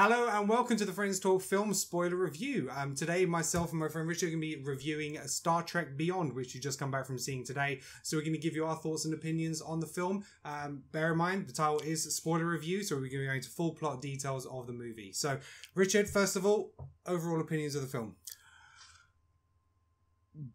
Hello 0.00 0.28
and 0.28 0.48
welcome 0.48 0.76
to 0.76 0.84
the 0.84 0.92
Friends 0.92 1.18
Talk 1.18 1.42
film 1.42 1.74
spoiler 1.74 2.14
review. 2.14 2.70
Um, 2.72 2.94
today, 2.94 3.26
myself 3.26 3.72
and 3.72 3.80
my 3.80 3.88
friend 3.88 4.06
Richard 4.06 4.26
are 4.26 4.30
going 4.30 4.40
to 4.40 4.56
be 4.56 4.62
reviewing 4.62 5.18
Star 5.26 5.60
Trek 5.64 5.96
Beyond, 5.96 6.34
which 6.34 6.54
you 6.54 6.60
just 6.60 6.78
come 6.78 6.92
back 6.92 7.04
from 7.04 7.18
seeing 7.18 7.44
today. 7.44 7.80
So 8.04 8.16
we're 8.16 8.22
going 8.22 8.34
to 8.34 8.38
give 8.38 8.54
you 8.54 8.64
our 8.64 8.76
thoughts 8.76 9.06
and 9.06 9.12
opinions 9.12 9.60
on 9.60 9.80
the 9.80 9.88
film. 9.88 10.24
Um, 10.44 10.84
bear 10.92 11.10
in 11.10 11.18
mind, 11.18 11.48
the 11.48 11.52
title 11.52 11.80
is 11.80 12.14
spoiler 12.14 12.46
review, 12.46 12.84
so 12.84 12.94
we're 12.94 13.10
going 13.10 13.22
to 13.22 13.26
go 13.26 13.32
into 13.32 13.50
full 13.50 13.72
plot 13.74 14.00
details 14.00 14.46
of 14.46 14.68
the 14.68 14.72
movie. 14.72 15.12
So, 15.12 15.40
Richard, 15.74 16.08
first 16.08 16.36
of 16.36 16.46
all, 16.46 16.74
overall 17.04 17.40
opinions 17.40 17.74
of 17.74 17.82
the 17.82 17.88
film. 17.88 18.14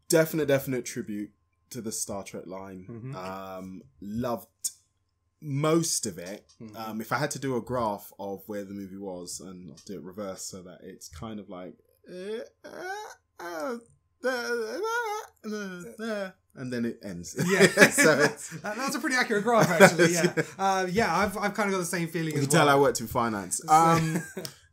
Definite, 0.07 0.45
definite 0.45 0.85
tribute 0.85 1.31
to 1.71 1.81
the 1.81 1.91
Star 1.91 2.23
Trek 2.23 2.47
line. 2.47 2.87
Mhm. 2.89 3.13
Um, 3.13 3.81
loved 3.99 4.47
most 5.43 6.05
of 6.05 6.17
it. 6.17 6.45
Mhm. 6.61 6.75
Um, 6.77 7.01
if 7.01 7.11
I 7.11 7.17
had 7.17 7.31
to 7.31 7.39
do 7.39 7.55
a 7.57 7.61
graph 7.61 8.11
of 8.17 8.43
where 8.47 8.63
the 8.63 8.73
movie 8.73 8.97
was, 8.97 9.39
and 9.39 9.71
I'll 9.71 9.77
do 9.85 9.95
it 9.95 10.03
reverse 10.03 10.43
so 10.43 10.61
that 10.63 10.79
it's 10.83 11.09
kind 11.09 11.39
of 11.39 11.49
like, 11.49 11.75
eh, 12.09 12.39
uh, 12.65 13.43
uh, 13.43 13.77
and 16.55 16.71
then 16.71 16.85
it 16.85 16.99
ends. 17.03 17.35
Yeah, 17.47 17.67
so 17.89 18.15
that, 18.17 18.75
that's 18.77 18.95
a 18.95 18.99
pretty 18.99 19.15
accurate 19.15 19.43
graph, 19.43 19.69
actually. 19.81 20.13
Yeah, 20.13 20.33
uh, 20.57 20.87
yeah, 20.89 21.15
I've, 21.15 21.37
I've 21.37 21.53
kind 21.53 21.69
of 21.69 21.73
got 21.73 21.79
the 21.79 21.85
same 21.85 22.07
feeling 22.07 22.33
you 22.33 22.39
as 22.39 22.45
can 22.47 22.51
tell. 22.51 22.69
I 22.69 22.75
worked 22.75 23.01
in 23.01 23.07
finance. 23.07 23.61
Um, 23.69 24.21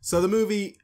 so 0.01 0.21
the 0.21 0.27
movie, 0.27 0.77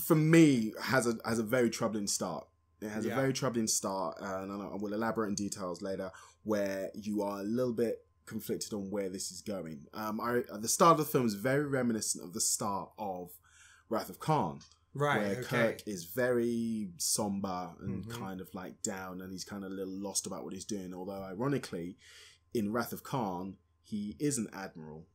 for 0.00 0.14
me, 0.14 0.72
has 0.82 1.06
a 1.06 1.14
has 1.24 1.38
a 1.38 1.42
very 1.44 1.70
troubling 1.70 2.06
start. 2.06 2.46
It 2.80 2.88
has 2.88 3.04
Yeah. 3.04 3.12
a 3.12 3.16
very 3.16 3.32
troubling 3.32 3.68
start, 3.68 4.18
uh, 4.20 4.42
and 4.42 4.50
I 4.50 4.74
will 4.76 4.92
elaborate 4.92 5.28
in 5.28 5.34
details 5.34 5.82
later, 5.82 6.10
where 6.42 6.90
you 6.94 7.22
are 7.22 7.40
a 7.40 7.44
little 7.44 7.72
bit 7.74 8.04
conflicted 8.26 8.72
on 8.72 8.90
where 8.90 9.08
this 9.08 9.30
is 9.30 9.40
going. 9.40 9.86
Um, 9.94 10.20
I, 10.20 10.42
the 10.58 10.68
start 10.68 10.92
of 10.92 11.06
the 11.06 11.10
film 11.10 11.26
is 11.26 11.34
very 11.34 11.66
reminiscent 11.66 12.24
of 12.24 12.32
the 12.32 12.40
start 12.40 12.90
of 12.98 13.30
Wrath 13.88 14.08
of 14.08 14.18
Khan, 14.18 14.60
right, 14.94 15.18
where 15.18 15.30
okay. 15.38 15.42
Kirk 15.42 15.82
is 15.86 16.04
very 16.04 16.90
somber 16.98 17.70
and 17.80 18.04
Mhm. 18.06 18.10
kind 18.10 18.40
of 18.40 18.54
like 18.54 18.80
down, 18.82 19.20
and 19.20 19.32
he's 19.32 19.44
kind 19.44 19.64
of 19.64 19.72
a 19.72 19.74
little 19.74 19.92
lost 19.92 20.26
about 20.26 20.44
what 20.44 20.52
he's 20.52 20.64
doing. 20.64 20.94
Although, 20.94 21.22
ironically, 21.22 21.98
in 22.54 22.72
Wrath 22.72 22.92
of 22.92 23.02
Khan, 23.02 23.56
he 23.82 24.16
is 24.18 24.38
an 24.38 24.48
admiral. 24.52 25.06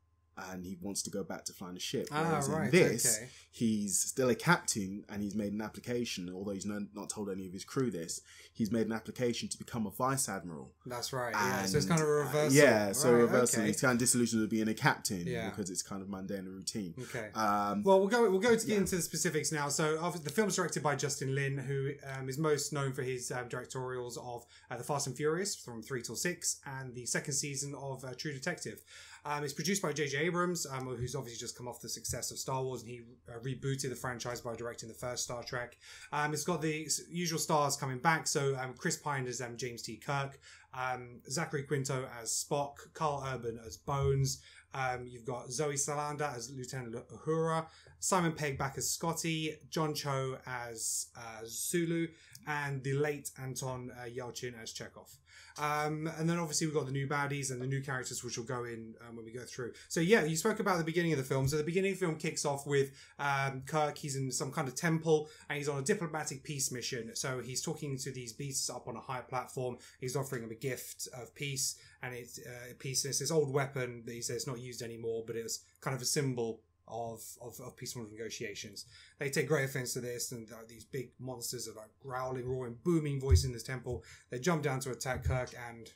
And 0.51 0.63
he 0.65 0.77
wants 0.81 1.01
to 1.03 1.09
go 1.09 1.23
back 1.23 1.45
to 1.45 1.53
flying 1.53 1.75
a 1.75 1.79
ship. 1.79 2.07
Ah, 2.11 2.41
right, 2.49 2.65
in 2.65 2.71
this, 2.71 3.17
okay. 3.17 3.29
he's 3.51 3.99
still 3.99 4.29
a 4.29 4.35
captain 4.35 5.03
and 5.09 5.23
he's 5.23 5.33
made 5.35 5.51
an 5.51 5.61
application, 5.61 6.31
although 6.33 6.51
he's 6.51 6.65
no, 6.65 6.85
not 6.93 7.09
told 7.09 7.29
any 7.29 7.47
of 7.47 7.53
his 7.53 7.63
crew 7.63 7.89
this, 7.89 8.21
he's 8.53 8.71
made 8.71 8.85
an 8.85 8.93
application 8.93 9.49
to 9.49 9.57
become 9.57 9.87
a 9.87 9.91
vice 9.91 10.29
admiral. 10.29 10.73
That's 10.85 11.11
right. 11.11 11.33
Yeah, 11.33 11.65
so 11.65 11.77
it's 11.77 11.87
kind 11.87 12.01
of 12.01 12.07
a 12.07 12.11
uh, 12.11 12.23
reversal. 12.25 12.53
yeah, 12.57 12.91
so 12.91 13.11
Right, 13.13 13.21
reversal. 13.21 13.59
okay. 13.61 13.67
He's 13.67 13.81
kind 13.81 13.93
of 13.93 13.99
disillusioned 13.99 14.41
with 14.41 14.49
being 14.51 14.67
a 14.67 14.73
captain 14.73 15.25
Yeah. 15.25 15.49
because 15.49 15.69
it's 15.69 15.81
kind 15.81 16.01
of 16.01 16.09
mundane 16.09 16.39
and 16.39 16.49
routine. 16.55 16.93
Okay. 17.01 17.29
Um, 17.33 17.83
Well, 17.83 17.99
we'll 17.99 18.07
go. 18.07 18.29
We'll 18.29 18.39
go 18.39 18.55
to 18.55 18.65
get 18.65 18.73
Yeah. 18.73 18.77
into 18.77 18.95
the 18.97 19.01
specifics 19.01 19.51
now. 19.51 19.69
So, 19.69 19.97
obviously, 19.99 20.25
the 20.27 20.33
film's 20.33 20.55
directed 20.55 20.83
by 20.83 20.95
Justin 20.95 21.33
Lin, 21.33 21.57
who 21.57 21.93
um, 22.15 22.29
is 22.29 22.37
most 22.37 22.71
known 22.73 22.93
for 22.93 23.01
his 23.03 23.31
um, 23.31 23.49
directorials 23.49 24.17
of 24.17 24.45
uh, 24.69 24.77
The 24.77 24.83
Fast 24.83 25.07
and 25.07 25.15
Furious 25.15 25.55
from 25.55 25.81
three 25.81 26.01
till 26.01 26.15
six, 26.15 26.59
and 26.65 26.93
the 26.93 27.05
second 27.05 27.33
season 27.33 27.73
of 27.75 28.03
uh, 28.03 28.13
True 28.15 28.33
Detective. 28.33 28.81
Um, 29.27 29.43
it's 29.43 29.51
produced 29.51 29.81
by 29.81 29.91
J.J. 29.91 30.19
Abrams, 30.19 30.65
um, 30.65 30.87
who's 30.87 31.13
obviously 31.13 31.37
just 31.37 31.57
come 31.57 31.67
off 31.67 31.81
the 31.81 31.89
success 31.89 32.31
of 32.31 32.39
Star 32.39 32.63
Wars, 32.63 32.81
and 32.81 32.89
he 32.89 33.01
uh, 33.27 33.37
rebooted 33.39 33.89
the 33.89 33.95
franchise 33.95 34.39
by 34.39 34.55
directing 34.55 34.87
the 34.87 34.95
first 34.95 35.25
Star 35.25 35.43
Trek. 35.43 35.77
Um, 36.13 36.31
it's 36.31 36.45
got 36.45 36.61
the 36.61 36.87
usual 37.09 37.37
stars 37.37 37.75
coming 37.75 37.97
back. 37.97 38.25
So, 38.25 38.55
um, 38.55 38.73
Chris 38.77 38.95
Pine 38.95 39.27
as 39.27 39.41
um, 39.41 39.57
James 39.57 39.81
T. 39.81 39.97
Kirk, 39.97 40.39
um, 40.73 41.19
Zachary 41.29 41.63
Quinto 41.63 42.07
as 42.21 42.29
Spock, 42.31 42.75
Karl 42.93 43.21
Urban 43.27 43.59
as 43.67 43.75
Bones. 43.75 44.41
You've 45.03 45.25
got 45.25 45.51
Zoe 45.51 45.75
Saldana 45.75 46.33
as 46.33 46.49
Lieutenant 46.49 46.95
Uhura, 47.09 47.65
Simon 47.99 48.31
Pegg 48.31 48.57
back 48.57 48.77
as 48.77 48.89
Scotty, 48.89 49.55
John 49.69 49.93
Cho 49.93 50.37
as 50.45 51.07
uh, 51.17 51.41
Sulu, 51.45 52.07
and 52.47 52.83
the 52.83 52.93
late 52.93 53.29
Anton 53.41 53.91
uh, 53.99 54.05
Yelchin 54.05 54.53
as 54.61 54.73
Chekov. 54.73 55.17
Um, 55.59 56.09
and 56.17 56.29
then 56.29 56.37
obviously 56.37 56.67
we've 56.67 56.75
got 56.75 56.85
the 56.85 56.91
new 56.91 57.07
baddies 57.07 57.51
and 57.51 57.61
the 57.61 57.65
new 57.65 57.81
characters, 57.81 58.23
which 58.23 58.37
will 58.37 58.45
go 58.45 58.63
in 58.63 58.93
um, 59.07 59.15
when 59.15 59.25
we 59.25 59.31
go 59.31 59.41
through. 59.41 59.73
So 59.89 59.99
yeah, 59.99 60.23
you 60.23 60.35
spoke 60.35 60.59
about 60.59 60.77
the 60.77 60.83
beginning 60.83 61.13
of 61.13 61.17
the 61.17 61.23
film. 61.23 61.47
So 61.47 61.57
the 61.57 61.63
beginning 61.63 61.93
of 61.93 61.99
the 61.99 62.05
film 62.05 62.17
kicks 62.17 62.45
off 62.45 62.67
with 62.67 62.91
um, 63.19 63.63
Kirk. 63.65 63.97
He's 63.97 64.15
in 64.15 64.31
some 64.31 64.51
kind 64.51 64.67
of 64.67 64.75
temple 64.75 65.29
and 65.49 65.57
he's 65.57 65.67
on 65.67 65.79
a 65.79 65.81
diplomatic 65.81 66.43
peace 66.43 66.71
mission. 66.71 67.15
So 67.15 67.39
he's 67.39 67.61
talking 67.61 67.97
to 67.97 68.11
these 68.11 68.33
beasts 68.33 68.69
up 68.69 68.87
on 68.87 68.95
a 68.95 69.01
high 69.01 69.21
platform. 69.21 69.77
He's 69.99 70.15
offering 70.15 70.43
them 70.43 70.51
a 70.51 70.55
gift 70.55 71.07
of 71.13 71.33
peace, 71.33 71.75
and 72.03 72.13
it's 72.13 72.39
uh, 72.39 72.73
peace. 72.79 73.03
And 73.03 73.09
it's 73.09 73.19
this 73.19 73.31
old 73.31 73.51
weapon 73.51 74.03
that 74.05 74.13
he 74.13 74.21
says 74.21 74.47
not 74.47 74.59
used 74.59 74.81
anymore, 74.81 75.23
but 75.25 75.35
it 75.35 75.43
was 75.43 75.63
kind 75.81 75.95
of 75.95 76.01
a 76.01 76.05
symbol 76.05 76.61
of, 76.87 77.21
of, 77.41 77.59
of 77.59 77.75
peaceful 77.75 78.05
negotiations. 78.11 78.85
They 79.19 79.29
take 79.29 79.47
great 79.47 79.65
offense 79.65 79.93
to 79.93 79.99
this, 80.01 80.31
and 80.31 80.49
uh, 80.51 80.55
these 80.67 80.85
big 80.85 81.11
monsters 81.19 81.67
are 81.67 81.73
like 81.73 81.89
growling, 82.01 82.45
roaring, 82.47 82.77
booming 82.83 83.19
voice 83.19 83.43
in 83.43 83.51
this 83.51 83.63
temple. 83.63 84.03
They 84.29 84.39
jump 84.39 84.63
down 84.63 84.79
to 84.81 84.91
attack 84.91 85.23
Kirk, 85.25 85.51
and 85.69 85.89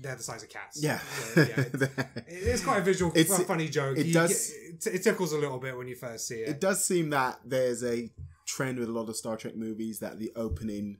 they're 0.00 0.16
the 0.16 0.22
size 0.22 0.42
of 0.42 0.48
cats. 0.48 0.82
yeah. 0.82 0.98
yeah, 1.36 1.44
yeah. 1.80 2.04
It's 2.26 2.64
quite 2.64 2.78
a 2.78 2.82
visual, 2.82 3.12
It's- 3.14 3.36
fu- 3.36 3.44
funny 3.44 3.68
joke. 3.68 3.96
it 3.98 4.06
You 4.06 4.12
does- 4.12 4.52
it 4.86 5.02
tickles 5.02 5.32
a 5.32 5.38
little 5.38 5.58
bit 5.58 5.76
when 5.76 5.86
you 5.88 5.94
first 5.94 6.26
see 6.26 6.36
it. 6.36 6.48
it 6.48 6.60
does 6.60 6.84
seem 6.84 7.10
that 7.10 7.40
there's 7.44 7.84
a 7.84 8.10
trend 8.44 8.78
with 8.78 8.88
a 8.88 8.92
lot 8.92 9.08
of 9.08 9.16
Star 9.16 9.36
Trek 9.36 9.56
movies 9.56 10.00
that 10.00 10.18
the 10.18 10.32
opening 10.36 10.98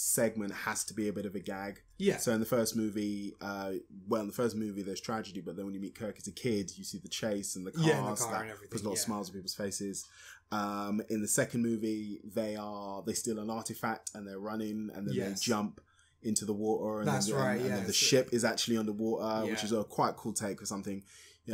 segment 0.00 0.52
has 0.52 0.82
to 0.84 0.94
be 0.94 1.08
a 1.08 1.12
bit 1.12 1.26
of 1.26 1.34
a 1.34 1.40
gag. 1.40 1.82
yeah, 1.98 2.16
So 2.16 2.32
in 2.32 2.40
the 2.40 2.46
first 2.46 2.74
movie, 2.74 3.34
uh, 3.40 3.72
well, 4.08 4.22
in 4.22 4.26
the 4.28 4.32
first 4.32 4.56
movie, 4.56 4.82
there's 4.82 5.00
tragedy, 5.00 5.40
but 5.40 5.56
then 5.56 5.66
when 5.66 5.74
you 5.74 5.80
meet 5.80 5.94
Kirk 5.94 6.16
as 6.18 6.26
a 6.26 6.32
kid, 6.32 6.72
you 6.76 6.84
see 6.84 6.98
the 6.98 7.08
chase 7.08 7.54
and 7.56 7.66
the 7.66 7.70
cars 7.72 7.86
Yeah, 7.86 7.98
and 7.98 8.16
the 8.16 8.20
car 8.20 8.32
that 8.32 8.40
and 8.42 8.50
everything, 8.50 8.70
puts 8.70 8.82
a 8.82 8.86
lot 8.86 8.92
of 8.94 8.98
smiles 8.98 9.28
on 9.28 9.34
people's 9.34 9.54
faces. 9.54 10.06
Um, 10.52 11.02
in 11.10 11.20
the 11.20 11.28
second 11.28 11.62
movie, 11.62 12.20
they 12.24 12.56
are 12.56 13.02
they 13.06 13.12
steal 13.12 13.38
an 13.38 13.50
artifact 13.50 14.10
and 14.14 14.26
they're 14.26 14.38
running, 14.38 14.90
and 14.94 15.06
then 15.06 15.14
Yes. 15.14 15.28
they 15.40 15.44
jump 15.52 15.80
into 16.22 16.44
the 16.44 16.52
water, 16.54 17.00
and 17.00 17.08
That's 17.08 17.26
then, 17.26 17.36
right, 17.36 17.52
and, 17.56 17.60
and 17.62 17.70
then 17.70 17.78
yeah. 17.80 17.86
the 17.86 17.92
ship 17.92 18.30
is 18.32 18.44
actually 18.44 18.78
underwater, 18.78 19.46
which 19.46 19.64
is 19.64 19.72
a 19.72 19.84
quite 19.84 20.16
cool 20.16 20.32
take 20.32 20.60
for 20.60 20.66
something. 20.66 21.02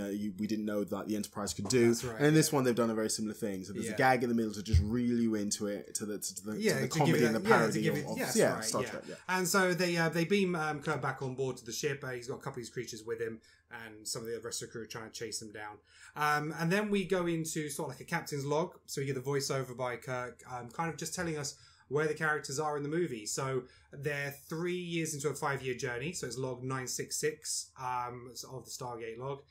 You 0.05 0.33
we 0.39 0.47
didn't 0.47 0.65
know 0.67 0.85
that 0.85 1.09
the 1.09 1.17
Enterprise 1.17 1.55
could 1.55 1.69
do, 1.69 1.89
That's 1.89 2.05
right, 2.05 2.17
and 2.19 2.27
in 2.27 2.35
this 2.35 2.51
yeah. 2.53 2.57
one 2.57 2.65
they've 2.65 2.75
done 2.75 2.91
a 2.91 2.95
very 2.95 3.11
similar 3.11 3.35
thing. 3.35 3.65
So 3.65 3.73
there's 3.73 3.87
Yeah. 3.87 3.93
a 3.95 3.97
gag 3.97 4.23
in 4.23 4.29
the 4.29 4.35
middle 4.35 4.53
to 4.53 4.63
just 4.63 4.81
reel 4.83 5.19
you 5.21 5.35
into 5.35 5.67
it, 5.67 5.95
to 5.97 6.07
the 6.07 6.19
to 6.19 6.47
the, 6.47 6.61
Yeah, 6.61 6.75
to 6.75 6.81
the 6.83 6.89
to 6.89 6.99
comedy 6.99 7.25
and 7.25 7.35
the 7.35 7.39
that- 7.41 7.49
yeah, 7.49 7.57
parody 7.57 7.87
it- 7.89 8.07
of 8.07 8.19
yes, 8.19 8.37
yeah, 8.37 8.55
right, 8.55 8.65
Star 8.65 8.83
yeah. 8.83 8.91
Trek. 8.91 9.03
Yeah. 9.09 9.15
And 9.29 9.49
so 9.49 9.75
they 9.75 9.97
uh, 9.97 10.09
they 10.09 10.25
beam 10.25 10.55
um, 10.55 10.81
Kirk 10.83 11.01
back 11.01 11.23
on 11.23 11.35
board 11.35 11.57
to 11.59 11.65
the 11.65 11.73
ship. 11.73 12.03
Uh, 12.05 12.11
he's 12.11 12.29
got 12.29 12.35
a 12.35 12.39
couple 12.43 12.59
of 12.61 12.67
his 12.67 12.71
creatures 12.71 13.03
with 13.05 13.21
him, 13.21 13.41
and 13.71 14.07
some 14.07 14.23
of 14.23 14.29
the 14.29 14.39
rest 14.41 14.63
of 14.63 14.69
the 14.69 14.73
crew 14.73 14.83
are 14.83 14.87
trying 14.87 15.11
to 15.11 15.13
chase 15.13 15.39
them 15.41 15.53
down. 15.53 15.77
Um, 16.17 16.55
and 16.59 16.71
then 16.73 16.91
we 16.91 17.05
go 17.05 17.27
into 17.27 17.69
sort 17.69 17.89
of 17.91 17.95
like 17.97 18.01
a 18.01 18.05
captain's 18.11 18.45
log. 18.45 18.75
So 18.87 19.01
we 19.01 19.07
get 19.07 19.15
the 19.17 19.21
voiceover 19.21 19.77
by 19.77 19.97
Kirk, 19.97 20.43
um, 20.53 20.71
kind 20.71 20.89
of 20.91 20.97
just 20.97 21.15
telling 21.15 21.37
us 21.37 21.55
where 21.89 22.09
the 22.09 22.15
characters 22.15 22.59
are 22.59 22.77
in 22.77 22.83
the 22.83 22.89
movie. 22.89 23.27
So 23.27 23.63
they're 23.93 24.35
three 24.49 24.75
years 24.77 25.15
into 25.15 25.29
a 25.29 25.35
five 25.35 25.63
year 25.63 25.75
journey. 25.75 26.13
So 26.13 26.27
it's 26.27 26.37
log 26.39 26.63
966 26.63 27.71
um, 27.81 28.33
of 28.51 28.65
the 28.65 28.71
Stardate 28.71 29.19
log. 29.19 29.43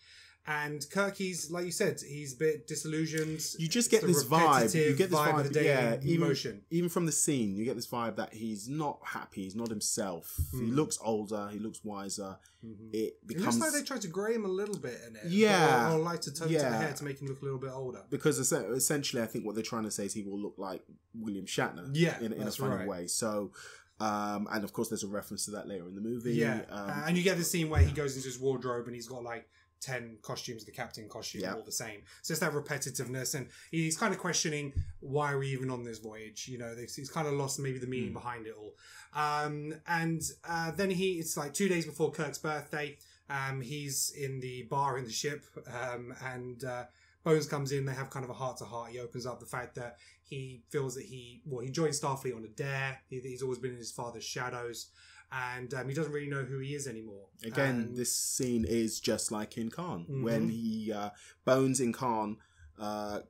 And 0.48 0.86
Kirk, 0.92 1.16
he's 1.16 1.50
like 1.50 1.66
you 1.66 1.72
said, 1.72 2.00
he's 2.08 2.34
a 2.34 2.38
bit 2.38 2.68
disillusioned. 2.68 3.42
You 3.58 3.68
just 3.68 3.90
get 3.90 4.02
the 4.02 4.08
this 4.08 4.24
vibe. 4.24 4.76
You 4.76 4.96
get 4.96 5.10
this 5.10 5.20
vibe 5.20 5.32
vibe. 5.34 5.40
of 5.40 5.44
the 5.48 5.54
daily 5.54 5.68
yeah, 5.68 5.98
even 6.04 6.28
motion. 6.28 6.62
even 6.70 6.88
from 6.90 7.08
the 7.08 7.12
scene, 7.12 7.56
you 7.56 7.66
get 7.66 7.76
this 7.76 7.88
vibe 7.88 8.18
that 8.18 8.32
he's 8.34 8.70
not 8.70 9.00
happy. 9.04 9.44
He's 9.44 9.56
not 9.56 9.70
himself. 9.70 10.40
He 10.52 10.58
Hmm. 10.60 10.76
looks 10.76 11.00
older. 11.02 11.50
He 11.52 11.58
looks 11.58 11.84
wiser. 11.84 12.38
Mhm. 12.64 12.94
It 12.94 13.18
It 13.28 13.40
looks 13.40 13.58
like 13.58 13.72
they 13.74 13.82
tried 13.82 14.02
to 14.02 14.08
grey 14.08 14.36
him 14.36 14.46
a 14.46 14.50
little 14.50 14.78
bit 14.78 15.00
in 15.08 15.16
it. 15.16 15.26
Yeah. 15.26 15.92
Or, 15.92 15.96
or 15.96 16.00
lighter 16.04 16.30
tone 16.30 16.48
to 16.48 16.54
the 16.54 16.60
Yeah. 16.60 16.78
hair 16.80 16.94
to 16.94 17.04
make 17.04 17.20
him 17.22 17.28
look 17.28 17.42
a 17.42 17.46
little 17.46 17.60
bit 17.60 17.72
older. 17.72 18.04
because 18.12 18.38
essentially, 18.40 19.24
I 19.24 19.26
think 19.26 19.46
what 19.48 19.56
they're 19.56 19.64
trying 19.64 19.86
to 19.86 19.92
say 19.92 20.06
is 20.06 20.14
he 20.14 20.22
will 20.24 20.40
look 20.40 20.56
like 20.60 20.84
William 21.16 21.46
Shatner. 21.48 21.90
Yeah, 21.94 22.20
in, 22.22 22.34
in 22.34 22.48
a 22.48 22.52
funny 22.52 22.76
right. 22.76 22.88
way. 22.88 23.08
So, 23.08 23.52
um, 24.00 24.48
and 24.52 24.64
of 24.64 24.74
course, 24.74 24.90
there's 24.90 25.04
a 25.04 25.08
reference 25.08 25.46
to 25.46 25.52
that 25.52 25.68
later 25.68 25.88
in 25.88 25.96
the 25.96 26.02
movie. 26.02 26.34
Yeah. 26.34 26.62
um, 26.70 26.90
and 27.08 27.18
you 27.18 27.24
get 27.24 27.38
the 27.38 27.44
scene 27.44 27.70
where 27.70 27.82
he 27.82 27.92
goes 27.92 28.16
into 28.16 28.28
his 28.28 28.38
wardrobe 28.40 28.86
and 28.88 28.94
he's 28.96 29.08
got 29.08 29.24
like 29.24 29.48
10 29.86 30.18
costumes, 30.22 30.66
the 30.66 30.72
captain 30.72 31.08
costume, 31.08 31.42
Yeah. 31.42 31.54
all 31.54 31.64
the 31.64 31.72
same. 31.72 32.02
So 32.24 32.32
it's 32.34 32.40
that 32.42 32.54
repetitiveness. 32.54 33.36
And 33.36 33.48
he's 33.72 33.98
kind 33.98 34.14
of 34.14 34.20
questioning 34.20 34.74
why 35.00 35.32
are 35.34 35.38
we 35.40 35.50
even 35.50 35.70
on 35.70 35.84
this 35.84 36.00
voyage? 36.00 36.48
You 36.48 36.58
know, 36.58 36.76
he's 36.76 37.10
kind 37.10 37.28
of 37.28 37.34
lost 37.34 37.60
maybe 37.60 37.78
the 37.80 37.88
meaning 37.88 38.10
Hmm. 38.10 38.14
behind 38.16 38.48
it 38.48 38.56
all. 38.58 38.74
Um, 39.14 39.76
and 39.88 40.22
uh, 40.44 40.72
then 40.72 40.90
he, 40.90 41.14
it's 41.20 41.38
like 41.38 41.54
two 41.54 41.68
days 41.70 41.86
before 41.86 42.12
Kirk's 42.12 42.38
birthday. 42.40 42.98
Um, 43.30 43.62
he's 43.62 44.12
in 44.12 44.40
the 44.40 44.64
bar 44.64 44.98
in 44.98 45.06
the 45.06 45.12
ship, 45.12 45.46
um, 45.68 46.14
and 46.24 46.64
uh, 46.64 46.86
Bones 47.24 47.48
comes 47.48 47.72
in. 47.72 47.86
They 47.86 47.94
have 47.94 48.10
kind 48.12 48.24
of 48.24 48.30
a 48.30 48.34
heart 48.36 48.58
to 48.58 48.66
heart. 48.66 48.92
He 48.92 49.00
opens 49.00 49.26
up 49.26 49.40
the 49.40 49.48
fact 49.48 49.74
that 49.76 49.98
he 50.22 50.62
feels 50.70 50.94
that 50.96 51.06
he, 51.06 51.42
well, 51.46 51.64
he 51.64 51.72
joined 51.72 51.94
Starfleet 51.94 52.36
on 52.36 52.44
a 52.44 52.48
dare. 52.50 53.00
He, 53.10 53.20
he's 53.20 53.42
always 53.42 53.58
been 53.60 53.72
in 53.72 53.78
his 53.78 53.92
father's 53.92 54.24
shadows, 54.24 54.90
and 55.32 55.74
um, 55.74 55.88
he 55.90 55.94
doesn't 55.96 56.12
really 56.12 56.30
know 56.30 56.44
who 56.44 56.60
he 56.60 56.76
is 56.76 56.88
anymore. 56.88 57.26
Again, 57.44 57.76
And- 57.76 57.96
this 57.98 58.14
scene 58.16 58.66
is 58.66 59.00
just 59.00 59.32
like 59.32 59.58
in 59.58 59.70
Khan 59.70 60.06
Mhm. 60.10 60.24
when 60.24 60.50
he 60.50 60.92
uh, 60.92 61.10
Bones 61.46 61.80
in 61.80 61.92
Khan 61.94 62.38
uh, 62.80 63.22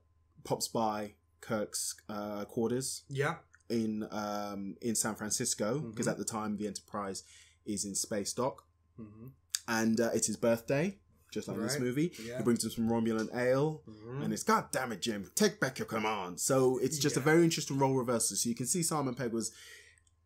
pops 0.44 0.68
by 0.68 1.14
Kirk's 1.42 1.96
uh, 2.10 2.46
quarters 2.46 3.04
yeah, 3.10 3.38
in 3.70 4.08
um, 4.12 4.76
in 4.82 4.96
San 4.96 5.16
Francisco 5.16 5.80
because 5.80 6.08
Mhm. 6.08 6.12
at 6.12 6.18
the 6.18 6.26
time 6.26 6.58
the 6.58 6.68
Enterprise 6.68 7.24
is 7.66 7.86
in 7.86 7.96
space 7.96 8.34
dock 8.34 8.66
hmm 8.98 9.28
and 9.68 10.00
uh, 10.00 10.12
it's 10.14 10.28
his 10.28 10.38
birthday. 10.38 10.98
just 11.32 11.50
like 11.50 11.58
this 11.60 11.80
movie. 11.80 12.14
Yeah. 12.24 12.38
He 12.38 12.44
brings 12.44 12.64
him 12.64 12.70
some 12.72 12.88
Romulan 12.88 13.28
ale, 13.36 13.82
Mhm. 13.90 14.24
and 14.24 14.32
it's 14.34 14.44
God 14.44 14.72
damn 14.72 14.94
it, 14.94 15.02
Jim, 15.02 15.30
take 15.36 15.60
back 15.60 15.78
your 15.80 15.86
command. 15.88 16.40
So 16.40 16.78
it's 16.78 16.98
just 16.98 17.18
a 17.18 17.20
very 17.20 17.44
interesting 17.44 17.78
role 17.78 17.94
reversal. 17.94 18.38
So 18.38 18.48
you 18.48 18.56
can 18.56 18.68
see 18.68 18.82
Simon 18.84 19.16
Pegg 19.16 19.34
was, 19.34 19.52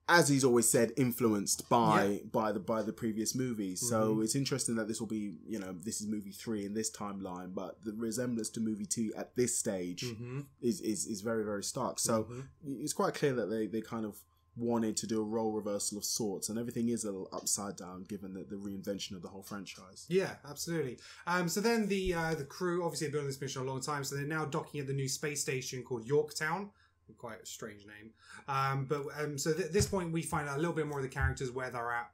as 0.10 0.28
he's 0.28 0.44
always 0.44 0.70
said, 0.70 0.92
influenced 0.98 1.70
by 1.70 2.22
by 2.32 2.52
the 2.52 2.60
by 2.60 2.82
the 2.82 2.92
previous 2.92 3.34
movies. 3.36 3.80
So 3.88 4.16
Mhm. 4.16 4.24
it's 4.24 4.36
interesting 4.36 4.76
that 4.76 4.88
this 4.88 5.00
will 5.00 5.08
be, 5.08 5.38
you 5.48 5.60
know, 5.60 5.74
this 5.84 6.02
is 6.02 6.08
movie 6.08 6.32
three 6.32 6.66
in 6.66 6.74
this 6.74 6.90
timeline, 6.92 7.54
but 7.54 7.84
the 7.86 7.94
resemblance 7.94 8.50
to 8.52 8.60
movie 8.60 8.86
two 8.88 9.14
at 9.16 9.36
this 9.36 9.56
stage 9.58 10.04
Mhm. 10.04 10.46
is, 10.62 10.82
is 10.82 11.06
is 11.06 11.22
very 11.22 11.44
very 11.46 11.64
stark. 11.64 12.00
So 12.00 12.24
Mhm. 12.24 12.48
it's 12.82 12.94
quite 12.94 13.14
clear 13.14 13.34
that 13.36 13.48
they 13.52 13.68
they 13.68 13.82
kind 13.82 14.06
of 14.06 14.18
wanted 14.58 14.98
to 14.98 15.08
do 15.08 15.22
a 15.22 15.24
role 15.24 15.54
reversal 15.54 15.98
of 15.98 16.04
sorts, 16.04 16.50
and 16.50 16.60
everything 16.60 16.90
is 16.90 17.06
a 17.06 17.12
little 17.12 17.30
upside 17.32 17.78
down 17.78 18.04
given 18.04 18.34
the, 18.34 18.44
the 18.44 18.58
reinvention 18.58 19.16
of 19.16 19.22
the 19.22 19.30
whole 19.30 19.44
franchise. 19.44 20.06
Yeah, 20.10 20.36
absolutely. 20.44 21.00
Um, 21.28 21.48
so 21.48 21.62
then 21.62 21.88
the 21.88 22.14
uh, 22.14 22.36
the 22.36 22.44
crew 22.46 22.84
obviously 22.84 23.06
have 23.08 23.14
been 23.14 23.22
on 23.22 23.28
this 23.28 23.40
mission 23.40 23.62
a 23.62 23.66
long 23.66 23.80
time, 23.80 24.04
so 24.04 24.16
they're 24.16 24.26
now 24.26 24.46
docking 24.46 24.82
at 24.82 24.88
the 24.88 24.94
new 24.94 25.08
space 25.08 25.40
station 25.42 25.84
called 25.84 26.06
Yorktown. 26.06 26.72
Quite 27.18 27.42
a 27.44 27.46
strange 27.46 27.86
name. 27.86 28.12
Um, 28.48 28.86
but 28.86 29.04
um, 29.20 29.38
so 29.38 29.54
th- 29.54 29.68
at 29.68 29.74
this 29.74 29.88
point, 29.88 30.12
we 30.12 30.22
find 30.22 30.48
out 30.48 30.58
a 30.58 30.60
little 30.60 30.76
bit 30.76 30.88
more 30.88 31.00
of 31.00 31.04
the 31.04 31.10
characters 31.10 31.52
where 31.52 31.70
they're 31.70 31.92
at. 31.92 32.12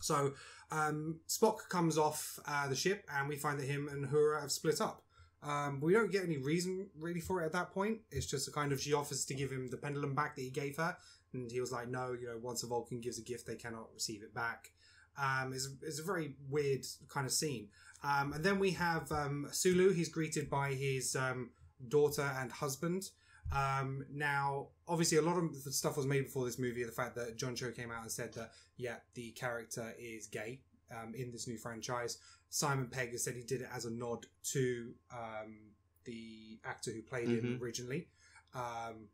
So 0.00 0.32
um, 0.70 1.20
Spock 1.28 1.68
comes 1.68 1.96
off 1.96 2.38
uh, 2.46 2.68
the 2.68 2.76
ship, 2.76 3.06
and 3.14 3.28
we 3.28 3.36
find 3.36 3.58
that 3.58 3.66
him 3.66 3.88
and 3.88 4.06
Uhura 4.06 4.40
have 4.40 4.52
split 4.52 4.80
up. 4.80 5.02
Um, 5.42 5.80
we 5.80 5.92
don't 5.92 6.10
get 6.10 6.24
any 6.24 6.38
reason 6.38 6.88
really 6.98 7.20
for 7.20 7.42
it 7.42 7.46
at 7.46 7.52
that 7.52 7.70
point. 7.70 7.98
It's 8.10 8.26
just 8.26 8.48
a 8.48 8.50
kind 8.50 8.72
of 8.72 8.80
she 8.80 8.92
offers 8.92 9.24
to 9.26 9.34
give 9.34 9.50
him 9.50 9.68
the 9.68 9.76
pendulum 9.76 10.14
back 10.14 10.34
that 10.34 10.42
he 10.42 10.50
gave 10.50 10.76
her, 10.78 10.96
and 11.32 11.50
he 11.50 11.60
was 11.60 11.70
like, 11.70 11.88
"No, 11.88 12.12
you 12.12 12.26
know, 12.26 12.38
once 12.40 12.62
a 12.62 12.66
Vulcan 12.66 13.00
gives 13.00 13.18
a 13.18 13.22
gift, 13.22 13.46
they 13.46 13.54
cannot 13.54 13.88
receive 13.94 14.22
it 14.22 14.34
back." 14.34 14.72
Um, 15.18 15.52
it's, 15.54 15.68
it's 15.82 16.00
a 16.00 16.02
very 16.04 16.34
weird 16.50 16.84
kind 17.08 17.26
of 17.26 17.32
scene. 17.32 17.68
Um, 18.02 18.32
and 18.32 18.44
then 18.44 18.58
we 18.58 18.72
have 18.72 19.10
um, 19.10 19.48
Sulu. 19.50 19.92
He's 19.92 20.08
greeted 20.08 20.50
by 20.50 20.74
his 20.74 21.16
um, 21.16 21.50
daughter 21.88 22.30
and 22.38 22.52
husband. 22.52 23.10
Um, 23.52 24.04
now, 24.12 24.68
obviously, 24.88 25.18
a 25.18 25.22
lot 25.22 25.36
of 25.38 25.64
the 25.64 25.72
stuff 25.72 25.96
was 25.96 26.06
made 26.06 26.24
before 26.24 26.44
this 26.44 26.58
movie. 26.58 26.84
The 26.84 26.92
fact 26.92 27.14
that 27.16 27.36
John 27.36 27.54
Cho 27.54 27.70
came 27.70 27.90
out 27.90 28.02
and 28.02 28.10
said 28.10 28.34
that, 28.34 28.50
yeah, 28.76 28.96
the 29.14 29.30
character 29.32 29.94
is 29.98 30.26
gay 30.26 30.60
um, 30.90 31.14
in 31.14 31.30
this 31.32 31.46
new 31.46 31.58
franchise. 31.58 32.18
Simon 32.50 32.88
Pegg 32.88 33.12
has 33.12 33.24
said 33.24 33.34
he 33.34 33.42
did 33.42 33.60
it 33.62 33.68
as 33.74 33.84
a 33.84 33.90
nod 33.90 34.26
to 34.52 34.92
um, 35.12 35.56
the 36.04 36.58
actor 36.64 36.90
who 36.92 37.02
played 37.02 37.28
him 37.28 37.58
Mhm. 37.58 37.60
originally. 37.62 38.08
Um, 38.54 39.08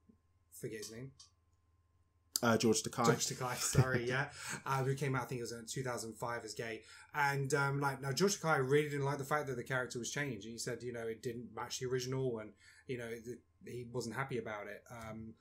forget 0.52 0.78
his 0.78 0.92
name. 0.92 1.12
Uh, 2.42 2.56
George 2.56 2.82
Takei. 2.82 3.06
George 3.06 3.26
Takei, 3.26 3.56
sorry, 3.56 4.04
yeah, 4.08 4.26
uh, 4.66 4.82
who 4.82 4.94
came 4.96 5.14
out, 5.14 5.22
I 5.22 5.24
think 5.26 5.38
it 5.38 5.42
was 5.42 5.52
in 5.52 5.64
2005 5.64 6.44
as 6.44 6.54
gay. 6.54 6.82
And 7.14 7.54
um, 7.54 7.80
like 7.80 8.00
now, 8.02 8.10
George 8.12 8.40
Takei 8.40 8.58
really 8.68 8.88
didn't 8.88 9.04
like 9.04 9.18
the 9.18 9.24
fact 9.24 9.46
that 9.46 9.56
the 9.56 9.62
character 9.62 9.98
was 10.00 10.10
changed. 10.10 10.46
He 10.46 10.58
said, 10.58 10.82
you 10.82 10.92
know, 10.92 11.06
it 11.06 11.22
didn't 11.22 11.54
match 11.54 11.78
the 11.78 11.86
original, 11.86 12.38
and 12.40 12.50
you 12.86 12.98
know, 12.98 13.08
he 13.66 13.86
wasn't 13.92 14.14
happy 14.14 14.38
about 14.38 14.66
it. 14.66 14.82
Um, 14.90 15.34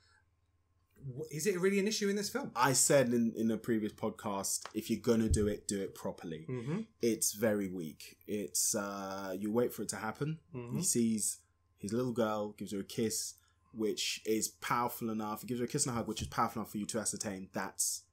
is 1.31 1.47
it 1.47 1.59
really 1.59 1.79
an 1.79 1.87
issue 1.87 2.09
in 2.09 2.15
this 2.15 2.29
film? 2.29 2.51
I 2.55 2.73
said 2.73 3.07
in, 3.07 3.33
in 3.35 3.49
a 3.51 3.57
previous 3.57 3.93
podcast, 3.93 4.65
if 4.73 4.89
you're 4.89 4.99
gonna 4.99 5.29
do 5.29 5.47
it, 5.47 5.67
do 5.67 5.81
it 5.81 5.95
properly. 5.95 6.45
Mm-hmm. 6.49 6.81
It's 7.01 7.33
very 7.33 7.69
weak. 7.69 8.17
It's 8.27 8.75
uh, 8.75 9.35
you 9.37 9.51
wait 9.51 9.73
for 9.73 9.81
it 9.81 9.89
to 9.89 9.95
happen. 9.95 10.39
Mm-hmm. 10.55 10.77
He 10.77 10.83
sees 10.83 11.39
his 11.77 11.93
little 11.93 12.11
girl, 12.11 12.51
gives 12.51 12.71
her 12.71 12.79
a 12.79 12.83
kiss, 12.83 13.35
which 13.73 14.21
is 14.25 14.49
powerful 14.49 15.09
enough. 15.09 15.41
He 15.41 15.47
gives 15.47 15.59
her 15.59 15.65
a 15.65 15.69
kiss 15.69 15.85
and 15.85 15.93
a 15.93 15.97
hug, 15.97 16.07
which 16.07 16.21
is 16.21 16.27
powerful 16.27 16.61
enough 16.61 16.71
for 16.71 16.77
you 16.77 16.85
to 16.87 16.99
ascertain 16.99 17.49
that's 17.53 18.03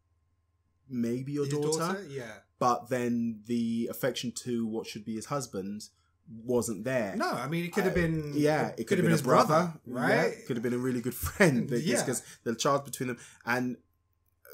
maybe 0.88 1.32
your 1.32 1.44
His 1.44 1.54
daughter. 1.54 2.04
Yeah. 2.08 2.32
But 2.58 2.88
then 2.88 3.40
the 3.46 3.88
affection 3.90 4.32
to 4.44 4.66
what 4.66 4.86
should 4.86 5.04
be 5.04 5.14
his 5.14 5.26
husband 5.26 5.88
wasn't 6.44 6.84
there. 6.84 7.14
No, 7.16 7.30
I 7.30 7.48
mean, 7.48 7.64
it 7.64 7.72
could 7.72 7.84
have 7.84 7.94
been. 7.94 8.32
yeah, 8.34 8.72
it 8.76 8.86
could, 8.86 8.98
have 8.98 9.04
been, 9.04 9.12
his 9.12 9.20
a 9.22 9.24
brother, 9.24 9.72
right? 9.86 10.10
Yeah, 10.38 10.46
could 10.46 10.56
have 10.56 10.62
been 10.62 10.74
a 10.74 10.78
really 10.78 11.00
good 11.00 11.14
friend. 11.26 11.70
Yeah. 11.70 12.00
because 12.00 12.22
the 12.44 12.54
child 12.54 12.84
between 12.84 13.08
them, 13.08 13.18
and 13.46 13.76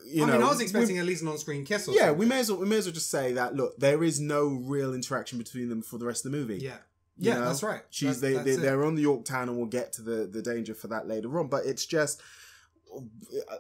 you 0.07 0.23
I 0.23 0.27
know, 0.27 0.33
mean, 0.35 0.43
I 0.43 0.49
was 0.49 0.59
we- 0.59 0.65
expecting 0.65 0.99
at 0.99 1.07
least 1.07 1.23
an 1.23 1.29
on-screen 1.29 1.65
kiss. 1.65 1.89
Or 1.89 1.93
yeah, 1.93 2.07
something. 2.07 2.19
we 2.19 2.27
may 2.27 2.41
as 2.41 2.51
well 2.51 2.61
we 2.61 2.67
may 2.67 2.77
as 2.79 2.87
well 2.87 2.93
just 2.95 3.11
say 3.11 3.33
that. 3.33 3.55
Look, 3.57 3.77
there 3.79 4.05
is 4.05 4.21
no 4.21 4.47
real 4.49 4.95
interaction 4.95 5.39
between 5.39 5.69
them 5.69 5.83
for 5.83 5.99
the 5.99 6.07
rest 6.07 6.25
of 6.25 6.31
the 6.33 6.39
movie. 6.39 6.59
Yeah. 6.59 6.77
You 7.17 7.31
Yeah, 7.31 7.35
know? 7.39 7.45
that's 7.47 7.63
right. 7.63 7.83
She's 7.91 8.21
That- 8.21 8.45
they, 8.45 8.53
they 8.55 8.57
they're 8.57 8.85
on 8.85 8.95
the 8.97 9.03
Yorktown, 9.03 9.49
and 9.49 9.57
we'll 9.57 9.67
get 9.67 9.93
to 9.95 10.03
the 10.03 10.27
the 10.27 10.43
danger 10.43 10.75
for 10.75 10.89
that 10.89 11.09
later 11.09 11.39
on. 11.39 11.49
But 11.49 11.65
it's 11.67 11.87
just, 11.87 12.21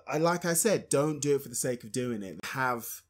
I 0.09 0.19
like 0.19 0.45
I 0.45 0.55
said, 0.55 0.89
don't 0.89 1.21
do 1.21 1.37
it 1.37 1.43
for 1.43 1.49
the 1.49 1.55
sake 1.55 1.83
of 1.85 1.93
doing 1.93 2.23
it. 2.23 2.39
Have 2.45 3.03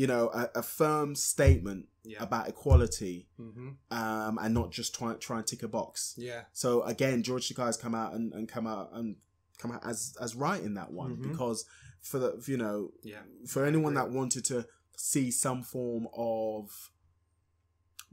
you 0.00 0.06
know 0.12 0.24
a, 0.40 0.42
a 0.62 0.62
firm 0.62 1.08
statement 1.14 1.82
Yeah. 2.04 2.22
about 2.26 2.44
equality, 2.52 3.16
hmm 3.36 3.70
um, 3.90 4.34
and 4.42 4.50
not 4.60 4.68
just 4.78 4.90
try 4.98 5.08
try 5.26 5.36
and 5.38 5.46
tick 5.50 5.62
a 5.68 5.68
box. 5.78 6.14
Yeah. 6.16 6.42
So 6.52 6.68
again, 6.94 7.22
George 7.22 7.48
has 7.56 7.76
come 7.84 7.94
out 8.02 8.10
and, 8.16 8.32
and 8.36 8.44
come 8.54 8.66
out 8.74 8.86
and 8.98 9.16
come 9.60 9.72
out 9.74 9.82
as 9.92 9.98
as 10.24 10.30
right 10.46 10.62
in 10.68 10.74
that 10.74 10.90
one 11.02 11.12
Mhm. 11.16 11.22
because 11.28 11.58
for 12.10 12.18
the 12.22 12.30
you 12.52 12.56
know 12.62 12.78
Yeah. 13.02 13.22
for 13.52 13.60
anyone 13.70 13.94
that 13.94 14.08
wanted 14.18 14.44
to 14.52 14.58
see 14.96 15.30
some 15.44 15.62
form 15.74 16.04
of 16.14 16.90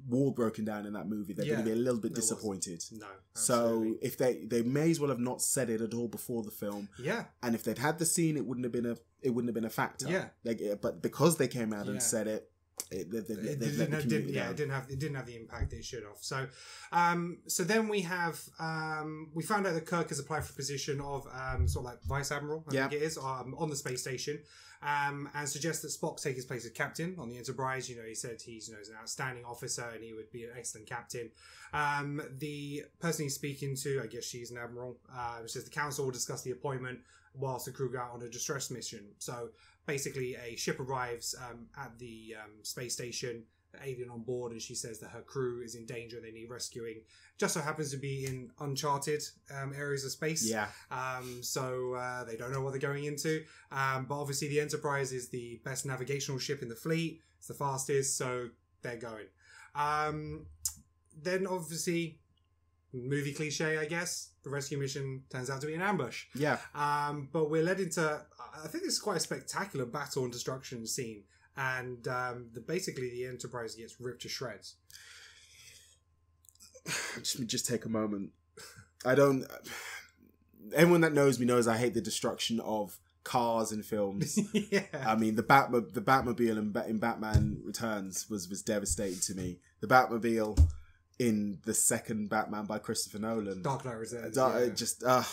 wall 0.08 0.32
broken 0.32 0.66
down 0.66 0.86
in 0.86 0.94
that 0.94 1.08
movie, 1.08 1.34
they're 1.34 1.46
going 1.46 1.60
to 1.60 1.64
be 1.66 1.72
a 1.72 1.76
little 1.76 2.00
bit 2.00 2.14
disappointed. 2.14 2.84
No. 2.92 3.08
So 3.34 3.96
if 4.02 4.18
they 4.18 4.46
they 4.46 4.62
may 4.62 4.92
as 4.92 5.00
well 5.00 5.10
have 5.10 5.20
not 5.20 5.42
said 5.42 5.70
it 5.70 5.82
at 5.82 5.94
all 5.94 6.08
before 6.08 6.44
the 6.44 6.52
film, 6.52 6.90
Yeah. 7.00 7.26
and 7.44 7.56
if 7.56 7.64
they'd 7.64 7.78
had 7.78 8.00
the 8.00 8.06
scene, 8.06 8.38
it 8.38 8.46
wouldn't 8.46 8.66
have 8.66 8.74
been 8.74 8.86
a 8.86 8.98
it 9.22 9.30
wouldn't 9.32 9.48
have 9.50 9.56
been 9.56 9.66
a 9.66 9.70
factor. 9.70 10.08
Yeah. 10.10 10.28
Like, 10.44 10.62
but 10.82 11.02
because 11.02 11.38
they 11.38 11.48
came 11.48 11.74
out 11.74 11.86
Yeah. 11.86 11.94
and 11.94 12.04
said 12.04 12.28
it, 12.28 12.52
it 12.92 13.10
they, 13.12 13.20
they, 13.20 13.34
it 13.52 13.60
didn't, 13.60 13.92
the 13.92 14.02
didn't- 14.04 14.30
yeah, 14.34 14.50
it 14.50 14.58
didn't 14.58 14.72
have 14.74 14.90
it 14.90 15.00
didn't 15.00 15.16
have 15.16 15.26
the 15.26 15.36
impact 15.36 15.70
that 15.72 15.78
it 15.78 15.86
should 15.86 16.04
have. 16.04 16.18
So, 16.20 16.48
um, 16.92 17.40
so 17.48 17.64
then 17.64 17.88
we 17.88 18.02
have 18.02 18.40
um, 18.60 19.30
we 19.34 19.44
found 19.44 19.66
out 19.66 19.74
that 19.74 19.86
Kirk 19.86 20.10
has 20.10 20.20
applied 20.20 20.44
for 20.46 20.52
a 20.54 20.56
position 20.56 21.02
of 21.02 21.28
um, 21.34 21.68
sort 21.68 21.86
of 21.86 21.92
like 21.92 22.04
vice 22.04 22.32
admiral, 22.32 22.64
I 22.70 22.74
Yeah. 22.74 22.88
think 22.88 23.02
it 23.02 23.06
is, 23.06 23.18
um, 23.18 23.56
on 23.58 23.70
the 23.70 23.76
space 23.76 24.02
station, 24.02 24.40
um, 24.84 25.30
and 25.34 25.48
suggests 25.50 25.82
that 25.84 25.90
Spock 25.90 26.22
take 26.22 26.36
his 26.36 26.46
place 26.46 26.66
as 26.66 26.72
captain 26.72 27.16
on 27.18 27.30
the 27.30 27.38
Enterprise. 27.38 27.90
You 27.90 27.96
know, 27.98 28.04
he 28.04 28.14
said 28.16 28.42
he's 28.42 28.68
you 28.68 28.74
know 28.74 28.80
he's 28.80 28.90
an 28.90 28.96
outstanding 29.02 29.46
officer 29.46 29.90
and 29.94 30.04
he 30.04 30.14
would 30.14 30.32
be 30.32 30.44
an 30.44 30.52
excellent 30.58 30.88
captain. 30.88 31.32
Um, 31.74 32.22
the 32.38 32.84
person 33.00 33.24
he's 33.26 33.36
speaking 33.36 33.76
to, 33.78 34.02
I 34.04 34.08
guess 34.08 34.24
she's 34.26 34.52
an 34.52 34.58
admiral, 34.58 34.98
uh, 35.14 35.40
says 35.48 35.64
the 35.64 35.70
council 35.72 36.06
will 36.06 36.12
discuss 36.12 36.42
the 36.44 36.52
appointment 36.52 37.00
whilst 37.38 37.66
the 37.66 37.72
crew 37.72 37.92
go 37.92 38.00
out 38.00 38.12
on 38.14 38.22
a 38.22 38.30
distress 38.30 38.72
mission. 38.72 39.08
So 39.20 39.50
basically, 39.86 40.36
a 40.36 40.56
ship 40.56 40.80
arrives 40.80 41.36
um, 41.50 41.68
at 41.78 41.98
the 42.00 42.36
um, 42.44 42.52
space 42.64 42.94
station, 42.94 43.44
alien 43.84 44.10
on 44.10 44.22
board, 44.22 44.52
and 44.52 44.62
she 44.62 44.76
says 44.76 45.00
that 45.00 45.10
her 45.10 45.22
crew 45.22 45.62
is 45.62 45.76
in 45.76 45.86
danger 45.86 46.18
and 46.18 46.26
they 46.26 46.32
need 46.32 46.50
rescuing. 46.50 47.02
Just 47.38 47.54
so 47.54 47.62
happens 47.62 47.92
to 47.92 47.98
be 47.98 48.26
in 48.26 48.50
uncharted 48.60 49.22
um, 49.54 49.74
areas 49.74 50.06
of 50.06 50.12
space. 50.12 50.50
yeah, 50.50 50.68
Um, 50.90 51.44
so 51.44 51.94
uh, 51.94 52.24
they 52.24 52.38
don't 52.38 52.52
know 52.52 52.62
what 52.62 52.72
they're 52.72 52.80
going 52.80 53.06
into. 53.06 53.44
Um, 53.72 54.06
but 54.08 54.20
obviously, 54.20 54.48
the 54.48 54.60
Enterprise 54.62 55.12
is 55.12 55.30
the 55.30 55.60
best 55.66 55.86
navigational 55.86 56.40
ship 56.40 56.62
in 56.62 56.70
the 56.70 56.76
fleet. 56.76 57.22
It's 57.38 57.48
the 57.48 57.54
fastest, 57.54 58.18
so 58.18 58.50
they're 58.82 58.98
going. 58.98 59.26
Um, 59.76 60.46
then 61.22 61.46
obviously, 61.46 62.20
movie 62.94 63.34
cliche, 63.34 63.78
I 63.78 63.86
guess. 63.86 64.30
The 64.46 64.52
rescue 64.52 64.78
mission 64.78 65.24
turns 65.30 65.50
out 65.50 65.60
to 65.62 65.68
be 65.68 65.74
an 65.74 65.82
ambush. 65.82 66.26
yeah. 66.36 66.60
Um, 66.76 67.30
but 67.34 67.50
we're 67.50 67.64
led 67.64 67.80
into, 67.80 68.22
I 68.64 68.68
think 68.68 68.84
it's 68.86 69.00
quite 69.00 69.18
a 69.18 69.20
spectacular 69.20 69.88
battle 69.88 70.24
and 70.24 70.32
destruction 70.32 70.86
scene. 70.86 71.24
And 71.58 72.08
um, 72.08 72.50
the, 72.54 72.62
basically, 72.62 73.10
the 73.10 73.26
Enterprise 73.26 73.74
gets 73.74 74.00
ripped 74.00 74.22
to 74.22 74.30
shreds. 74.30 74.76
just 77.18 77.46
just 77.48 77.66
take 77.66 77.86
a 77.86 77.90
moment. 77.90 78.32
I 79.06 79.16
don't. 79.16 79.46
Everyone 80.74 81.02
that 81.02 81.14
knows 81.14 81.40
me 81.40 81.46
knows 81.46 81.68
I 81.68 81.78
hate 81.78 81.94
the 81.94 82.02
destruction 82.02 82.60
of 82.60 82.98
cars 83.24 83.72
in 83.72 83.84
films. 83.84 84.38
yeah. 84.54 84.84
I 84.94 85.16
mean, 85.16 85.36
the 85.36 85.44
Batmo- 85.44 85.92
the 85.94 86.02
Batmobile 86.02 86.58
in, 86.58 86.72
Ba- 86.72 86.88
in 86.88 86.98
Batman 87.00 87.62
Returns 87.64 88.30
was 88.30 88.50
was 88.50 88.62
devastating 88.62 89.20
to 89.22 89.34
me. 89.34 89.60
The 89.82 89.88
Batmobile 89.88 90.60
in 91.20 91.60
the 91.66 91.74
second 91.74 92.30
Batman 92.30 92.66
by 92.66 92.78
Christopher 92.80 93.20
Nolan, 93.20 93.62
Dark 93.62 93.86
Knight 93.86 93.98
Returns. 93.98 94.36
Da- 94.36 94.58
yeah. 94.58 94.70
just 94.70 95.04
uh, 95.04 95.24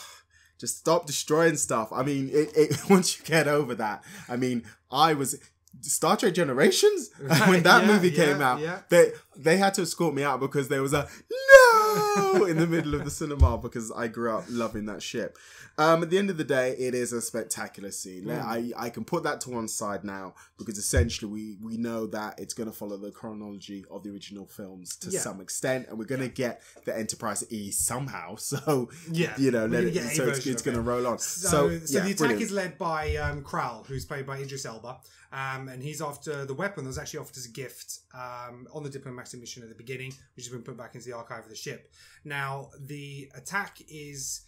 just 0.59 0.79
stop 0.79 1.07
destroying 1.07 1.57
stuff. 1.57 1.93
I 1.93 2.03
mean, 2.03 2.29
it, 2.33 2.51
it 2.57 2.81
once 2.91 3.19
you 3.19 3.25
get 3.25 3.49
over 3.49 3.75
that, 3.77 4.05
I 4.29 4.37
mean, 4.37 4.65
I 4.91 5.15
was 5.15 5.39
Star 5.81 6.17
Trek 6.17 6.35
Generations 6.35 7.11
when 7.47 7.63
that 7.65 7.83
Yeah, 7.87 7.93
movie 7.93 8.11
yeah, 8.11 8.25
came 8.25 8.43
out. 8.43 8.89
They 8.91 9.13
they 9.37 9.57
had 9.57 9.75
to 9.75 9.83
escort 9.83 10.15
me 10.15 10.23
out 10.23 10.41
because 10.41 10.69
there 10.69 10.83
was 10.83 10.93
a 10.93 11.09
no. 11.31 11.72
No 11.97 12.45
in 12.47 12.57
the 12.59 12.67
middle 12.67 12.95
of 12.95 13.05
the 13.05 13.11
cinema 13.11 13.59
because 13.59 13.91
I 13.93 14.09
grew 14.09 14.33
up 14.37 14.45
loving 14.49 14.87
that 14.87 15.03
ship. 15.03 15.39
Um, 15.79 16.03
at 16.03 16.11
the 16.11 16.19
end 16.19 16.29
of 16.31 16.37
the 16.37 16.45
day, 16.45 16.73
it 16.79 16.95
is 16.95 17.13
a 17.13 17.21
spectacular 17.23 17.91
scene. 17.91 18.25
Mm. 18.25 18.43
I, 18.45 18.73
I 18.87 18.91
can 18.91 19.05
put 19.05 19.23
that 19.25 19.41
to 19.43 19.51
one 19.51 19.69
side 19.69 20.05
now 20.05 20.35
because 20.59 20.77
essentially 20.79 21.31
we, 21.31 21.57
we 21.63 21.77
know 21.79 22.07
that 22.09 22.39
it's 22.39 22.53
going 22.55 22.71
to 22.71 22.77
follow 22.77 22.97
the 22.99 23.11
chronology 23.11 23.85
of 23.91 24.03
the 24.03 24.11
original 24.11 24.47
films 24.47 24.97
to 24.97 25.11
Yeah. 25.11 25.21
some 25.21 25.41
extent, 25.41 25.87
and 25.89 25.99
we're 25.99 26.05
going 26.05 26.21
to 26.21 26.29
get 26.29 26.61
the 26.85 26.97
Enterprise 26.97 27.45
E 27.51 27.71
somehow. 27.71 28.37
So 28.53 28.91
Yeah. 29.11 29.35
you 29.39 29.51
know, 29.51 29.63
We're 29.67 29.81
let 29.83 29.95
gonna 29.95 30.07
it, 30.09 30.17
so 30.17 30.29
it's, 30.29 30.47
it's 30.47 30.63
going 30.63 30.75
to 30.77 30.83
roll 30.83 31.07
on. 31.07 31.19
So, 31.19 31.49
So, 31.49 31.79
so, 31.87 31.99
yeah, 31.99 32.05
the 32.05 32.11
attack 32.11 32.19
brilliant. 32.19 32.43
is 32.43 32.51
led 32.53 32.77
by 32.79 33.17
um, 33.17 33.43
Krall, 33.43 33.87
who's 33.87 34.05
played 34.05 34.27
by 34.27 34.39
Idris 34.39 34.67
Elba, 34.67 34.99
um, 35.33 35.69
and 35.69 35.83
he's 35.83 36.03
after 36.03 36.45
the 36.45 36.55
weapon 36.55 36.85
that 36.85 36.89
was 36.89 36.99
actually 36.99 37.21
offered 37.21 37.37
as 37.39 37.47
a 37.47 37.51
gift 37.51 38.01
um, 38.15 38.67
on 38.73 38.83
the 38.83 38.91
diplomatic 38.91 39.41
mission 39.41 39.63
at 39.63 39.69
the 39.69 39.75
beginning, 39.75 40.13
which 40.37 40.45
has 40.45 40.53
been 40.53 40.63
put 40.63 40.77
back 40.77 40.95
into 40.95 41.07
the 41.07 41.17
archive 41.17 41.45
of 41.45 41.49
the 41.49 41.57
ship. 41.57 41.91
Now, 42.25 42.71
the 42.79 43.31
attack 43.35 43.79
is 43.89 44.43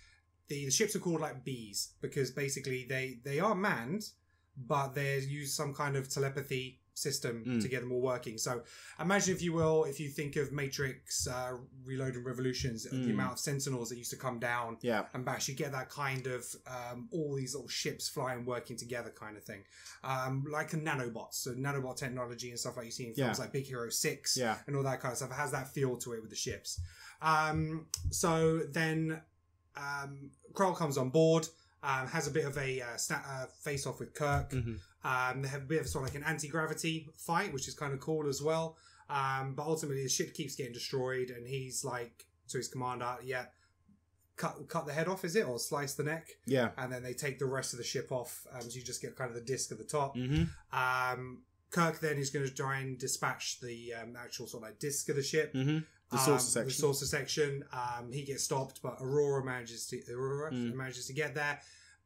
the, 0.49 0.67
the 0.67 0.71
ships 0.71 0.95
are 0.95 0.99
called 0.99 1.21
like 1.21 1.43
bees 1.43 1.95
because 2.03 2.31
basically 2.31 2.85
they 2.89 3.19
they 3.25 3.41
are 3.41 3.55
manned, 3.55 4.11
but 4.57 4.95
they 4.95 5.19
use 5.21 5.55
some 5.55 5.73
kind 5.73 5.97
of 5.97 6.09
telepathy 6.09 6.81
system 6.95 7.45
Mm. 7.45 7.61
to 7.61 7.69
get 7.69 7.81
them 7.81 7.93
all 7.93 8.01
working. 8.01 8.39
So 8.39 8.63
imagine, 9.01 9.35
if 9.35 9.43
you 9.43 9.53
will, 9.53 9.85
if 9.85 9.99
you 10.01 10.09
think 10.09 10.37
of 10.37 10.53
Matrix, 10.53 11.27
uh, 11.27 11.57
Reload 11.85 12.15
and 12.15 12.25
Revolutions, 12.25 12.85
the 12.85 12.91
Mm. 12.97 13.11
amount 13.11 13.33
of 13.33 13.39
Sentinels 13.41 13.89
that 13.91 13.99
used 13.99 14.11
to 14.13 14.17
come 14.17 14.39
down 14.39 14.79
yeah, 14.81 15.07
and 15.13 15.25
bash 15.25 15.49
you 15.49 15.55
get 15.55 15.73
that 15.73 15.91
kind 15.91 16.27
of 16.27 16.45
um, 16.67 17.09
all 17.11 17.35
these 17.35 17.55
little 17.55 17.69
ships 17.69 18.09
flying 18.09 18.45
working 18.45 18.77
together 18.77 19.11
kind 19.11 19.37
of 19.37 19.43
thing 19.45 19.65
um, 20.05 20.45
like 20.51 20.73
a 20.73 20.77
nanobots 20.77 21.35
so 21.35 21.53
nanobot 21.55 21.97
technology 21.97 22.51
and 22.51 22.59
stuff 22.59 22.77
like 22.77 22.87
you 22.87 22.93
see 22.93 23.07
in 23.09 23.15
films 23.15 23.39
Yeah. 23.39 23.43
like 23.45 23.53
big 23.53 23.67
hero 23.67 23.91
6 23.91 24.37
yeah, 24.37 24.59
and 24.67 24.77
all 24.77 24.83
that 24.85 25.01
kind 25.01 25.13
of 25.13 25.19
stuff 25.19 25.31
it 25.31 25.35
has 25.35 25.51
that 25.51 25.69
feel 25.75 25.97
to 25.99 26.13
it 26.13 26.21
with 26.21 26.31
the 26.31 26.37
ships 26.37 26.81
um, 27.21 27.87
so 28.11 28.61
then 28.71 29.21
um, 29.77 30.31
Krall 30.53 30.77
comes 30.77 30.97
on 30.97 31.11
board 31.11 31.49
um, 31.83 32.07
has 32.09 32.27
a 32.27 32.31
bit 32.31 32.45
of 32.47 32.57
a 32.57 32.81
uh, 32.81 32.87
sna- 32.97 33.27
uh, 33.29 33.47
face 33.63 33.87
off 33.87 33.99
with 34.01 34.15
Kirk 34.15 34.51
Mhm. 34.51 34.79
Um, 35.05 35.43
they 35.43 35.49
have 35.49 35.63
a 35.63 35.67
bit 35.67 35.81
of 35.83 35.89
sort 35.89 36.03
of 36.09 36.15
like 36.15 36.21
an 36.23 36.27
anti-gravity 36.27 37.09
fight 37.17 37.53
which 37.53 37.69
is 37.69 37.75
kind 37.75 37.93
of 37.93 38.01
cool 38.01 38.27
as 38.29 38.41
well. 38.43 38.77
Um, 39.11 39.55
but 39.55 39.67
ultimately 39.67 40.03
the 40.03 40.09
ship 40.09 40.33
keeps 40.35 40.55
getting 40.57 40.73
destroyed 40.73 41.29
and 41.31 41.47
he's 41.47 41.85
like 41.85 42.25
to 42.49 42.57
his 42.59 42.69
commander 42.69 43.17
yeah 43.23 43.47
cut 44.37 44.57
cut 44.69 44.87
the 44.87 44.93
head 44.93 45.07
off 45.09 45.25
is 45.25 45.37
it? 45.37 45.47
Or 45.47 45.59
slice 45.59 45.95
the 45.95 46.05
neck? 46.05 46.29
Yeah. 46.47 46.71
and 46.79 46.91
then 46.93 47.03
they 47.03 47.13
take 47.15 47.39
the 47.39 47.47
rest 47.47 47.73
of 47.73 47.79
the 47.79 47.85
ship 47.85 48.11
off 48.11 48.47
um, 48.53 48.63
so 48.63 48.77
you 48.79 48.83
just 48.83 49.03
get 49.03 49.15
kind 49.17 49.29
of 49.31 49.35
the 49.37 49.43
disc 49.43 49.71
at 49.73 49.79
the 49.79 49.85
top. 49.85 50.17
Hmm 50.17 50.45
um, 50.73 51.43
kirk 51.71 51.99
then 52.01 52.17
is 52.19 52.31
going 52.31 52.47
to 52.47 52.55
try 52.55 52.79
and 52.79 52.99
dispatch 52.99 53.59
the 53.61 53.93
um, 54.01 54.17
actual 54.17 54.47
sort 54.47 54.63
of 54.63 54.69
like 54.71 54.79
disc 54.79 55.09
of 55.09 55.17
the 55.17 55.23
ship. 55.23 55.53
Hmm 55.53 55.79
The 56.11 56.17
um, 56.19 56.25
saucer 56.25 56.39
section. 56.51 56.67
the 56.69 56.73
saucer 56.75 57.07
section. 57.07 57.65
Um, 57.73 58.11
he 58.13 58.23
gets 58.25 58.45
stopped 58.45 58.81
but 58.83 58.99
Uhura 59.01 59.45
manages 59.45 59.87
to 59.89 59.97
Uhura 60.11 60.53
Mm. 60.53 60.75
manages 60.75 61.07
to 61.09 61.13
get 61.13 61.35
there. 61.35 61.61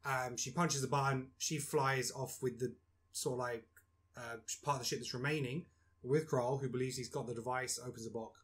Um, 0.05 0.37
she 0.37 0.51
punches 0.51 0.81
the 0.81 0.87
button. 0.87 1.27
She 1.37 1.57
flies 1.57 2.11
off 2.11 2.37
with 2.41 2.59
the 2.59 2.73
sort 3.11 3.33
of 3.33 3.39
like 3.39 3.65
uh, 4.17 4.37
part 4.63 4.75
of 4.75 4.79
the 4.81 4.85
ship 4.85 4.99
that's 4.99 5.13
remaining 5.13 5.65
with 6.03 6.29
Krall, 6.29 6.59
who 6.61 6.69
believes 6.69 6.97
he's 6.97 7.09
got 7.09 7.27
the 7.27 7.33
device, 7.33 7.79
opens 7.85 8.05
the 8.05 8.11
box, 8.11 8.39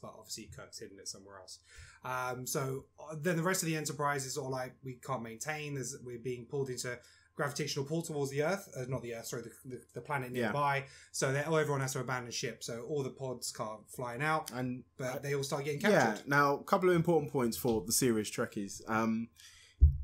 but 0.00 0.12
obviously 0.16 0.48
Kirk's 0.54 0.78
hidden 0.78 0.98
it 0.98 1.08
somewhere 1.08 1.38
else. 1.38 1.58
Um, 2.04 2.46
so 2.46 2.84
uh, 2.98 3.16
then 3.20 3.36
the 3.36 3.42
rest 3.42 3.62
of 3.62 3.66
the 3.68 3.76
Enterprise 3.76 4.24
is 4.26 4.36
all 4.36 4.50
like 4.50 4.74
we 4.84 4.94
can't 5.04 5.22
maintain. 5.22 5.74
There's, 5.74 5.96
we're 6.04 6.18
being 6.18 6.46
pulled 6.46 6.70
into 6.70 6.98
gravitational 7.36 7.84
pull 7.86 8.02
towards 8.02 8.30
the 8.30 8.42
Earth, 8.42 8.68
uh, 8.76 8.84
not 8.88 9.02
the 9.02 9.14
Earth, 9.14 9.26
sorry, 9.26 9.42
the, 9.42 9.50
the, 9.64 9.80
the 9.94 10.00
planet 10.00 10.30
Yeah. 10.34 10.44
nearby. 10.44 10.84
So 11.12 11.32
that 11.32 11.48
oh, 11.48 11.56
everyone 11.56 11.80
has 11.80 11.92
to 11.94 12.00
abandon 12.00 12.30
ship. 12.32 12.62
So 12.62 12.82
all 12.88 13.02
the 13.02 13.10
pods 13.10 13.50
can't 13.52 13.80
flying 13.88 14.22
out, 14.22 14.50
And 14.52 14.84
but 14.98 15.22
they 15.22 15.34
all 15.34 15.42
start 15.42 15.64
getting 15.64 15.80
captured. 15.80 15.96
Yeah. 16.18 16.22
Now, 16.26 16.54
a 16.56 16.64
couple 16.64 16.90
of 16.90 16.96
important 16.96 17.32
points 17.32 17.56
for 17.56 17.82
the 17.84 17.92
serious 17.92 18.30
Trekkies. 18.30 18.82
Um, 18.88 19.28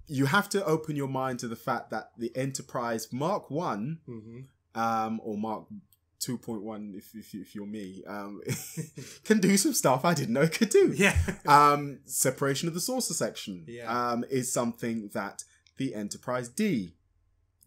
you 0.09 0.27
have 0.27 0.49
to 0.51 0.65
open 0.65 0.97
your 0.97 1.09
mind 1.09 1.39
to 1.41 1.49
the 1.49 1.57
fact 1.57 1.91
that 1.91 2.11
the 2.17 2.35
Enterprise 2.37 3.13
Mark 3.13 3.51
One, 3.51 3.99
hmm 4.07 4.41
um, 4.75 5.21
or 5.25 5.39
Mark 5.39 5.65
two 6.19 6.37
point 6.39 6.63
one, 6.63 6.93
if, 6.97 7.15
if 7.15 7.35
if 7.35 7.55
you're 7.55 7.67
me, 7.67 8.03
um, 8.07 8.41
can 9.25 9.39
do 9.41 9.57
some 9.57 9.73
stuff 9.73 10.05
I 10.05 10.13
didn't 10.15 10.35
know 10.35 10.43
it 10.43 10.53
could 10.53 10.71
do. 10.71 10.93
Yeah. 10.97 11.17
Um, 11.47 12.01
separation 12.05 12.69
of 12.69 12.75
the 12.75 12.81
saucer 12.81 13.15
section, 13.15 13.65
Yeah. 13.69 13.87
um, 14.11 14.25
is 14.31 14.53
something 14.53 15.11
that 15.15 15.45
the 15.79 15.95
Enterprise 15.95 16.49
D 16.49 16.96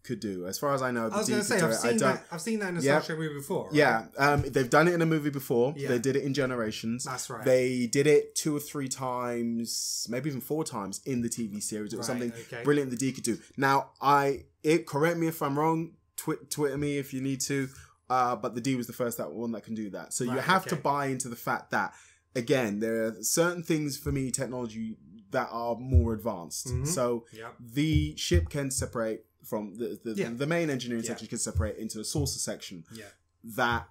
could 0.02 0.20
do. 0.20 0.46
As 0.46 0.58
far 0.58 0.74
as 0.74 0.82
I 0.82 0.90
know, 0.90 1.08
I 1.08 1.18
was 1.18 1.28
going 1.28 1.40
to 1.40 1.46
say 1.46 1.60
I've 1.60 1.74
seen 1.74 1.96
that. 1.98 2.24
I've 2.30 2.40
seen 2.40 2.58
that 2.60 2.68
in 2.70 2.76
a 2.78 2.80
Yeah. 2.80 3.00
Star 3.00 3.16
Trek 3.16 3.18
movie 3.18 3.34
before. 3.34 3.64
right? 3.66 3.74
Yeah, 3.74 4.06
um, 4.18 4.42
they've 4.42 4.70
done 4.70 4.88
it 4.88 4.94
in 4.94 5.02
a 5.02 5.06
movie 5.06 5.30
before. 5.30 5.74
Yeah. 5.76 5.88
They 5.88 5.98
did 5.98 6.16
it 6.16 6.22
in 6.24 6.34
Generations. 6.34 7.04
that's 7.04 7.28
right. 7.30 7.44
They 7.44 7.86
did 7.86 8.06
it 8.06 8.34
two 8.34 8.56
or 8.56 8.60
three 8.60 8.88
times, 8.88 10.06
maybe 10.08 10.28
even 10.30 10.40
four 10.40 10.64
times 10.64 11.00
in 11.04 11.22
the 11.22 11.28
TV 11.28 11.62
series. 11.62 11.92
It 11.92 11.96
was 11.96 12.08
Right, 12.08 12.20
something 12.20 12.32
okay. 12.52 12.62
brilliant 12.64 12.90
the 12.90 12.96
D 12.96 13.12
could 13.12 13.24
do. 13.24 13.38
Now, 13.56 13.90
I 14.00 14.44
it 14.62 14.86
correct 14.86 15.18
me 15.18 15.26
if 15.26 15.42
I'm 15.42 15.58
wrong. 15.58 15.92
Twi- 16.16 16.36
Twitter 16.50 16.76
me 16.76 16.98
if 16.98 17.14
you 17.14 17.20
need 17.20 17.40
to. 17.42 17.68
Uh, 18.10 18.34
but 18.36 18.54
the 18.54 18.60
D 18.60 18.74
was 18.74 18.86
the 18.86 18.92
first 18.92 19.18
that 19.18 19.30
one 19.32 19.52
that 19.52 19.62
can 19.64 19.74
do 19.74 19.88
that. 19.90 20.12
So 20.12 20.24
you 20.24 20.32
Right, 20.32 20.40
have 20.40 20.66
to 20.66 20.76
buy 20.76 21.06
into 21.06 21.28
the 21.28 21.36
fact 21.36 21.70
that 21.70 21.94
again 22.36 22.80
there 22.80 23.04
are 23.04 23.22
certain 23.22 23.62
things 23.62 23.96
for 23.96 24.12
me 24.12 24.30
technology 24.30 24.96
that 25.30 25.48
are 25.52 25.76
more 25.76 26.12
advanced. 26.12 26.66
Mhm. 26.68 26.86
So 26.86 27.24
Yep. 27.32 27.54
the 27.72 28.16
ship 28.16 28.48
can 28.50 28.70
separate 28.70 29.24
from 29.44 29.76
the 29.76 29.98
the, 30.04 30.12
Yeah. 30.14 30.30
the 30.30 30.46
main 30.46 30.70
engineering 30.70 31.02
Yeah. 31.04 31.10
section 31.10 31.28
can 31.28 31.38
separate 31.38 31.76
into 31.78 32.00
a 32.00 32.04
saucer 32.04 32.38
section. 32.38 32.84
Yeah. 32.94 33.06
That 33.44 33.88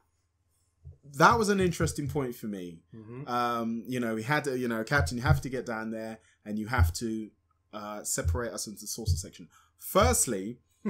that 1.15 1.39
was 1.39 1.50
an 1.50 1.60
interesting 1.60 2.08
point 2.08 2.36
for 2.36 2.48
me 2.48 2.82
hmm 2.91 3.27
um, 3.27 3.84
you 3.88 4.00
know, 4.00 4.13
we 4.15 4.24
had 4.24 4.44
to, 4.44 4.58
you 4.58 4.68
know, 4.68 4.84
Captain, 4.84 5.18
you 5.18 5.24
have 5.24 5.41
to 5.41 5.50
get 5.50 5.65
down 5.65 5.91
there 5.91 6.20
and 6.46 6.60
you 6.60 6.68
have 6.68 6.94
to 6.94 7.29
uh, 7.74 8.03
separate 8.03 8.51
us 8.53 8.68
into 8.68 8.82
the 8.82 8.88
saucer 8.88 9.15
section. 9.15 9.48
Firstly, 9.77 10.60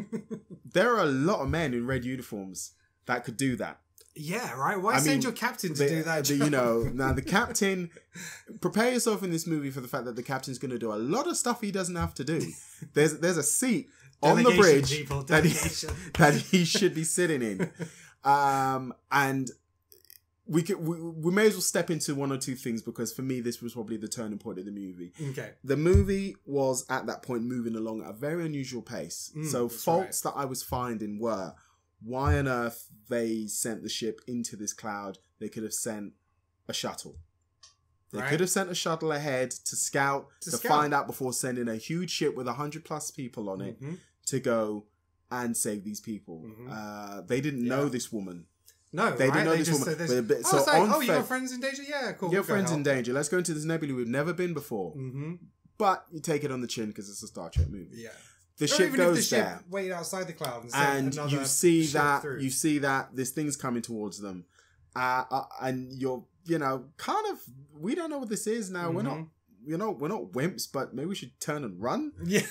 there 0.73 0.95
are 0.95 1.03
a 1.03 1.05
lot 1.05 1.41
of 1.41 1.49
men 1.49 1.73
in 1.73 1.85
red 1.85 2.05
uniforms 2.05 2.71
that 3.05 3.23
could 3.23 3.37
do 3.37 3.55
that. 3.57 3.79
Yeah, 4.15 4.53
right. 4.53 4.81
Why 4.81 4.95
I 4.95 4.99
send 4.99 5.15
mean, 5.17 5.21
your 5.23 5.31
captain 5.31 5.73
to 5.73 5.83
The- 5.83 5.89
do 5.89 6.03
that? 6.03 6.25
the- 6.25 6.35
you 6.35 6.49
know, 6.49 6.83
now 6.83 7.13
the 7.13 7.21
captain, 7.21 7.89
prepare 8.61 8.91
yourself 8.91 9.23
in 9.23 9.31
this 9.31 9.45
movie 9.47 9.69
for 9.71 9.81
the 9.81 9.87
fact 9.87 10.05
that 10.05 10.15
the 10.15 10.23
captain's 10.23 10.57
going 10.57 10.71
to 10.71 10.79
do 10.79 10.91
a 10.93 10.95
lot 10.95 11.27
of 11.27 11.37
stuff 11.37 11.61
he 11.61 11.71
doesn't 11.71 11.95
have 11.95 12.13
to 12.15 12.23
do. 12.23 12.51
There's 12.93 13.19
there's 13.19 13.37
a 13.37 13.43
seat 13.43 13.89
on 14.21 14.43
the 14.43 14.55
bridge 14.55 14.91
people, 14.91 15.23
that 15.23 15.45
he, 15.45 15.51
that 16.17 16.33
he 16.35 16.65
should 16.65 16.93
be 16.93 17.03
sitting 17.03 17.41
in. 17.41 17.71
Um, 18.23 18.93
and 19.11 19.49
we 20.45 20.63
could 20.63 20.77
we, 20.85 20.99
we 20.99 21.31
may 21.31 21.45
as 21.47 21.53
well 21.53 21.61
step 21.61 21.89
into 21.91 22.15
one 22.15 22.31
or 22.31 22.37
two 22.37 22.55
things 22.55 22.81
because 22.81 23.13
for 23.13 23.21
me 23.21 23.39
this 23.39 23.61
was 23.61 23.73
probably 23.73 23.97
the 23.97 24.07
turning 24.07 24.39
point 24.39 24.57
of 24.59 24.65
the 24.65 24.71
movie. 24.71 25.13
okay. 25.29 25.51
The 25.63 25.77
movie 25.77 26.35
was 26.45 26.85
at 26.89 27.05
that 27.07 27.21
point 27.23 27.43
moving 27.43 27.75
along 27.75 28.01
at 28.03 28.09
a 28.09 28.13
very 28.13 28.45
unusual 28.45 28.81
pace. 28.81 29.31
Mm, 29.37 29.45
so 29.45 29.69
faults 29.69 30.21
that 30.21 30.33
I 30.35 30.45
was 30.45 30.63
finding 30.63 31.19
were 31.19 31.53
why 32.03 32.37
on 32.39 32.47
earth 32.47 32.89
they 33.09 33.45
sent 33.47 33.83
the 33.83 33.89
ship 33.89 34.21
into 34.27 34.55
this 34.55 34.73
cloud. 34.73 35.19
They 35.39 35.49
could 35.49 35.63
have 35.63 35.73
sent 35.73 36.13
a 36.67 36.73
shuttle. 36.73 37.17
They 38.11 38.19
Right. 38.21 38.29
could 38.31 38.39
have 38.39 38.49
sent 38.49 38.71
a 38.71 38.75
shuttle 38.75 39.11
ahead 39.11 39.51
to 39.51 39.75
scout 39.75 40.29
To 40.41 40.49
to, 40.51 40.57
scout. 40.57 40.69
find 40.69 40.93
out 40.95 41.05
before 41.05 41.31
sending 41.31 41.67
a 41.67 41.75
huge 41.75 42.09
ship 42.09 42.35
with 42.35 42.47
hundred 42.47 42.83
plus 42.85 43.11
people 43.11 43.49
on 43.49 43.61
it 43.61 43.79
Mhm. 43.79 43.99
To 44.29 44.39
go 44.39 44.85
and 45.31 45.55
save 45.55 45.83
these 45.83 45.99
people. 46.01 46.43
Mhm. 46.45 46.67
Uh, 46.71 47.21
they 47.21 47.41
didn't 47.41 47.63
know 47.65 47.87
this 47.89 48.11
woman. 48.11 48.45
No, 48.91 49.11
They 49.11 49.29
right? 49.29 49.33
didn't 49.33 49.45
know 49.45 49.51
they 49.51 49.57
this 49.59 49.79
woman. 49.79 50.07
They 50.07 50.21
But 50.21 50.37
oh, 50.45 50.49
so 50.49 50.57
like, 50.57 50.81
on 50.81 50.93
oh, 50.93 50.99
you 50.99 51.07
got 51.07 51.27
friends 51.27 51.51
in 51.51 51.59
danger? 51.61 51.83
Yeah, 51.83 52.13
cool. 52.13 52.31
Your 52.31 52.43
friends 52.43 52.71
in 52.71 52.81
danger. 52.81 53.13
Let's 53.13 53.29
go 53.29 53.37
into 53.37 53.53
this 53.53 53.63
nebula 53.63 53.93
we've 53.93 54.07
never 54.07 54.33
been 54.33 54.53
before. 54.55 54.95
Mm-hmm. 54.95 55.33
But 55.77 56.05
you 56.11 56.19
take 56.19 56.43
it 56.43 56.51
on 56.51 56.61
the 56.61 56.67
chin 56.67 56.87
because 56.87 57.07
it's 57.09 57.21
a 57.21 57.27
Star 57.27 57.49
Trek 57.51 57.69
movie. 57.69 57.97
Yeah. 58.01 58.09
The 58.57 58.65
or 58.65 58.67
ship 58.67 58.93
goes 58.95 59.15
the 59.17 59.21
ship 59.21 59.45
there, 59.45 59.63
waited 59.69 59.93
outside 59.93 60.27
the 60.27 60.33
clouds, 60.33 60.73
and, 60.75 61.17
and 61.17 61.31
you 61.31 61.45
see 61.45 61.83
ship 61.85 61.93
that 61.93 62.21
through. 62.23 62.41
you 62.41 62.49
see 62.49 62.79
that 62.79 63.15
this 63.15 63.29
thing's 63.31 63.55
coming 63.55 63.81
towards 63.81 64.19
them, 64.19 64.43
uh, 64.97 65.23
uh, 65.31 65.43
and 65.61 65.93
you're 65.93 66.25
you 66.43 66.57
know 66.57 66.83
kind 66.97 67.25
of 67.31 67.39
we 67.79 67.95
don't 67.95 68.09
know 68.09 68.17
what 68.17 68.27
this 68.27 68.47
is 68.47 68.69
now. 68.69 68.91
We're 68.91 69.03
not 69.03 69.19
you 69.65 69.77
know 69.77 69.91
we're 69.91 70.09
not 70.09 70.33
wimps, 70.33 70.67
but 70.69 70.93
maybe 70.93 71.07
we 71.07 71.15
should 71.15 71.39
turn 71.39 71.63
and 71.63 71.81
run. 71.81 72.11
Yeah. 72.25 72.41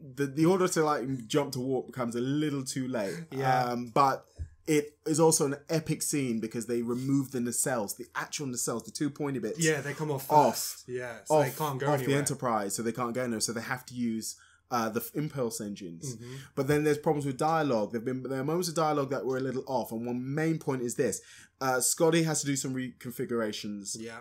The 0.00 0.26
the 0.26 0.46
order 0.46 0.68
to 0.68 0.82
like 0.84 1.26
jump 1.26 1.52
to 1.52 1.60
warp 1.60 1.86
becomes 1.86 2.14
a 2.16 2.20
little 2.20 2.64
too 2.64 2.88
late. 2.88 3.14
Yeah. 3.30 3.64
Um, 3.64 3.86
but 3.94 4.26
it 4.66 4.96
is 5.06 5.20
also 5.20 5.46
an 5.46 5.56
epic 5.68 6.02
scene 6.02 6.40
because 6.40 6.66
they 6.66 6.82
remove 6.82 7.30
the 7.30 7.38
nacelles, 7.38 7.96
the 7.96 8.06
actual 8.16 8.46
nacelles, 8.48 8.84
the 8.84 8.90
two 8.90 9.08
pointy 9.10 9.38
bits. 9.38 9.58
Yeah, 9.60 9.80
they 9.80 9.94
come 9.94 10.10
off 10.10 10.30
Off. 10.30 10.56
first. 10.56 10.88
Yeah, 10.88 11.18
so 11.24 11.36
Off, 11.36 11.44
they 11.46 11.52
can't 11.52 11.78
go 11.78 11.86
off 11.86 11.94
anywhere. 11.94 12.14
the 12.14 12.18
Enterprise, 12.18 12.74
so 12.74 12.82
they 12.82 12.92
can't 12.92 13.14
go 13.14 13.22
anywhere. 13.22 13.40
So 13.40 13.52
they 13.52 13.60
have 13.60 13.86
to 13.86 13.94
use 13.94 14.36
uh, 14.72 14.88
the 14.88 14.98
f- 15.00 15.12
impulse 15.14 15.60
engines. 15.60 16.16
Mhm. 16.16 16.38
But 16.56 16.66
then 16.66 16.82
there's 16.82 16.98
problems 16.98 17.24
with 17.24 17.36
dialogue. 17.36 17.92
There've 17.92 18.04
been 18.04 18.24
there 18.24 18.40
are 18.40 18.44
moments 18.44 18.68
of 18.68 18.74
dialogue 18.74 19.10
that 19.10 19.24
were 19.24 19.36
a 19.36 19.40
little 19.40 19.62
off, 19.68 19.92
and 19.92 20.04
one 20.04 20.34
main 20.34 20.58
point 20.58 20.82
is 20.82 20.96
this: 20.96 21.20
uh, 21.60 21.80
Scotty 21.80 22.24
has 22.24 22.40
to 22.40 22.46
do 22.46 22.56
some 22.56 22.74
reconfigurations 22.74 23.96
Yeah. 23.98 24.18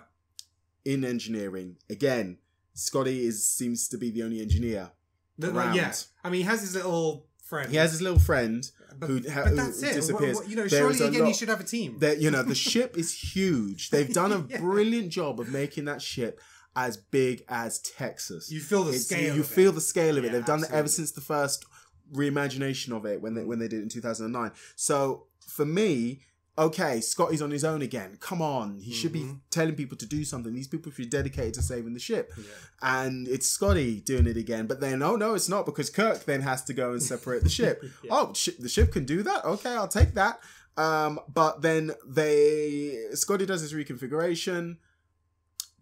in 0.83 1.03
engineering. 1.03 1.77
Again, 1.89 2.37
Scotty 2.75 3.25
is 3.25 3.47
seems 3.47 3.87
to 3.89 3.97
be 3.97 4.11
the 4.11 4.23
only 4.23 4.41
engineer. 4.41 4.91
The- 5.37 5.51
like, 5.51 5.75
yeah. 5.75 5.93
I 6.23 6.29
mean, 6.29 6.41
he 6.41 6.47
has 6.47 6.61
his 6.61 6.75
little 6.75 7.25
friend. 7.43 7.69
He 7.69 7.77
has 7.77 7.91
his 7.91 8.01
little 8.01 8.19
friend 8.19 8.63
but, 8.97 9.09
who, 9.09 9.15
ha- 9.29 9.43
but 9.43 9.49
who 9.49 9.55
that's 9.57 9.83
it. 9.83 9.93
disappears. 9.95 10.35
What- 10.35 10.43
what- 10.45 10.49
you 10.49 10.55
know, 10.55 10.67
There 10.67 10.79
surely 10.79 10.95
again, 10.95 11.13
he 11.13 11.19
lot- 11.21 11.35
should 11.35 11.49
have 11.49 11.59
a 11.59 11.63
team. 11.65 11.99
that 11.99 12.19
you 12.21 12.31
know 12.31 12.43
the 12.43 12.55
ship 12.71 12.97
is 12.97 13.11
huge. 13.11 13.89
They've 13.93 14.11
done 14.13 14.31
a 14.31 14.45
Yeah. 14.49 14.59
brilliant 14.59 15.09
job 15.11 15.39
of 15.39 15.49
making 15.49 15.85
that 15.85 16.01
ship 16.01 16.39
as 16.77 16.97
big 16.97 17.43
as 17.49 17.79
Texas. 17.79 18.49
You 18.51 18.59
feel 18.59 18.83
the 18.83 18.89
It's- 18.89 19.05
scale. 19.05 19.35
You 19.35 19.41
of 19.41 19.47
feel 19.47 19.71
it. 19.71 19.75
the 19.75 19.81
scale 19.81 20.17
of 20.17 20.23
it. 20.23 20.27
Yeah, 20.27 20.33
They've 20.33 20.45
done 20.45 20.63
it 20.63 20.71
ever 20.71 20.87
since 20.87 21.11
the 21.11 21.21
first 21.21 21.65
reimagination 22.13 22.91
of 22.95 23.05
it 23.05 23.21
when 23.21 23.33
they 23.33 23.43
when 23.43 23.59
they 23.59 23.67
did 23.67 23.79
it 23.79 23.83
in 23.83 23.89
2009. 23.89 24.51
So 24.75 25.27
for 25.47 25.65
me, 25.65 26.21
okay, 26.57 27.01
Scotty's 27.01 27.41
on 27.41 27.51
his 27.51 27.63
own 27.65 27.81
again. 27.81 28.17
Come 28.19 28.41
on, 28.41 28.79
he 28.79 28.91
should 28.93 29.11
be 29.11 29.21
Mhm. 29.23 29.39
telling 29.49 29.75
people 29.75 29.97
to 29.97 30.05
do 30.05 30.23
something. 30.23 30.53
These 30.53 30.67
people 30.69 30.91
should 30.91 30.97
be 31.03 31.05
dedicated 31.05 31.53
to 31.55 31.61
saving 31.61 31.93
the 31.93 31.99
ship. 31.99 32.31
Yeah. 32.37 32.43
And 32.81 33.27
it's 33.27 33.47
Scotty 33.49 33.99
doing 33.99 34.25
it 34.27 34.37
again. 34.37 34.65
But 34.67 34.79
then, 34.79 35.01
oh 35.03 35.15
no, 35.17 35.33
it's 35.35 35.49
not 35.49 35.65
because 35.65 35.89
Kirk 35.89 36.23
then 36.25 36.41
has 36.41 36.63
to 36.65 36.73
go 36.73 36.91
and 36.93 37.03
separate 37.03 37.43
the 37.43 37.49
ship. 37.49 37.81
Yeah. 38.03 38.11
Oh, 38.13 38.33
sh- 38.33 38.49
the 38.59 38.69
ship 38.69 38.91
can 38.93 39.05
do 39.05 39.21
that. 39.23 39.43
Okay, 39.45 39.71
I'll 39.71 39.87
take 39.87 40.13
that. 40.13 40.39
Um, 40.77 41.19
but 41.33 41.61
then 41.61 41.91
they 42.07 43.05
Scotty 43.13 43.45
does 43.45 43.61
his 43.61 43.73
reconfiguration. 43.73 44.77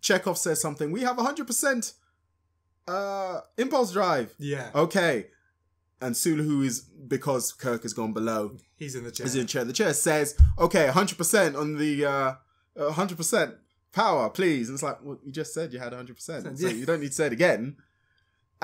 Chekov 0.01 0.37
says 0.37 0.59
something. 0.61 0.91
We 0.91 1.01
have 1.01 1.17
100% 1.17 1.93
uh, 2.87 3.39
impulse 3.57 3.91
drive. 3.93 4.33
Yeah. 4.37 4.69
Okay. 4.75 5.27
And 6.03 6.15
Sulu, 6.17 6.43
who 6.43 6.61
is 6.63 6.81
because 6.81 7.51
Kirk 7.53 7.83
has 7.83 7.93
gone 7.93 8.13
below, 8.13 8.57
He's 8.75 8.95
in 8.95 9.03
the 9.03 9.11
chair. 9.11 9.25
is 9.25 9.35
in 9.35 9.41
the 9.41 9.47
chair. 9.47 9.63
The 9.63 9.73
chair 9.73 9.93
says, 9.93 10.35
"Okay, 10.59 10.87
100% 10.87 11.55
on 11.57 11.77
the 11.77 12.05
uh, 12.05 12.33
uh, 12.77 12.91
100% 12.91 13.55
power, 13.91 14.29
please." 14.29 14.67
And 14.69 14.75
it's 14.75 14.83
like, 14.83 14.97
well, 15.03 15.19
you 15.25 15.31
just 15.31 15.53
said 15.53 15.71
you 15.73 15.79
had 15.79 15.93
100%, 15.93 16.57
so 16.59 16.67
you 16.67 16.85
don't 16.85 16.99
need 16.99 17.07
to 17.09 17.13
say 17.13 17.27
it 17.27 17.33
again. 17.33 17.77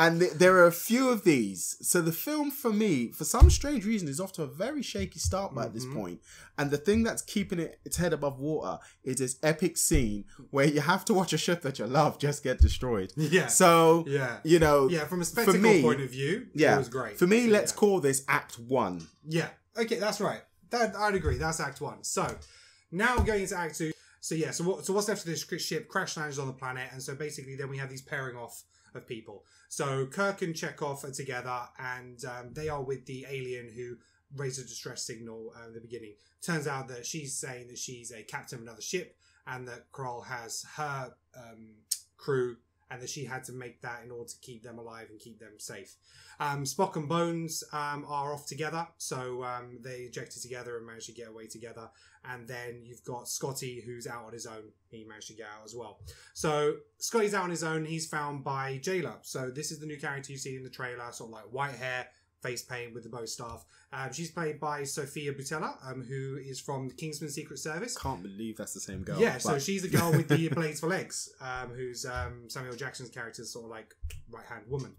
And 0.01 0.21
th- 0.21 0.31
there 0.33 0.55
are 0.59 0.65
a 0.65 0.71
few 0.71 1.09
of 1.09 1.25
these. 1.25 1.75
So 1.81 2.01
the 2.01 2.13
film, 2.13 2.51
for 2.51 2.71
me, 2.71 3.11
for 3.11 3.25
some 3.25 3.49
strange 3.49 3.85
reason, 3.85 4.07
is 4.07 4.21
off 4.21 4.31
to 4.33 4.43
a 4.43 4.47
very 4.47 4.81
shaky 4.81 5.19
start 5.19 5.53
by 5.53 5.67
this 5.67 5.83
Mhm. 5.85 5.93
point. 5.93 6.21
And 6.57 6.71
the 6.71 6.77
thing 6.77 7.03
that's 7.03 7.21
keeping 7.21 7.59
it 7.59 7.81
its 7.83 7.97
head 7.97 8.13
above 8.13 8.39
water 8.39 8.79
is 9.03 9.17
this 9.17 9.35
epic 9.43 9.75
scene 9.77 10.23
where 10.51 10.65
you 10.67 10.79
have 10.79 11.03
to 11.05 11.13
watch 11.13 11.33
a 11.33 11.37
ship 11.37 11.61
that 11.63 11.79
you 11.79 11.85
love 11.85 12.17
just 12.17 12.43
get 12.43 12.59
destroyed. 12.59 13.11
yeah. 13.17 13.47
So 13.47 14.05
yeah. 14.07 14.39
you 14.45 14.57
know, 14.57 14.87
Yeah. 14.89 15.05
From 15.05 15.19
a 15.21 15.25
spectacle 15.25 15.59
me- 15.59 15.81
point 15.81 15.99
of 15.99 16.09
view, 16.09 16.47
yeah, 16.53 16.75
it 16.75 16.77
was 16.79 16.87
great. 16.87 17.19
For 17.19 17.27
me, 17.27 17.47
let's 17.47 17.73
Yeah. 17.73 17.77
call 17.81 17.99
this 17.99 18.23
Act 18.29 18.57
One. 18.57 19.05
Yeah. 19.27 19.49
Okay, 19.77 19.99
that's 19.99 20.21
right. 20.21 20.41
That 20.69 20.95
I'd 20.95 21.15
agree. 21.15 21.37
That's 21.37 21.59
Act 21.59 21.81
One. 21.81 22.05
So 22.05 22.37
now 22.89 23.17
we're 23.17 23.25
going 23.25 23.41
into 23.41 23.57
Act 23.57 23.77
Two. 23.77 23.91
So 24.21 24.33
yeah. 24.33 24.51
So 24.51 24.63
what? 24.63 24.85
So 24.85 24.93
what's 24.93 25.09
left 25.09 25.21
of 25.21 25.27
this 25.27 25.45
ship 25.61 25.89
crash 25.89 26.15
lands 26.15 26.39
on 26.39 26.47
the 26.47 26.53
planet, 26.53 26.89
and 26.93 27.03
so 27.03 27.15
basically 27.15 27.55
then 27.55 27.67
we 27.69 27.77
have 27.79 27.89
these 27.89 28.01
pairing 28.01 28.37
off 28.37 28.63
of 28.95 29.07
people. 29.07 29.43
So 29.69 30.05
Kirk 30.05 30.41
and 30.41 30.53
Chekov 30.53 31.03
are 31.03 31.11
together, 31.11 31.59
and 31.77 32.23
um, 32.25 32.53
they 32.53 32.69
are 32.69 32.81
with 32.81 33.05
the 33.05 33.25
alien 33.29 33.71
who 33.75 33.95
raised 34.35 34.59
a 34.59 34.63
distress 34.63 35.03
signal 35.03 35.53
uh, 35.57 35.67
at 35.67 35.73
the 35.73 35.81
beginning. 35.81 36.13
Turns 36.41 36.67
out 36.67 36.87
that 36.89 37.05
she's 37.05 37.35
saying 37.35 37.67
that 37.67 37.77
she's 37.77 38.11
a 38.11 38.23
captain 38.23 38.59
of 38.59 38.63
another 38.63 38.81
ship, 38.81 39.15
and 39.47 39.67
that 39.67 39.91
Krall 39.91 40.25
has 40.25 40.65
her 40.75 41.13
um, 41.35 41.75
crew, 42.17 42.57
and 42.91 43.01
that 43.01 43.09
she 43.09 43.25
had 43.25 43.43
to 43.45 43.53
make 43.53 43.81
that 43.81 44.01
in 44.03 44.11
order 44.11 44.29
to 44.29 44.35
keep 44.41 44.63
them 44.63 44.79
alive 44.79 45.07
and 45.09 45.19
keep 45.19 45.39
them 45.39 45.53
safe. 45.57 45.95
Um, 46.39 46.63
Spock 46.63 46.95
and 46.95 47.07
Bones 47.09 47.63
um, 47.73 48.05
are 48.07 48.33
off 48.33 48.47
together, 48.47 48.87
so 48.97 49.43
um, 49.43 49.77
they 49.81 50.01
ejected 50.01 50.41
together 50.41 50.77
and 50.77 50.85
managed 50.85 51.07
to 51.07 51.11
get 51.11 51.27
away 51.27 51.47
together. 51.47 51.89
And 52.25 52.47
then 52.47 52.81
you've 52.83 53.03
got 53.03 53.27
Scotty, 53.27 53.81
who's 53.85 54.07
out 54.07 54.25
on 54.25 54.33
his 54.33 54.45
own. 54.45 54.71
He 54.89 55.05
managed 55.05 55.27
to 55.27 55.33
get 55.33 55.47
out 55.47 55.65
as 55.65 55.75
well. 55.75 55.99
So 56.33 56.75
Scotty's 56.97 57.33
out 57.33 57.43
on 57.43 57.49
his 57.49 57.63
own. 57.63 57.85
He's 57.85 58.07
found 58.07 58.43
by 58.43 58.79
Jaylah. 58.81 59.17
So 59.21 59.49
this 59.49 59.71
is 59.71 59.79
the 59.79 59.85
new 59.85 59.99
character 59.99 60.31
you 60.31 60.37
see 60.37 60.55
in 60.55 60.63
the 60.63 60.69
trailer, 60.69 61.11
sort 61.11 61.29
of 61.29 61.33
like 61.33 61.45
white 61.51 61.75
hair, 61.75 62.07
face 62.41 62.61
paint 62.61 62.93
with 62.93 63.03
the 63.03 63.09
bow 63.09 63.25
staff. 63.25 63.65
Um, 63.91 64.11
she's 64.13 64.31
played 64.31 64.59
by 64.59 64.83
Sofia 64.83 65.33
Boutella, 65.33 65.75
um, 65.85 66.03
who 66.03 66.37
is 66.37 66.59
from 66.59 66.87
the 66.87 66.93
Kingsman 66.93 67.29
Secret 67.29 67.59
Service. 67.59 67.97
Can't 67.97 68.21
believe 68.21 68.57
that's 68.57 68.73
the 68.73 68.79
same 68.79 69.03
girl. 69.03 69.19
Yeah, 69.19 69.37
so 69.37 69.59
she's 69.59 69.81
the 69.81 69.89
girl 69.89 70.11
with 70.11 70.27
the 70.27 70.47
blades 70.55 70.79
for 70.79 70.87
legs, 70.87 71.33
um, 71.41 71.69
who's 71.69 72.05
um, 72.05 72.43
Samuel 72.47 72.75
Jackson's 72.75 73.09
character's 73.09 73.51
sort 73.51 73.65
of 73.65 73.71
like 73.71 73.95
right 74.29 74.45
hand 74.45 74.63
woman. 74.67 74.95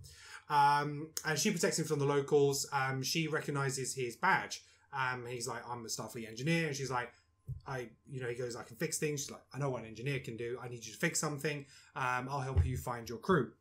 Um, 0.49 1.11
and 1.25 1.38
she 1.38 1.50
protects 1.50 1.78
him 1.78 1.85
from 1.85 2.00
the 2.00 2.04
locals. 2.04 2.68
Um, 2.73 3.02
she 3.02 3.28
recognizes 3.28 3.94
his 3.94 4.16
badge. 4.16 4.62
Um, 4.92 5.25
he's 5.28 5.47
like, 5.47 5.62
I'm 5.68 5.85
a 5.85 5.88
Starfleet 5.88 6.28
engineer. 6.28 6.66
And 6.66 6.76
she's 6.76 6.90
like, 6.90 7.12
I, 7.66 7.88
you 8.11 8.20
know, 8.20 8.28
he 8.28 8.35
goes, 8.35 8.56
I 8.56 8.64
can 8.64 8.76
fix 8.76 8.99
things. 8.99 9.20
She's 9.20 9.30
like, 9.30 9.42
I 9.54 9.59
know 9.59 9.70
what 9.70 9.82
an 9.82 9.88
engineer 9.88 10.18
can 10.18 10.37
do. 10.37 10.59
I 10.62 10.68
need 10.68 10.85
you 10.85 10.92
to 10.92 10.99
fix 10.99 11.20
something. 11.20 11.64
Um, 11.94 12.28
I'll 12.28 12.40
help 12.40 12.64
you 12.64 12.76
find 12.76 13.09
your 13.09 13.18
crew. 13.18 13.52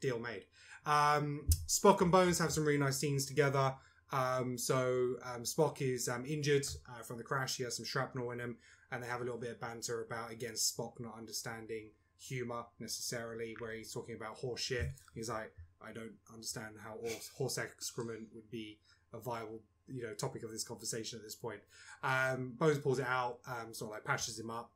Deal 0.00 0.18
made. 0.18 0.44
Um, 0.86 1.46
Spock 1.66 2.00
and 2.00 2.10
Bones 2.10 2.38
have 2.38 2.52
some 2.52 2.64
really 2.64 2.78
nice 2.78 2.98
scenes 2.98 3.26
together. 3.26 3.74
Um, 4.12 4.58
so 4.58 5.16
um, 5.24 5.42
Spock 5.42 5.80
is 5.80 6.08
um, 6.08 6.24
injured 6.26 6.66
uh, 6.88 7.02
from 7.02 7.16
the 7.16 7.22
crash. 7.22 7.56
He 7.56 7.64
has 7.64 7.76
some 7.76 7.84
shrapnel 7.84 8.30
in 8.32 8.40
him 8.40 8.56
and 8.90 9.02
they 9.02 9.06
have 9.06 9.20
a 9.20 9.24
little 9.24 9.38
bit 9.38 9.50
of 9.50 9.60
banter 9.60 10.02
about 10.02 10.32
again 10.32 10.54
Spock 10.54 10.98
not 10.98 11.16
understanding 11.16 11.90
humor 12.18 12.64
necessarily, 12.78 13.56
where 13.58 13.72
he's 13.72 13.92
talking 13.92 14.14
about 14.14 14.36
horse 14.36 14.60
shit. 14.60 14.90
He's 15.14 15.28
like, 15.28 15.52
I 15.80 15.92
don't 15.92 16.12
understand 16.32 16.74
how 16.82 16.98
horse, 17.00 17.30
horse 17.34 17.58
excrement 17.58 18.28
would 18.34 18.50
be 18.50 18.78
a 19.14 19.18
viable, 19.18 19.60
you 19.88 20.02
know, 20.02 20.12
topic 20.14 20.42
of 20.42 20.50
this 20.50 20.64
conversation 20.64 21.18
at 21.18 21.24
this 21.24 21.34
point. 21.34 21.60
Um, 22.02 22.52
Bones 22.58 22.78
pulls 22.78 22.98
it 22.98 23.06
out, 23.06 23.38
um, 23.46 23.72
sort 23.72 23.90
of 23.90 23.94
like 23.94 24.04
patches 24.04 24.38
him 24.38 24.50
up, 24.50 24.70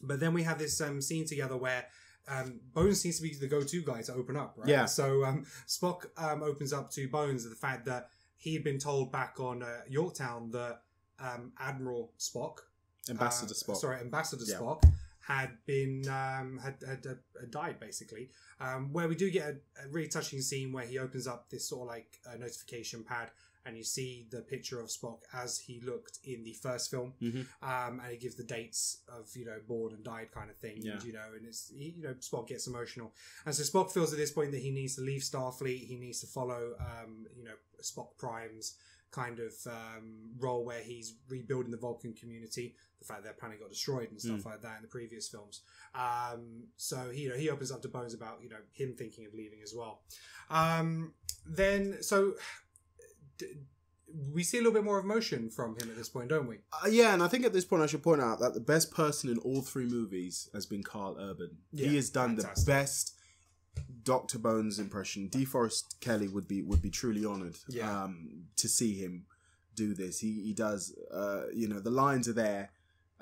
but 0.00 0.20
then 0.20 0.32
we 0.32 0.42
have 0.44 0.58
this 0.58 0.80
um, 0.80 1.00
scene 1.00 1.26
together 1.26 1.56
where. 1.56 1.86
Um, 2.28 2.60
Bones 2.72 3.00
seems 3.00 3.16
to 3.16 3.22
be 3.22 3.34
the 3.34 3.48
go-to 3.48 3.82
guy 3.82 4.02
to 4.02 4.12
open 4.14 4.36
up, 4.36 4.54
right? 4.56 4.68
Yeah. 4.68 4.84
So 4.84 5.24
um, 5.24 5.44
Spock 5.66 6.06
um, 6.16 6.42
opens 6.42 6.72
up 6.72 6.90
to 6.92 7.08
Bones 7.08 7.48
the 7.48 7.56
fact 7.56 7.86
that 7.86 8.10
he 8.36 8.54
had 8.54 8.64
been 8.64 8.78
told 8.78 9.12
back 9.12 9.38
on 9.40 9.62
uh, 9.62 9.80
Yorktown 9.88 10.50
that 10.52 10.82
um, 11.18 11.52
Admiral 11.58 12.12
Spock, 12.18 12.58
Ambassador 13.08 13.52
uh, 13.52 13.72
Spock. 13.72 13.76
Sorry, 13.76 14.00
Ambassador 14.00 14.44
Yeah. 14.46 14.56
Spock 14.56 14.84
had 15.20 15.50
been 15.66 16.02
um, 16.08 16.58
had 16.62 16.76
had, 16.86 17.04
had, 17.04 17.18
had 17.40 17.50
died 17.50 17.78
basically. 17.80 18.30
Um, 18.60 18.92
where 18.92 19.08
we 19.08 19.14
do 19.14 19.30
get 19.30 19.48
a, 19.48 19.84
a 19.84 19.88
really 19.90 20.08
touching 20.08 20.40
scene 20.40 20.72
where 20.72 20.84
he 20.84 20.98
opens 20.98 21.26
up 21.26 21.50
this 21.50 21.68
sort 21.68 21.82
of 21.82 21.88
like 21.88 22.18
uh, 22.26 22.36
notification 22.36 23.04
pad 23.04 23.30
and 23.64 23.76
you 23.76 23.84
see 23.84 24.26
the 24.30 24.40
picture 24.42 24.80
of 24.80 24.88
Spock 24.88 25.20
as 25.32 25.58
he 25.58 25.80
looked 25.80 26.18
in 26.24 26.42
the 26.44 26.52
first 26.54 26.90
film, 26.90 27.14
Mhm. 27.22 27.46
um, 27.62 28.00
and 28.00 28.12
it 28.12 28.20
gives 28.20 28.34
the 28.34 28.42
dates 28.44 28.98
of 29.08 29.28
you 29.36 29.44
know 29.44 29.60
born 29.66 29.92
and 29.94 30.02
died 30.04 30.30
kind 30.32 30.50
of 30.50 30.56
thing. 30.58 30.78
Yeah. 30.82 30.92
And, 30.94 31.04
you 31.04 31.12
know, 31.12 31.28
and 31.36 31.46
it's 31.46 31.70
he, 31.70 31.90
you 31.96 32.02
know 32.02 32.14
Spock 32.14 32.48
gets 32.48 32.66
emotional, 32.66 33.14
and 33.46 33.54
so 33.54 33.62
Spock 33.62 33.92
feels 33.92 34.12
at 34.12 34.18
this 34.18 34.30
point 34.32 34.50
that 34.52 34.60
he 34.60 34.70
needs 34.70 34.96
to 34.96 35.02
leave 35.02 35.22
Starfleet. 35.22 35.86
He 35.86 35.96
needs 35.96 36.20
to 36.20 36.26
follow 36.26 36.74
um, 36.80 37.26
you 37.36 37.44
know 37.44 37.54
Spock 37.82 38.16
Prime's 38.18 38.76
kind 39.10 39.40
of 39.40 39.52
um, 39.66 40.30
role 40.38 40.64
where 40.64 40.80
he's 40.80 41.16
rebuilding 41.28 41.70
the 41.70 41.76
Vulcan 41.76 42.14
community. 42.14 42.74
The 42.98 43.04
fact 43.04 43.24
their 43.24 43.34
planet 43.34 43.60
got 43.60 43.68
destroyed 43.68 44.10
and 44.10 44.18
stuff 44.18 44.46
like 44.46 44.62
that 44.62 44.76
in 44.76 44.82
the 44.82 44.88
previous 44.88 45.28
films. 45.28 45.60
Um, 45.94 46.68
so 46.76 47.10
he, 47.10 47.22
you 47.22 47.28
know, 47.28 47.36
he 47.36 47.50
opens 47.50 47.70
up 47.70 47.82
to 47.82 47.88
Bones 47.88 48.14
about 48.14 48.42
you 48.42 48.48
know 48.48 48.56
him 48.72 48.94
thinking 48.96 49.26
of 49.26 49.34
leaving 49.34 49.60
as 49.62 49.74
well. 49.74 50.02
Um, 50.48 51.12
then 51.44 52.02
so 52.02 52.34
we 54.32 54.42
see 54.42 54.58
a 54.58 54.60
little 54.60 54.72
bit 54.74 54.84
more 54.84 54.98
of 54.98 55.04
emotion 55.04 55.48
from 55.48 55.70
him 55.78 55.88
at 55.90 55.96
this 55.96 56.08
point, 56.08 56.28
don't 56.28 56.46
we? 56.46 56.56
Uh, 56.72 56.88
yeah, 56.88 57.14
and 57.14 57.22
I 57.22 57.28
think 57.28 57.46
at 57.46 57.52
this 57.52 57.64
point 57.64 57.82
I 57.82 57.86
should 57.86 58.02
point 58.02 58.20
out 58.20 58.40
that 58.40 58.52
the 58.54 58.60
best 58.60 58.90
person 58.92 59.30
in 59.30 59.38
all 59.38 59.62
three 59.62 59.86
movies 59.86 60.50
has 60.52 60.66
been 60.66 60.82
Karl 60.82 61.16
Urban. 61.18 61.56
Yeah, 61.72 61.88
he 61.88 61.96
has 61.96 62.10
done 62.10 62.36
fantastic. 62.36 62.66
the 62.66 62.70
best 62.72 63.14
Doctor 64.02 64.38
Bones 64.38 64.78
impression. 64.78 65.28
DeForest 65.30 66.00
Kelley 66.00 66.28
would 66.28 66.46
be 66.46 66.60
would 66.62 66.82
be 66.82 66.90
truly 66.90 67.24
honoured 67.24 67.56
Yeah. 67.68 68.02
um, 68.04 68.44
to 68.56 68.68
see 68.68 68.94
him 68.98 69.24
do 69.74 69.94
this. 69.94 70.18
He 70.20 70.42
he 70.42 70.52
does. 70.52 70.94
Uh, 71.10 71.44
you 71.54 71.66
know, 71.68 71.80
the 71.80 71.90
lines 71.90 72.28
are 72.28 72.34
there. 72.34 72.70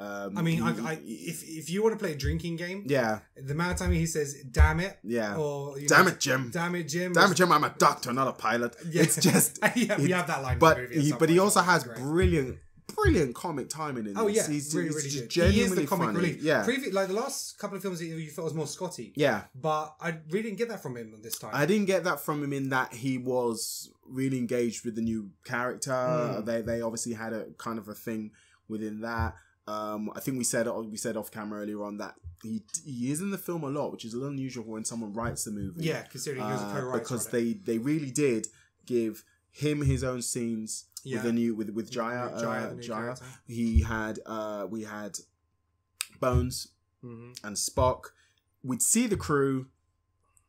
Um, 0.01 0.39
I 0.39 0.41
mean, 0.41 0.63
I, 0.63 0.71
I, 0.93 0.93
if 1.05 1.43
if 1.47 1.69
you 1.69 1.83
want 1.83 1.93
to 1.93 2.03
play 2.03 2.13
a 2.15 2.17
drinking 2.17 2.57
game, 2.57 2.85
yeah, 2.87 3.19
the 3.37 3.53
amount 3.53 3.73
of 3.73 3.77
time 3.79 3.93
he 3.93 4.07
says 4.07 4.35
"damn 4.51 4.81
it" 4.81 4.99
yeah. 5.05 5.37
or 5.37 5.77
Damn 5.87 6.07
know, 6.07 6.11
it, 6.13 6.21
Jim. 6.21 6.51
damn 6.51 6.75
it, 6.75 6.85
Jim, 6.89 7.13
Damn 7.13 7.31
it, 7.33 7.35
Jim! 7.35 7.53
I'm 7.53 7.65
a 7.65 7.75
doctor, 7.77 8.11
not 8.13 8.27
a 8.27 8.33
pilot. 8.33 8.75
Yeah. 8.91 9.03
It's 9.03 9.17
just 9.17 9.59
yeah, 9.77 9.99
we 10.01 10.11
have 10.13 10.27
that 10.29 10.43
line. 10.43 10.55
in 10.55 10.59
but 10.59 10.79
he, 10.91 11.13
but 11.13 11.29
he 11.29 11.39
also 11.39 11.61
has 11.61 11.85
great. 11.85 11.99
brilliant, 11.99 12.59
brilliant 12.97 13.35
comic 13.35 13.69
timing 13.69 14.07
in 14.07 14.17
Oh 14.17 14.27
this. 14.27 14.37
yeah, 14.49 14.55
he's, 14.55 14.75
really, 14.75 14.87
he's 14.89 14.97
really 14.97 15.09
just 15.11 15.35
good. 15.35 15.51
He 15.53 15.61
is 15.61 15.69
genuinely 15.69 15.83
the 15.85 15.89
comic 15.89 16.07
funny. 16.07 16.19
relief. 16.19 16.43
Yeah, 16.43 16.65
Previ- 16.65 16.93
like 16.95 17.09
the 17.09 17.15
last 17.15 17.59
couple 17.59 17.77
of 17.77 17.83
films 17.83 18.03
you 18.03 18.31
felt 18.31 18.47
was 18.47 18.55
more 18.55 18.67
Scotty, 18.67 19.13
yeah. 19.17 19.43
but 19.55 19.95
I 20.01 20.17
really 20.31 20.45
didn't 20.45 20.59
get 20.59 20.71
that 20.71 20.81
from 20.83 20.97
him 20.97 21.15
this 21.23 21.39
time. 21.39 21.51
I 21.53 21.67
didn't 21.67 21.87
get 21.87 22.05
that 22.05 22.21
from 22.21 22.43
him 22.43 22.55
in 22.55 22.71
that 22.71 22.95
he 22.95 23.19
was 23.19 23.91
really 24.09 24.39
engaged 24.39 24.85
with 24.87 24.95
the 24.95 25.03
new 25.03 25.31
character. 25.45 25.91
Mm. 25.93 26.45
They 26.47 26.63
they 26.63 26.81
obviously 26.81 27.13
had 27.13 27.35
a 27.35 27.45
kind 27.59 27.79
of 27.79 27.87
a 27.89 27.95
thing 27.95 28.31
within 28.67 29.03
that. 29.03 29.35
Um, 29.67 30.11
I 30.17 30.21
think 30.21 30.39
we 30.39 30.45
said 30.45 30.67
we 30.69 30.97
said 30.97 31.17
off 31.17 31.31
camera 31.31 31.61
earlier 31.63 31.85
on 31.85 31.99
that 31.99 32.15
he 32.43 32.63
he 32.85 33.11
is 33.13 33.21
in 33.21 33.31
the 33.31 33.39
film 33.39 33.63
a 33.63 33.69
lot, 33.69 33.93
which 33.93 34.05
is 34.05 34.15
a 34.15 34.17
little 34.17 34.33
unusual 34.33 34.65
when 34.65 34.85
someone 34.85 35.13
writes 35.13 35.45
the 35.45 35.51
movie. 35.53 35.85
yeah, 35.85 36.03
considering 36.03 36.45
he 36.45 36.51
was 36.53 36.63
a 36.63 36.65
Uh, 36.67 36.73
co-writer 36.81 36.99
because 37.01 37.27
they 37.29 37.53
they 37.53 37.79
really 37.79 38.11
did 38.11 38.49
give 38.87 39.25
him 39.51 39.83
his 39.83 40.03
own 40.03 40.23
scenes 40.23 40.87
Yeah. 41.05 41.17
with 41.17 41.25
the 41.25 41.33
new 41.33 41.55
with 41.55 41.71
with 41.71 41.91
Jaya. 41.91 42.31
Jaya, 42.41 42.69
uh, 42.73 42.75
Jaya. 42.81 43.17
He 43.47 43.83
had 43.83 44.19
uh, 44.27 44.67
we 44.69 44.85
had 44.85 45.19
Bones 46.21 46.69
Mhm. 47.05 47.39
and 47.45 47.57
Spock. 47.57 48.07
We'd 48.63 48.83
see 48.83 49.07
the 49.07 49.17
crew, 49.17 49.69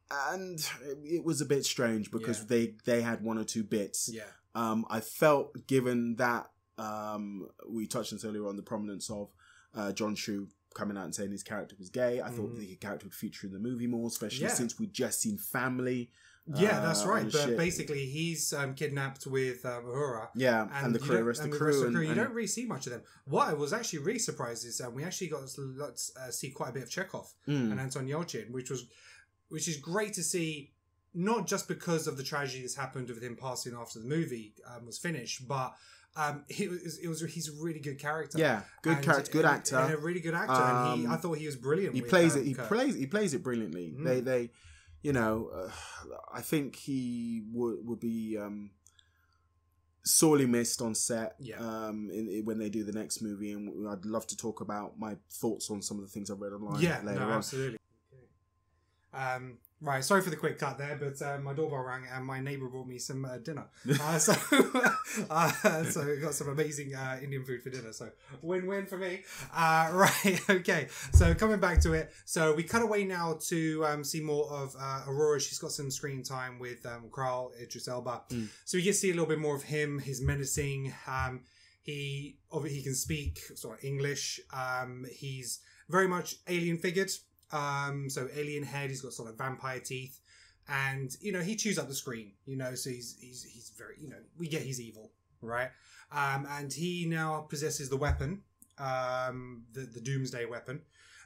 and 0.10 0.60
it 1.04 1.24
was 1.24 1.42
a 1.42 1.46
bit 1.46 1.66
strange 1.66 2.12
because 2.12 2.40
Yeah. 2.40 2.46
they 2.48 2.76
they 2.86 3.02
had 3.02 3.24
one 3.24 3.38
or 3.38 3.44
two 3.44 3.64
bits. 3.64 4.10
Yeah, 4.12 4.24
Um, 4.56 4.86
I 4.90 5.00
felt 5.00 5.68
given 5.68 6.16
that 6.18 6.52
um, 6.82 7.48
we 7.70 7.88
touched 7.88 8.12
on 8.14 8.18
this 8.18 8.26
earlier 8.26 8.48
on 8.48 8.56
the 8.56 8.64
prominence 8.64 9.10
of 9.10 9.30
uh, 9.76 9.92
John 9.92 10.16
Cho 10.16 10.48
coming 10.74 10.98
out 10.98 11.06
and 11.06 11.14
saying 11.16 11.32
his 11.32 11.44
character 11.44 11.76
was 11.78 11.90
gay. 11.90 12.22
I 12.22 12.30
thought 12.30 12.52
Mhm. 12.56 12.60
the 12.60 12.76
character 12.76 13.06
would 13.06 13.14
feature 13.14 13.46
in 13.48 13.54
the 13.54 13.60
movie 13.60 13.88
more, 13.88 14.08
especially 14.08 14.44
Yeah. 14.48 14.54
since 14.54 14.80
we'd 14.80 14.94
just 14.94 15.20
seen 15.22 15.38
family. 15.38 16.12
Yeah, 16.56 16.80
uh, 16.80 16.86
that's 16.88 17.04
right. 17.06 17.30
the 17.32 17.38
But 17.50 17.58
basically, 17.58 18.06
he's 18.08 18.52
um, 18.52 18.74
kidnapped 18.74 19.28
with 19.28 19.64
um, 19.66 19.84
Uhura. 19.86 20.30
Yeah, 20.36 20.68
and, 20.74 20.94
the 20.96 21.00
crew, 21.00 21.22
rest 21.24 21.42
and 21.42 21.54
the 21.54 21.58
crew, 21.58 21.86
and, 21.86 21.94
crew, 21.96 22.04
you 22.04 22.10
and- 22.12 22.18
don't 22.20 22.34
really 22.34 22.48
see 22.48 22.66
much 22.66 22.88
of 22.88 22.94
them. 22.94 23.04
What 23.26 23.48
I 23.50 23.54
was 23.54 23.74
actually 23.74 24.00
really 24.00 24.20
surprised 24.20 24.66
is 24.66 24.82
um, 24.82 24.94
we 24.96 25.04
actually 25.04 25.28
got 25.28 25.48
to 25.48 25.64
uh, 26.20 26.32
see 26.32 26.50
quite 26.52 26.70
a 26.70 26.74
bit 26.74 26.84
of 26.84 26.90
Chekov 26.90 27.28
Mm. 27.48 27.72
and 27.72 27.80
Anton 27.80 28.08
Yelchin, 28.08 28.50
which 28.52 28.70
was 28.70 28.86
which 29.50 29.68
is 29.68 29.78
great 29.78 30.14
to 30.14 30.24
see. 30.24 30.74
Not 31.14 31.46
just 31.46 31.68
because 31.68 32.08
of 32.08 32.16
the 32.16 32.24
tragedy 32.24 32.62
that's 32.62 32.76
happened 32.76 33.10
with 33.10 33.22
him 33.22 33.36
passing 33.36 33.74
after 33.76 34.00
the 34.00 34.06
movie 34.08 34.56
um, 34.66 34.86
was 34.86 34.98
finished, 34.98 35.46
but 35.46 35.76
um, 36.16 36.44
he 36.50 36.68
was, 36.68 36.98
it 36.98 37.08
was 37.08 37.22
he's 37.22 37.48
a 37.48 37.64
really 37.64 37.80
good 37.80 38.00
character. 38.00 38.38
yeah, 38.38 38.62
good 38.82 38.98
And- 38.98 39.06
character, 39.06 39.32
good 39.32 39.46
and- 39.46 39.56
actor. 39.56 39.78
and 39.78 39.94
a 39.94 39.98
really 39.98 40.20
good 40.20 40.34
actor. 40.34 40.52
and 40.54 41.00
he, 41.02 41.06
Um, 41.06 41.12
I 41.14 41.18
thought 41.18 41.38
he 41.38 41.46
was 41.46 41.56
brilliant. 41.56 41.96
he 41.96 42.02
plays 42.02 42.36
um, 42.36 42.42
it. 42.42 42.46
He 42.46 42.54
Kirk. 42.54 42.68
plays. 42.68 42.96
He 42.96 43.08
plays 43.08 43.34
it 43.34 43.44
brilliantly. 43.44 43.94
Mm. 43.98 44.04
They, 44.04 44.20
they, 44.20 44.50
you 45.04 45.14
know, 45.14 45.50
uh, 45.56 45.72
I 46.34 46.42
think 46.42 46.76
he 46.76 47.44
would 47.54 47.78
would 47.86 48.00
be 48.02 48.38
um, 48.38 48.72
sorely 50.04 50.46
missed 50.46 50.82
on 50.82 50.96
set. 50.96 51.36
Yeah. 51.40 51.60
Um, 51.60 52.10
in, 52.12 52.28
in- 52.30 52.46
when 52.46 52.58
they 52.60 52.70
do 52.70 52.84
the 52.84 52.92
next 52.92 53.22
movie, 53.22 53.52
and 53.54 53.88
I'd 53.88 54.06
love 54.06 54.28
to 54.28 54.36
talk 54.38 54.60
about 54.62 55.00
my 55.00 55.16
thoughts 55.32 55.70
on 55.72 55.82
some 55.82 55.98
of 55.98 56.04
the 56.04 56.10
things 56.10 56.30
I've 56.30 56.42
read 56.42 56.54
online. 56.54 56.82
Yeah, 56.82 57.02
later 57.04 57.22
no, 57.22 57.28
on. 57.28 57.32
absolutely. 57.34 57.78
Um, 59.14 59.58
right, 59.82 60.04
sorry 60.04 60.22
for 60.22 60.30
the 60.30 60.36
quick 60.36 60.58
cut 60.60 60.78
there, 60.78 60.98
but 61.00 61.22
uh, 61.26 61.40
my 61.40 61.54
doorbell 61.54 61.80
rang 61.80 62.04
and 62.14 62.26
my 62.26 62.40
neighbour 62.40 62.68
brought 62.68 62.88
me 62.88 62.98
some 62.98 63.26
uh, 63.26 63.38
dinner. 63.38 63.66
Uh, 64.00 64.18
so, 64.18 64.34
uh, 65.30 65.84
so 65.84 66.06
we 66.06 66.18
got 66.18 66.34
some 66.34 66.50
amazing 66.50 66.94
uh, 66.96 67.20
Indian 67.22 67.44
food 67.44 67.62
for 67.62 67.70
dinner. 67.70 67.92
So 67.92 68.10
win-win 68.42 68.86
for 68.86 68.98
me. 68.98 69.22
Uh, 69.54 69.90
right, 69.94 70.40
okay. 70.50 70.88
So 71.14 71.34
coming 71.34 71.60
back 71.60 71.82
to 71.82 71.94
it, 71.94 72.12
so 72.26 72.54
we 72.54 72.64
cut 72.64 72.82
away 72.82 73.04
now 73.04 73.38
to 73.50 73.86
um, 73.86 74.04
see 74.04 74.22
more 74.22 74.50
of 74.52 74.76
uh, 74.80 75.02
Uhura. 75.08 75.40
She's 75.42 75.60
got 75.60 75.72
some 75.72 75.92
screen 75.92 76.24
time 76.24 76.60
with 76.60 76.86
um, 76.86 77.10
Krall 77.12 77.52
Idris 77.62 77.88
Elba, 77.88 78.22
Mm. 78.30 78.48
so 78.66 78.78
we 78.78 78.84
get 78.84 78.92
to 78.92 78.98
see 78.98 79.10
a 79.10 79.14
little 79.14 79.26
bit 79.28 79.40
more 79.40 79.56
of 79.56 79.64
him. 79.64 80.00
He's 80.00 80.22
menacing. 80.22 80.94
Um, 81.08 81.42
he 81.82 82.38
obviously 82.52 82.78
he 82.80 82.84
can 82.84 82.96
speak 82.96 83.40
sort 83.56 83.80
of 83.80 83.84
English. 83.84 84.40
Um, 84.54 85.06
he's 85.12 85.60
very 85.90 86.08
much 86.08 86.36
alien 86.48 86.78
figured. 86.78 87.12
Um, 87.52 88.10
so 88.10 88.28
alien 88.36 88.64
head. 88.64 88.90
He's 88.90 89.02
got 89.02 89.14
sort 89.14 89.30
of 89.30 89.38
vampire 89.38 89.80
teeth, 89.80 90.20
and 90.68 91.16
you 91.22 91.32
know 91.32 91.42
he 91.42 91.56
chews 91.56 91.78
up 91.78 91.88
the 91.88 91.96
screen. 91.96 92.34
You 92.46 92.58
know, 92.58 92.76
so 92.76 92.90
he's 92.90 93.18
he's 93.20 93.44
he's 93.44 93.72
very 93.78 93.96
you 94.00 94.10
know 94.10 94.18
we 94.38 94.48
get 94.48 94.62
he's 94.62 94.80
evil, 94.80 95.12
right? 95.42 95.70
Um, 96.12 96.48
and 96.50 96.72
he 96.72 97.06
now 97.08 97.48
possesses 97.50 97.90
the 97.90 97.98
weapon, 97.98 98.44
um, 98.78 99.64
the 99.74 99.82
the 99.82 100.02
Doomsday 100.02 100.46
weapon. 100.46 100.82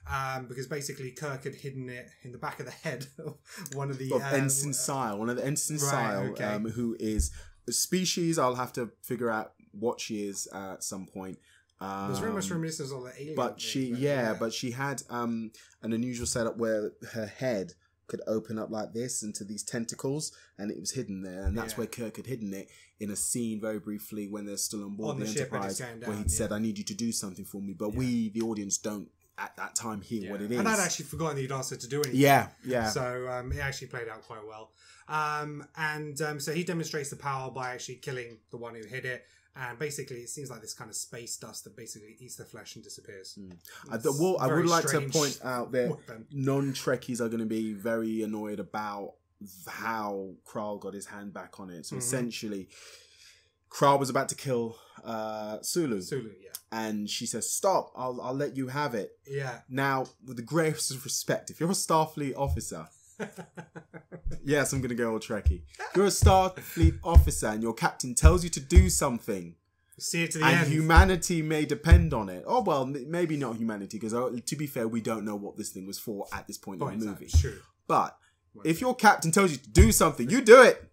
Um, 0.07 0.45
because 0.45 0.67
basically 0.67 1.09
Kirk 1.09 1.45
had 1.45 1.55
hidden 1.55 1.89
it 1.89 2.07
in 2.21 2.31
the 2.31 2.37
back 2.37 2.59
of 2.59 2.67
the 2.67 2.71
head 2.71 3.07
of 3.17 3.37
one 3.73 3.89
of 3.89 3.97
the 3.97 4.13
of 4.13 4.21
uh, 4.21 4.35
Ensign 4.35 4.73
Sile, 4.73 5.17
one 5.17 5.29
of 5.29 5.37
the 5.37 5.45
Ensign 5.45 5.77
Right, 5.77 5.89
Sile, 5.89 6.23
okay. 6.31 6.43
um, 6.43 6.69
who 6.69 6.95
is 6.99 7.31
a 7.67 7.71
species. 7.71 8.37
I'll 8.37 8.55
have 8.55 8.71
to 8.73 8.91
figure 9.01 9.31
out 9.31 9.53
what 9.71 9.99
she 9.99 10.27
is 10.27 10.47
at 10.53 10.83
some 10.83 11.07
point. 11.07 11.39
Um, 11.81 12.09
was 12.09 12.19
very 12.19 12.31
much 12.31 12.49
reminiscent 12.49 12.91
of 12.91 13.03
the 13.03 13.11
alien. 13.19 13.35
but 13.35 13.49
thing, 13.53 13.59
she, 13.59 13.85
yeah, 13.95 14.33
but 14.39 14.53
she 14.53 14.71
had 14.71 15.03
um, 15.09 15.51
an 15.81 15.91
unusual 15.93 16.25
setup 16.25 16.57
where 16.57 16.91
her 17.13 17.25
head 17.25 17.73
could 18.07 18.21
open 18.27 18.57
up 18.59 18.69
like 18.69 18.93
this 18.93 19.23
into 19.23 19.43
these 19.43 19.63
tentacles, 19.63 20.31
and 20.57 20.71
it 20.71 20.79
was 20.79 20.91
hidden 20.91 21.21
there, 21.21 21.43
and 21.43 21.57
that's 21.57 21.73
Yeah. 21.73 21.77
where 21.79 21.87
Kirk 21.87 22.17
had 22.17 22.27
hidden 22.27 22.53
it 22.53 22.69
in 22.99 23.09
a 23.11 23.15
scene 23.15 23.59
very 23.59 23.79
briefly 23.79 24.27
when 24.27 24.45
they're 24.45 24.57
still 24.57 24.83
on 24.85 24.95
board 24.95 25.15
On 25.15 25.19
the, 25.19 25.25
the 25.25 25.31
Enterprise, 25.31 25.79
going 25.81 25.99
where 26.01 26.15
he'd 26.17 26.31
yeah. 26.31 26.37
said, 26.37 26.51
"I 26.53 26.59
need 26.59 26.77
you 26.77 26.83
to 26.85 26.93
do 26.93 27.11
something 27.11 27.43
for 27.45 27.61
me," 27.61 27.73
but 27.73 27.91
Yeah. 27.91 27.97
we, 27.99 28.29
the 28.29 28.41
audience, 28.41 28.77
don't 28.77 29.09
at 29.37 29.53
that 29.57 29.75
time 29.75 29.99
hear 30.01 30.23
Yeah. 30.23 30.31
what 30.31 30.41
it 30.41 30.49
is. 30.51 30.59
And 30.59 30.67
I'd 30.67 30.79
actually 30.79 31.05
forgotten 31.05 31.35
that 31.35 31.41
he'd 31.41 31.51
asked 31.51 31.71
her 31.71 31.75
to 31.75 31.87
do 31.89 31.97
anything. 32.03 32.21
yeah, 32.21 32.47
yeah. 32.63 32.89
So 32.89 33.27
um, 33.29 33.51
it 33.51 33.57
actually 33.59 33.87
played 33.87 34.07
out 34.07 34.21
quite 34.21 34.47
well. 34.47 34.71
Um, 35.09 35.67
and 35.75 36.19
um, 36.21 36.39
so 36.39 36.53
he 36.53 36.63
demonstrates 36.63 37.09
the 37.09 37.15
power 37.17 37.51
by 37.51 37.73
actually 37.73 37.95
killing 37.95 38.37
the 38.51 38.57
one 38.57 38.75
who 38.75 38.85
hid 38.85 39.03
it. 39.03 39.25
And 39.57 39.79
basically, 39.79 40.17
it 40.17 40.29
seems 40.29 40.49
like 40.49 40.61
this 40.61 40.73
kind 40.73 40.89
of 40.89 40.95
space 40.97 41.37
dust 41.37 41.63
that 41.63 41.77
basically 41.77 42.17
eats 42.19 42.35
the 42.35 42.43
flesh 42.43 42.75
and 42.75 42.83
disappears. 42.83 43.37
Mm. 43.39 43.53
I, 43.89 43.97
well, 44.03 44.37
I 44.39 44.47
would 44.47 44.65
like 44.65 44.85
to 44.87 44.99
point 45.09 45.39
out 45.43 45.71
that 45.71 45.97
non 46.31 46.73
Trekkies 46.73 47.21
are 47.21 47.29
going 47.29 47.39
to 47.39 47.45
be 47.45 47.71
very 47.73 48.21
annoyed 48.23 48.59
about 48.59 49.13
how 49.67 50.31
Krall 50.45 50.79
got 50.79 50.93
his 50.93 51.05
hand 51.05 51.33
back 51.33 51.59
on 51.59 51.69
it. 51.69 51.85
So 51.85 51.95
Mhm. 51.95 51.99
essentially, 51.99 52.69
Krall 53.69 53.99
was 53.99 54.09
about 54.09 54.29
to 54.29 54.35
kill 54.35 54.77
uh, 55.03 55.61
Sulu, 55.61 56.01
Sulu, 56.01 56.31
yeah. 56.41 56.49
and 56.71 57.07
she 57.09 57.25
says, 57.27 57.47
"Stop! 57.49 57.91
I'll 57.95 58.19
I'll 58.21 58.33
let 58.33 58.57
you 58.57 58.67
have 58.67 58.95
it." 58.95 59.19
Yeah. 59.27 59.59
Now, 59.69 60.07
with 60.25 60.37
the 60.37 60.43
greatest 60.43 61.03
respect, 61.03 61.49
if 61.51 61.59
you're 61.59 61.69
a 61.69 61.73
Starfleet 61.73 62.35
officer, 62.35 62.87
yes, 64.43 64.73
I'm 64.73 64.79
going 64.79 64.89
to 64.89 64.95
go 64.95 65.11
all 65.13 65.19
Trekkie. 65.19 65.61
You're 65.95 66.05
a 66.05 66.09
Starfleet 66.09 66.99
officer, 67.03 67.47
and 67.47 67.61
your 67.61 67.73
captain 67.73 68.15
tells 68.15 68.43
you 68.43 68.49
to 68.51 68.59
do 68.59 68.89
something. 68.89 69.55
See 69.97 70.23
it 70.23 70.31
to 70.31 70.39
the 70.39 70.45
and 70.45 70.59
end. 70.65 70.73
humanity 70.73 71.41
may 71.41 71.65
depend 71.65 72.13
on 72.13 72.27
it. 72.27 72.43
Oh 72.45 72.61
well, 72.61 72.85
maybe 72.85 73.37
not 73.37 73.55
humanity, 73.55 73.97
because 73.97 74.13
uh, 74.13 74.29
to 74.45 74.55
be 74.55 74.67
fair, 74.67 74.87
we 74.87 74.99
don't 74.99 75.23
know 75.23 75.35
what 75.35 75.55
this 75.57 75.69
thing 75.69 75.87
was 75.87 75.97
for 75.97 76.27
at 76.33 76.47
this 76.47 76.57
point 76.57 76.81
Point 76.81 76.95
in 76.95 76.99
the 76.99 77.05
movie. 77.05 77.27
True. 77.27 77.59
But 77.87 78.17
if 78.63 78.81
your 78.81 78.95
captain 78.95 79.31
tells 79.31 79.51
you 79.51 79.57
to 79.57 79.69
do 79.69 79.91
something, 79.91 80.29
you 80.29 80.41
do 80.41 80.61
it. 80.61 80.91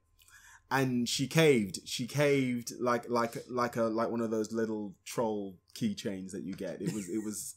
And 0.70 1.08
she 1.08 1.26
caved. 1.26 1.80
She 1.85 2.06
caved 2.06 2.72
like 2.80 3.08
like 3.11 3.37
like 3.50 3.76
a 3.76 3.82
like 3.82 4.11
one 4.11 4.20
of 4.20 4.30
those 4.30 4.52
little 4.52 4.94
troll 5.04 5.56
keychains 5.74 6.30
that 6.30 6.44
you 6.44 6.54
get. 6.54 6.80
It 6.80 6.94
was 6.94 7.08
it 7.08 7.22
was 7.22 7.56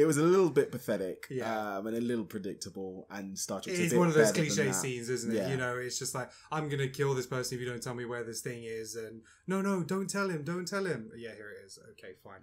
it 0.00 0.06
was 0.06 0.16
a 0.16 0.22
little 0.22 0.50
bit 0.50 0.70
pathetic, 0.72 1.26
Yeah. 1.30 1.76
um, 1.76 1.86
and 1.86 1.96
a 1.96 2.00
little 2.00 2.24
predictable. 2.24 3.06
And 3.10 3.38
Star 3.38 3.60
Trek's 3.60 3.78
It 3.78 3.82
a 3.82 3.84
is 3.86 3.92
bit 3.92 3.98
one 3.98 4.08
of 4.08 4.14
those 4.14 4.32
cliche 4.32 4.72
scenes, 4.72 5.08
isn't 5.08 5.32
it? 5.32 5.36
Yeah. 5.36 5.48
You 5.48 5.56
know, 5.56 5.76
it's 5.76 5.98
just 5.98 6.14
like 6.14 6.30
I'm 6.50 6.68
gonna 6.68 6.88
kill 6.88 7.14
this 7.14 7.26
person 7.26 7.56
if 7.56 7.60
you 7.62 7.68
don't 7.68 7.82
tell 7.82 7.94
me 7.94 8.04
where 8.04 8.24
this 8.24 8.40
thing 8.40 8.64
is, 8.64 8.96
and 8.96 9.22
no, 9.46 9.60
no, 9.60 9.82
don't 9.82 10.08
tell 10.08 10.28
him, 10.28 10.42
don't 10.44 10.66
tell 10.66 10.84
him. 10.84 11.10
Yeah, 11.16 11.34
here 11.34 11.50
it 11.50 11.66
is. 11.66 11.78
Okay, 11.92 12.12
fine. 12.24 12.40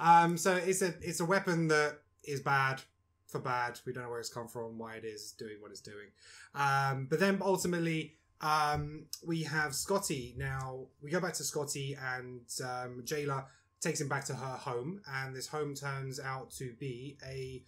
Um, 0.00 0.36
so 0.36 0.54
it's 0.56 0.82
a 0.82 0.94
it's 1.00 1.20
a 1.20 1.24
weapon 1.24 1.68
that 1.68 1.98
is 2.24 2.40
bad 2.40 2.82
for 3.26 3.40
bad. 3.40 3.80
We 3.86 3.92
don't 3.92 4.04
know 4.04 4.10
where 4.10 4.20
it's 4.20 4.28
come 4.32 4.48
from, 4.48 4.78
why 4.78 4.94
it 4.96 5.04
is 5.04 5.32
doing 5.32 5.56
what 5.60 5.70
it's 5.70 5.80
doing. 5.80 6.08
Um, 6.54 7.06
but 7.10 7.18
then 7.20 7.38
ultimately, 7.42 8.16
um, 8.40 9.06
we 9.24 9.42
have 9.44 9.74
Scotty. 9.74 10.34
Now 10.36 10.86
we 11.02 11.10
go 11.10 11.20
back 11.20 11.34
to 11.34 11.44
Scotty, 11.44 11.96
and 12.00 12.42
um, 12.62 13.02
Jaylah 13.04 13.44
takes 13.80 14.00
him 14.00 14.08
back 14.08 14.24
to 14.26 14.34
her 14.34 14.56
home, 14.56 15.00
and 15.06 15.34
this 15.34 15.48
home 15.48 15.74
turns 15.74 16.18
out 16.20 16.50
to 16.52 16.74
be 16.78 17.18
a 17.26 17.62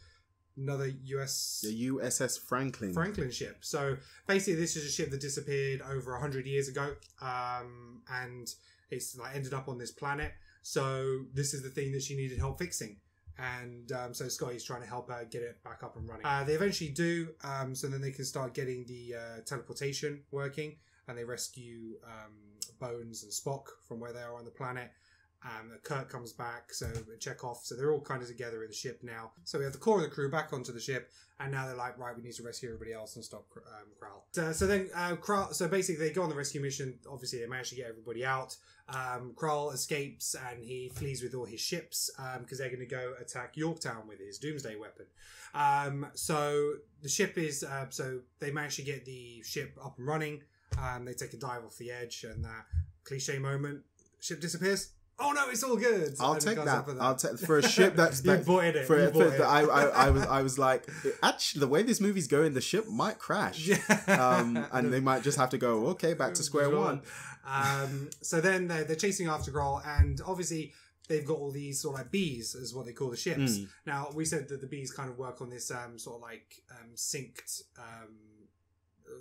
another 0.56 0.90
US 1.04 1.60
The 1.62 1.88
USS 1.88 2.40
Franklin. 2.40 2.92
Franklin 2.92 3.30
ship. 3.30 3.58
So 3.60 3.96
basically, 4.26 4.60
this 4.60 4.76
is 4.76 4.84
a 4.86 4.90
ship 4.90 5.10
that 5.10 5.20
disappeared 5.20 5.82
over 5.82 6.16
hundred 6.18 6.46
years 6.46 6.68
ago, 6.68 6.94
um, 7.22 8.02
and 8.12 8.52
it's 8.90 9.16
like 9.16 9.34
ended 9.34 9.54
up 9.54 9.68
on 9.68 9.78
this 9.78 9.90
planet. 9.90 10.32
So 10.62 11.24
this 11.32 11.54
is 11.54 11.62
the 11.62 11.70
thing 11.70 11.92
that 11.92 12.02
she 12.02 12.16
needed 12.16 12.38
help 12.38 12.58
fixing, 12.58 12.96
and 13.38 13.90
um, 13.92 14.14
so 14.14 14.28
Scotty's 14.28 14.64
trying 14.64 14.82
to 14.82 14.88
help 14.88 15.08
her 15.10 15.24
get 15.30 15.42
it 15.42 15.62
back 15.62 15.82
up 15.82 15.96
and 15.96 16.08
running. 16.08 16.26
Uh, 16.26 16.44
they 16.44 16.54
eventually 16.54 16.90
do, 16.90 17.28
um, 17.44 17.74
so 17.74 17.86
then 17.86 18.00
they 18.00 18.10
can 18.10 18.24
start 18.24 18.54
getting 18.54 18.84
the 18.86 19.14
uh, 19.16 19.40
teleportation 19.46 20.22
working, 20.30 20.76
and 21.06 21.16
they 21.16 21.24
rescue 21.24 21.94
um, 22.04 22.34
Bones 22.80 23.22
and 23.22 23.32
Spock 23.32 23.64
from 23.86 24.00
where 24.00 24.12
they 24.12 24.20
are 24.20 24.36
on 24.36 24.44
the 24.44 24.50
planet. 24.50 24.90
Um, 25.44 25.70
Kirk 25.84 26.08
comes 26.08 26.32
back, 26.32 26.72
so 26.72 26.86
Chekov, 27.20 27.58
so 27.62 27.76
they're 27.76 27.92
all 27.92 28.00
kind 28.00 28.22
of 28.22 28.28
together 28.28 28.62
in 28.64 28.68
the 28.68 28.74
ship 28.74 29.00
now. 29.02 29.32
So 29.44 29.58
we 29.58 29.64
have 29.64 29.72
the 29.72 29.78
core 29.78 29.98
of 29.98 30.02
the 30.02 30.08
crew 30.08 30.30
back 30.30 30.52
onto 30.52 30.72
the 30.72 30.80
ship, 30.80 31.10
and 31.38 31.52
now 31.52 31.66
they're 31.66 31.76
like, 31.76 31.96
right, 31.96 32.16
we 32.16 32.22
need 32.22 32.34
to 32.34 32.42
rescue 32.42 32.68
everybody 32.68 32.92
else 32.92 33.14
and 33.14 33.24
stop 33.24 33.46
um, 33.56 33.86
Krall. 34.00 34.22
So, 34.32 34.52
so 34.52 34.66
then 34.66 34.90
uh, 34.94 35.14
Krall, 35.16 35.54
so 35.54 35.68
basically 35.68 36.08
they 36.08 36.12
go 36.12 36.22
on 36.22 36.28
the 36.28 36.34
rescue 36.34 36.60
mission. 36.60 36.98
Obviously, 37.08 37.38
they 37.38 37.46
manage 37.46 37.70
to 37.70 37.76
get 37.76 37.86
everybody 37.86 38.24
out. 38.24 38.56
Um, 38.88 39.34
Krall 39.36 39.72
escapes 39.72 40.34
and 40.50 40.62
he 40.62 40.90
flees 40.94 41.22
with 41.22 41.34
all 41.34 41.44
his 41.44 41.60
ships 41.60 42.10
because 42.40 42.58
they're 42.58 42.70
going 42.70 42.80
to 42.80 42.86
go 42.86 43.14
attack 43.20 43.56
Yorktown 43.56 44.08
with 44.08 44.18
his 44.18 44.38
Doomsday 44.38 44.76
weapon. 44.76 45.06
Um, 45.54 46.06
so 46.14 46.74
the 47.02 47.08
ship 47.08 47.36
is 47.38 47.62
uh, 47.62 47.86
so 47.90 48.20
they 48.40 48.50
manage 48.50 48.76
to 48.76 48.82
get 48.82 49.04
the 49.04 49.42
ship 49.42 49.76
up 49.84 49.98
and 49.98 50.06
running. 50.06 50.42
Um, 50.82 51.04
they 51.04 51.12
take 51.12 51.32
a 51.32 51.36
dive 51.36 51.64
off 51.64 51.76
the 51.76 51.90
edge, 51.90 52.24
and 52.24 52.44
that 52.44 52.66
cliche 53.04 53.38
moment, 53.38 53.82
ship 54.20 54.40
disappears. 54.40 54.92
Oh 55.20 55.32
no, 55.32 55.48
it's 55.50 55.62
all 55.64 55.76
good. 55.76 56.14
I'll 56.20 56.32
And 56.34 56.40
take 56.40 56.56
goes 56.56 56.66
that. 56.66 56.84
I'll 57.00 57.16
take 57.16 57.38
for 57.40 57.58
a 57.58 57.62
ship 57.68 57.96
that's 57.96 58.24
you 58.24 58.30
that, 58.32 58.46
bought 58.46 58.64
it. 58.64 58.86
for, 58.86 58.98
you 59.00 59.06
for- 59.08 59.12
bought 59.24 59.32
it. 59.34 59.40
I, 59.40 59.60
I, 59.62 59.82
I 60.06 60.10
was 60.10 60.22
I 60.38 60.42
was 60.42 60.58
like 60.58 60.88
actually 61.22 61.60
the 61.60 61.68
way 61.68 61.82
this 61.82 62.00
movie's 62.00 62.28
going 62.28 62.54
the 62.54 62.60
ship 62.60 62.86
might 62.86 63.18
crash 63.18 63.66
Yeah. 63.66 63.78
um, 64.06 64.64
and 64.72 64.92
they 64.92 65.00
might 65.00 65.22
just 65.22 65.36
have 65.38 65.50
to 65.50 65.58
go 65.58 65.86
okay 65.88 66.14
back 66.14 66.34
to 66.34 66.42
square 66.42 66.66
Sure. 66.70 66.78
one 66.78 67.02
Um, 67.46 68.10
so 68.22 68.40
then 68.40 68.68
they're, 68.68 68.84
they're 68.84 68.96
chasing 68.96 69.26
after 69.26 69.50
Krall, 69.50 69.80
and 69.86 70.20
obviously 70.26 70.72
they've 71.08 71.24
got 71.24 71.38
all 71.38 71.50
these 71.50 71.80
sort 71.80 71.94
of 71.94 72.00
like 72.02 72.10
bees, 72.12 72.54
is 72.54 72.74
what 72.74 72.84
they 72.86 72.92
call 72.92 73.08
the 73.10 73.16
ships. 73.16 73.58
Mm. 73.58 73.68
Now 73.86 74.10
we 74.14 74.24
said 74.26 74.48
that 74.50 74.60
the 74.60 74.66
bees 74.66 74.92
kind 74.92 75.08
of 75.10 75.16
work 75.18 75.40
on 75.40 75.48
this 75.50 75.70
um, 75.70 75.98
sort 75.98 76.16
of 76.16 76.22
like 76.22 76.62
um, 76.70 76.90
synced. 76.94 77.62
Um, 77.78 78.14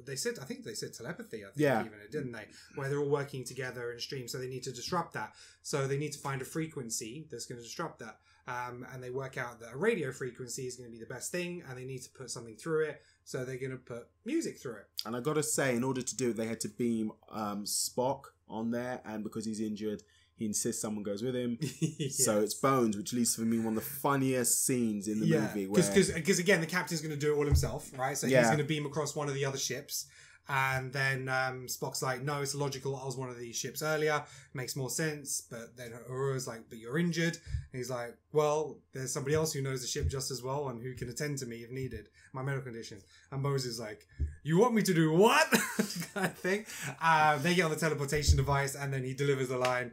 they 0.06 0.16
said, 0.16 0.36
I 0.42 0.46
think 0.46 0.64
they 0.64 0.74
said 0.74 0.94
telepathy. 0.94 1.40
I 1.44 1.48
think 1.48 1.58
Yeah. 1.58 1.82
even 1.86 2.00
it 2.00 2.12
didn't 2.12 2.32
they? 2.32 2.46
Where 2.76 2.90
they're 2.90 3.00
all 3.00 3.10
working 3.10 3.44
together 3.44 3.92
in 3.92 3.98
a 3.98 4.02
stream, 4.02 4.28
so 4.28 4.38
they 4.38 4.48
need 4.48 4.64
to 4.64 4.72
disrupt 4.72 5.14
that. 5.14 5.34
So 5.64 5.88
they 5.88 5.98
need 5.98 6.14
to 6.14 6.20
find 6.20 6.42
a 6.42 6.46
frequency 6.46 7.28
that's 7.32 7.46
going 7.46 7.58
to 7.60 7.64
disrupt 7.64 8.00
that. 8.00 8.20
um, 8.50 8.88
and 8.94 9.04
they 9.04 9.10
work 9.10 9.38
out 9.38 9.60
that 9.60 9.74
a 9.74 9.78
radio 9.78 10.10
frequency 10.10 10.68
is 10.68 10.78
going 10.78 10.90
to 10.90 10.98
be 10.98 11.04
the 11.04 11.14
best 11.14 11.34
thing, 11.34 11.64
and 11.68 11.78
they 11.78 11.84
need 11.84 12.02
to 12.04 12.10
put 12.12 12.32
something 12.32 12.56
through 12.56 12.86
it. 12.86 13.02
So 13.26 13.44
they're 13.44 13.58
going 13.58 13.72
to 13.72 13.78
put 13.78 14.08
music 14.24 14.58
through 14.58 14.76
it. 14.78 14.88
And 15.06 15.18
I 15.18 15.20
got 15.20 15.34
to 15.34 15.44
say, 15.44 15.76
in 15.76 15.84
order 15.84 16.02
to 16.02 16.16
do 16.16 16.30
it, 16.30 16.38
they 16.38 16.46
had 16.48 16.62
to 16.62 16.70
beam 16.70 17.12
um, 17.30 17.66
Spock 17.66 18.22
on 18.48 18.72
there, 18.72 19.02
and 19.04 19.22
because 19.22 19.44
he's 19.44 19.60
injured, 19.60 20.02
he 20.38 20.46
insists 20.46 20.82
someone 20.82 21.04
goes 21.04 21.22
with 21.24 21.36
him. 21.36 21.58
So 22.10 22.40
it's 22.42 22.54
Bones, 22.54 22.96
which 22.96 23.14
leads 23.14 23.36
for 23.36 23.42
me 23.42 23.58
one 23.60 23.70
of 23.70 23.76
the 23.76 23.82
funniest 23.90 24.66
scenes 24.66 25.08
in 25.08 25.20
the 25.20 25.26
movie. 25.48 25.68
Where 25.68 25.82
because 26.16 26.40
again, 26.40 26.62
the 26.62 26.68
captain's 26.68 27.02
going 27.02 27.14
to 27.14 27.20
do 27.20 27.34
it 27.34 27.38
all 27.38 27.46
himself, 27.46 27.92
right? 27.98 28.18
So 28.18 28.28
he's 28.42 28.48
going 28.48 28.60
to 28.60 28.64
beam 28.64 28.86
across 28.86 29.16
one 29.16 29.28
of 29.28 29.34
the 29.34 29.46
other 29.46 29.58
ships, 29.58 30.06
and 30.50 30.94
then 30.94 31.28
um, 31.28 31.68
Spock's 31.68 32.02
like, 32.02 32.22
"No, 32.22 32.42
it's 32.42 32.56
logical. 32.56 32.96
I 32.96 33.06
was 33.06 33.18
one 33.18 33.30
of 33.30 33.38
these 33.38 33.56
ships 33.58 33.82
earlier. 33.82 34.24
Makes 34.54 34.76
more 34.76 34.90
sense." 34.90 35.42
But 35.50 35.76
then 35.76 35.92
Uhura's 36.10 36.48
like, 36.48 36.62
"But 36.70 36.78
you're 36.78 36.98
injured." 36.98 37.36
And 37.36 37.74
he's 37.80 37.90
like, 37.90 38.16
"Well, 38.32 38.78
there's 38.94 39.12
somebody 39.12 39.36
else 39.36 39.52
who 39.54 39.62
knows 39.62 39.82
the 39.82 39.88
ship 39.88 40.08
just 40.08 40.32
as 40.32 40.42
well 40.42 40.70
and 40.70 40.82
who 40.82 40.94
can 40.96 41.10
attend 41.10 41.40
to 41.40 41.46
me 41.46 41.58
if 41.58 41.72
needed, 41.72 42.08
my 42.34 42.42
medical 42.44 42.64
condition." 42.64 43.00
And 43.32 43.44
Bones 43.44 43.66
is 43.66 43.80
like, 43.80 44.08
"You 44.44 44.58
want 44.58 44.74
me 44.74 44.84
to 44.84 44.94
do 44.94 45.12
what?" 45.12 45.48
kind 46.14 46.28
of 46.28 46.38
thing. 46.38 46.66
Uh, 47.02 47.38
they 47.40 47.54
get 47.56 47.66
on 47.66 47.72
the 47.72 47.78
teleportation 47.78 48.38
device, 48.38 48.76
and 48.76 48.94
then 48.94 49.04
he 49.04 49.14
delivers 49.14 49.50
the 49.50 49.58
line. 49.58 49.92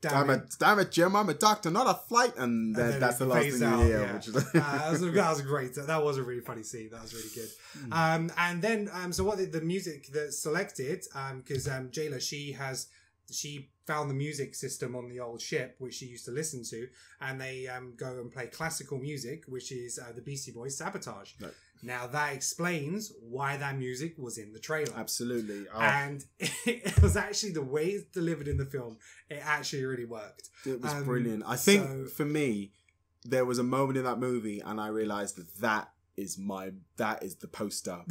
Damn 0.00 0.30
it, 0.30 0.54
damn 0.60 0.78
it, 0.78 0.92
Jim, 0.92 1.16
I'm 1.16 1.28
a 1.28 1.34
doctor, 1.34 1.70
not 1.70 1.88
a 1.88 1.94
flight, 2.08 2.36
and, 2.36 2.74
then, 2.74 3.00
that's 3.00 3.18
the 3.18 3.26
last 3.26 3.50
thing 3.50 3.62
out, 3.64 3.80
you 3.80 3.86
hear. 3.86 4.00
yeah. 4.00 4.14
Which 4.14 4.28
is 4.28 4.36
uh, 4.36 4.50
that, 4.52 4.90
was, 4.92 5.00
that 5.00 5.30
was 5.30 5.42
great. 5.42 5.74
That 5.74 6.04
was 6.04 6.18
a 6.18 6.22
really 6.22 6.40
funny 6.40 6.62
scene. 6.62 6.90
That 6.92 7.02
was 7.02 7.14
really 7.14 7.30
good. 7.34 7.48
Hmm. 7.72 7.92
Um, 7.92 8.32
and 8.38 8.62
then, 8.62 8.88
um, 8.92 9.12
so 9.12 9.24
what 9.24 9.38
the, 9.38 9.46
the 9.46 9.60
music 9.60 10.06
that's 10.12 10.38
selected, 10.38 11.04
because 11.38 11.66
um, 11.66 11.88
Jaylah, 11.88 12.20
she 12.20 12.52
has, 12.52 12.86
she 13.30 13.70
found 13.88 14.08
the 14.08 14.14
music 14.14 14.54
system 14.54 14.94
on 14.94 15.08
the 15.08 15.18
old 15.18 15.40
ship, 15.40 15.74
which 15.78 15.94
she 15.94 16.06
used 16.06 16.26
to 16.26 16.30
listen 16.30 16.62
to, 16.62 16.86
and 17.20 17.40
they 17.40 17.66
um, 17.66 17.94
go 17.96 18.20
and 18.20 18.30
play 18.30 18.46
classical 18.46 18.98
music, 18.98 19.44
which 19.48 19.72
is 19.72 19.98
uh, 19.98 20.12
the 20.14 20.20
Beastie 20.20 20.52
Boys 20.52 20.76
Sabotage. 20.76 21.32
Right. 21.40 21.50
Now 21.82 22.06
that 22.08 22.32
explains 22.34 23.12
why 23.20 23.56
that 23.56 23.78
music 23.78 24.14
was 24.18 24.38
in 24.38 24.52
the 24.52 24.58
trailer. 24.58 24.92
Absolutely. 24.96 25.66
Oh, 25.72 25.80
And 25.80 26.24
it 26.66 27.00
was 27.02 27.16
actually 27.16 27.52
the 27.52 27.62
way 27.62 27.86
it's 27.90 28.04
delivered 28.12 28.48
in 28.48 28.56
the 28.56 28.66
film. 28.66 28.96
It 29.30 29.40
actually 29.44 29.84
really 29.84 30.04
worked. 30.04 30.48
it 30.66 30.80
was 30.80 30.92
um, 30.92 31.04
brilliant. 31.04 31.44
I 31.46 31.56
think 31.56 31.84
so- 31.86 32.06
for 32.06 32.24
me, 32.24 32.72
there 33.24 33.44
was 33.44 33.58
a 33.58 33.62
moment 33.64 33.98
in 33.98 34.04
that 34.04 34.18
movie, 34.18 34.60
and 34.60 34.80
I 34.80 34.88
realized 34.88 35.36
that 35.36 35.54
that 35.60 35.90
is 36.16 36.36
my 36.38 36.72
that 36.96 37.22
is 37.22 37.36
the 37.36 37.48
poster. 37.48 38.00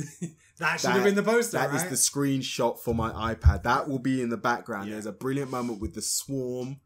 That 0.60 0.80
should 0.80 0.90
That- 0.90 0.94
have 0.96 1.04
been 1.04 1.16
the 1.16 1.22
poster, 1.24 1.58
That 1.58 1.74
is 1.76 1.82
right? 1.82 1.90
the 1.92 1.96
screenshot 1.96 2.80
for 2.80 2.96
my 2.96 3.12
iPad. 3.36 3.62
That 3.64 3.88
will 3.88 4.00
be 4.00 4.22
in 4.24 4.30
the 4.30 4.38
background. 4.38 4.88
Yeah. 4.88 4.94
There's 4.94 5.06
a 5.06 5.12
brilliant 5.12 5.52
moment 5.52 5.80
with 5.82 5.94
the 5.94 6.02
swarm, 6.02 6.80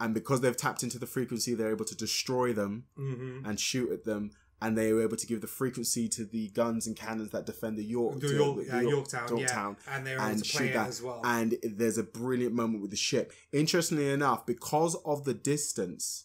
and 0.00 0.14
because 0.14 0.40
they've 0.40 0.56
tapped 0.56 0.82
into 0.82 0.98
the 0.98 1.06
frequency, 1.06 1.54
they're 1.54 1.70
able 1.70 1.84
to 1.84 1.94
destroy 1.96 2.52
them 2.54 2.84
hmm 2.96 3.40
and 3.44 3.58
shoot 3.60 3.90
at 3.92 4.04
them. 4.04 4.30
And 4.64 4.78
they 4.78 4.92
were 4.92 5.02
able 5.02 5.16
to 5.16 5.26
give 5.26 5.40
the 5.40 5.46
frequency 5.46 6.08
to 6.08 6.24
the 6.24 6.48
guns 6.48 6.86
and 6.86 6.96
cannons 6.96 7.30
that 7.32 7.44
defend 7.46 7.76
the 7.76 7.84
York, 7.84 8.20
The 8.20 8.28
to- 8.28 8.34
York, 8.34 8.66
the 8.66 8.76
uh, 8.76 8.80
Yorktown, 8.80 9.28
Yorktown. 9.36 9.76
yeah, 9.86 9.96
and 9.96 10.06
they 10.06 10.16
were 10.16 10.22
able 10.22 10.40
to 10.40 10.56
play 10.56 10.70
that. 10.72 10.88
as 10.88 11.02
well. 11.02 11.20
And 11.24 11.56
there's 11.62 11.98
a 11.98 12.02
brilliant 12.02 12.54
moment 12.54 12.80
with 12.80 12.90
the 12.90 12.96
ship. 12.96 13.32
Interestingly 13.52 14.08
enough, 14.10 14.46
because 14.46 14.94
of 15.04 15.24
the 15.24 15.34
distance 15.34 16.24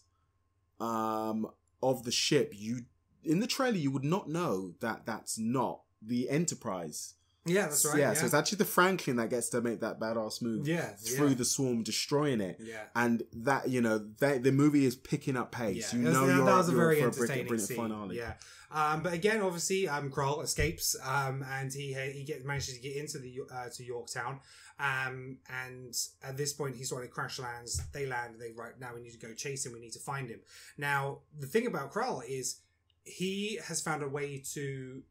um, 0.80 1.48
of 1.84 2.04
the 2.04 2.12
ship, 2.12 2.54
you 2.56 2.82
in 3.24 3.40
the 3.42 3.48
trailer 3.48 3.76
you 3.76 3.92
would 3.92 4.06
not 4.06 4.30
know 4.30 4.74
that 4.80 5.06
that's 5.06 5.38
not 5.38 5.82
the 6.02 6.30
Enterprise. 6.30 7.16
Yeah, 7.50 7.64
that's 7.64 7.86
right. 7.86 7.98
Yeah, 7.98 8.10
Yeah, 8.10 8.14
so 8.14 8.26
it's 8.26 8.34
actually 8.34 8.58
the 8.60 8.66
Franklin 8.66 9.16
that 9.18 9.30
gets 9.30 9.50
to 9.50 9.62
make 9.62 9.80
that 9.82 10.00
badass 10.00 10.42
move 10.42 10.68
yeah, 10.68 10.90
through 10.96 11.30
yeah. 11.30 11.34
the 11.36 11.46
swarm, 11.46 11.84
destroying 11.84 12.42
it. 12.42 12.58
yeah. 12.62 12.84
And 12.96 13.24
that 13.34 13.70
you 13.70 13.82
know, 13.82 13.98
that 14.20 14.44
the 14.44 14.52
movie 14.52 14.86
is 14.86 14.96
picking 14.96 15.36
up 15.36 15.52
pace. 15.52 15.94
Yeah, 15.94 16.00
you 16.00 16.06
was- 16.06 16.14
know, 16.14 16.28
that, 16.28 16.36
you're, 16.36 16.46
that 16.46 16.58
was 16.58 16.70
a 16.70 16.72
very 16.74 17.02
for 17.02 17.08
a 17.08 17.12
brilliant, 17.12 17.40
entertaining 17.52 17.60
scene. 17.60 17.78
finale. 17.78 18.18
Yeah, 18.18 18.34
um, 18.72 19.02
but 19.02 19.14
again, 19.14 19.42
obviously, 19.42 19.88
um, 19.88 20.12
Krall 20.12 20.44
escapes, 20.44 20.96
um, 21.04 21.44
and 21.52 21.74
he 21.74 21.94
he 21.94 22.34
manages 22.46 22.76
to 22.76 22.82
get 22.82 22.96
into 22.96 23.18
the 23.20 23.40
uh, 23.52 23.70
to 23.70 23.84
Yorktown, 23.84 24.40
um, 24.80 25.38
and 25.50 25.96
at 26.24 26.38
this 26.38 26.54
point, 26.54 26.76
he 26.76 26.84
sort 26.84 27.04
of 27.04 27.10
crash 27.10 27.40
lands. 27.40 27.82
They 27.94 28.06
land. 28.06 28.36
They 28.40 28.52
right 28.52 28.80
now 28.80 28.92
we 28.94 29.02
need 29.02 29.12
to 29.14 29.18
go 29.20 29.34
chase 29.34 29.66
him. 29.66 29.74
We 29.74 29.80
need 29.80 29.94
to 29.94 30.00
find 30.00 30.30
him. 30.30 30.42
Now, 30.78 31.20
the 31.38 31.48
thing 31.48 31.66
about 31.66 31.92
Krall 31.92 32.22
is 32.28 32.60
he 33.04 33.60
has 33.66 33.82
found 33.82 34.04
a 34.04 34.08
way 34.08 34.44
to 34.54 35.02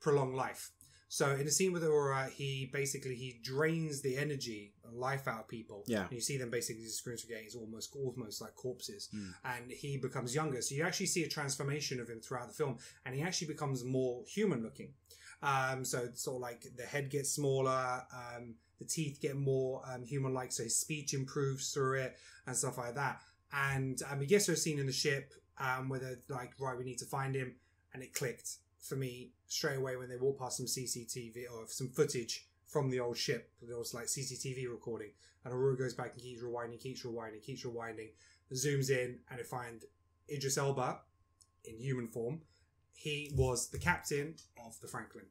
prolong 0.00 0.34
life. 0.34 0.70
So 1.12 1.32
in 1.32 1.46
a 1.46 1.50
scene 1.50 1.74
with 1.74 1.82
Uhura, 1.82 2.30
he 2.30 2.70
basically 2.72 3.14
he 3.14 3.38
drains 3.42 4.00
the 4.00 4.16
energy 4.16 4.72
and 4.82 4.96
life 4.96 5.28
out 5.28 5.40
of 5.40 5.46
people. 5.48 5.84
Yeah. 5.86 6.04
And 6.04 6.12
you 6.12 6.22
see 6.22 6.38
them 6.38 6.48
basically 6.48 6.86
screens 6.86 7.22
again. 7.22 7.40
He's 7.42 7.54
almost 7.54 7.94
almost 7.94 8.40
like 8.40 8.54
corpses, 8.54 9.10
Mm. 9.14 9.34
and 9.44 9.70
he 9.70 9.98
becomes 9.98 10.34
younger. 10.34 10.62
So 10.62 10.74
you 10.74 10.84
actually 10.84 11.10
see 11.14 11.22
a 11.24 11.28
transformation 11.28 12.00
of 12.00 12.08
him 12.08 12.20
throughout 12.22 12.48
the 12.48 12.54
film, 12.54 12.78
and 13.04 13.14
he 13.14 13.20
actually 13.20 13.48
becomes 13.48 13.84
more 13.84 14.24
human 14.26 14.62
looking. 14.62 14.94
Um, 15.42 15.84
so 15.84 15.98
it's 15.98 16.22
sort 16.22 16.36
of 16.36 16.40
like 16.40 16.66
the 16.78 16.84
head 16.84 17.10
gets 17.10 17.30
smaller, 17.30 18.04
um, 18.14 18.54
the 18.78 18.86
teeth 18.86 19.18
get 19.20 19.36
more 19.36 19.82
um, 19.92 20.02
human 20.04 20.32
like, 20.32 20.50
so 20.50 20.62
his 20.62 20.78
speech 20.78 21.12
improves 21.12 21.74
through 21.74 22.00
it 22.04 22.16
and 22.46 22.56
stuff 22.56 22.78
like 22.78 22.94
that. 22.94 23.20
And 23.52 24.00
um, 24.10 24.18
he 24.20 24.26
gets 24.26 24.46
to 24.46 24.52
a 24.52 24.56
scene 24.56 24.78
in 24.78 24.86
the 24.86 24.92
ship 24.92 25.34
um, 25.58 25.90
where 25.90 26.00
they're 26.00 26.20
like, 26.30 26.52
right, 26.58 26.78
we 26.78 26.84
need 26.84 26.98
to 27.00 27.04
find 27.04 27.34
him, 27.34 27.56
and 27.92 28.02
it 28.02 28.14
clicked 28.14 28.56
for 28.82 28.96
me 28.96 29.30
straight 29.46 29.78
away 29.78 29.96
when 29.96 30.08
they 30.08 30.16
walk 30.16 30.38
past 30.38 30.58
some 30.58 30.66
CCTV 30.66 31.44
or 31.52 31.66
some 31.68 31.88
footage 31.88 32.46
from 32.66 32.90
the 32.90 33.00
old 33.00 33.16
ship. 33.16 33.50
There 33.62 33.78
was 33.78 33.94
like 33.94 34.06
CCTV 34.06 34.68
recording, 34.70 35.10
and 35.44 35.54
Uhura 35.54 35.78
goes 35.78 35.94
back 35.94 36.12
and 36.14 36.22
keeps 36.22 36.42
rewinding, 36.42 36.80
keeps 36.80 37.04
rewinding, 37.04 37.42
keeps 37.42 37.64
rewinding, 37.64 38.10
zooms 38.52 38.90
in, 38.90 39.18
and 39.30 39.40
it 39.40 39.46
find 39.46 39.82
Idris 40.28 40.58
Elba 40.58 41.00
in 41.64 41.78
human 41.78 42.08
form. 42.08 42.40
He 42.94 43.32
was 43.34 43.70
the 43.70 43.78
captain 43.78 44.34
of 44.64 44.78
the 44.80 44.88
Franklin. 44.88 45.24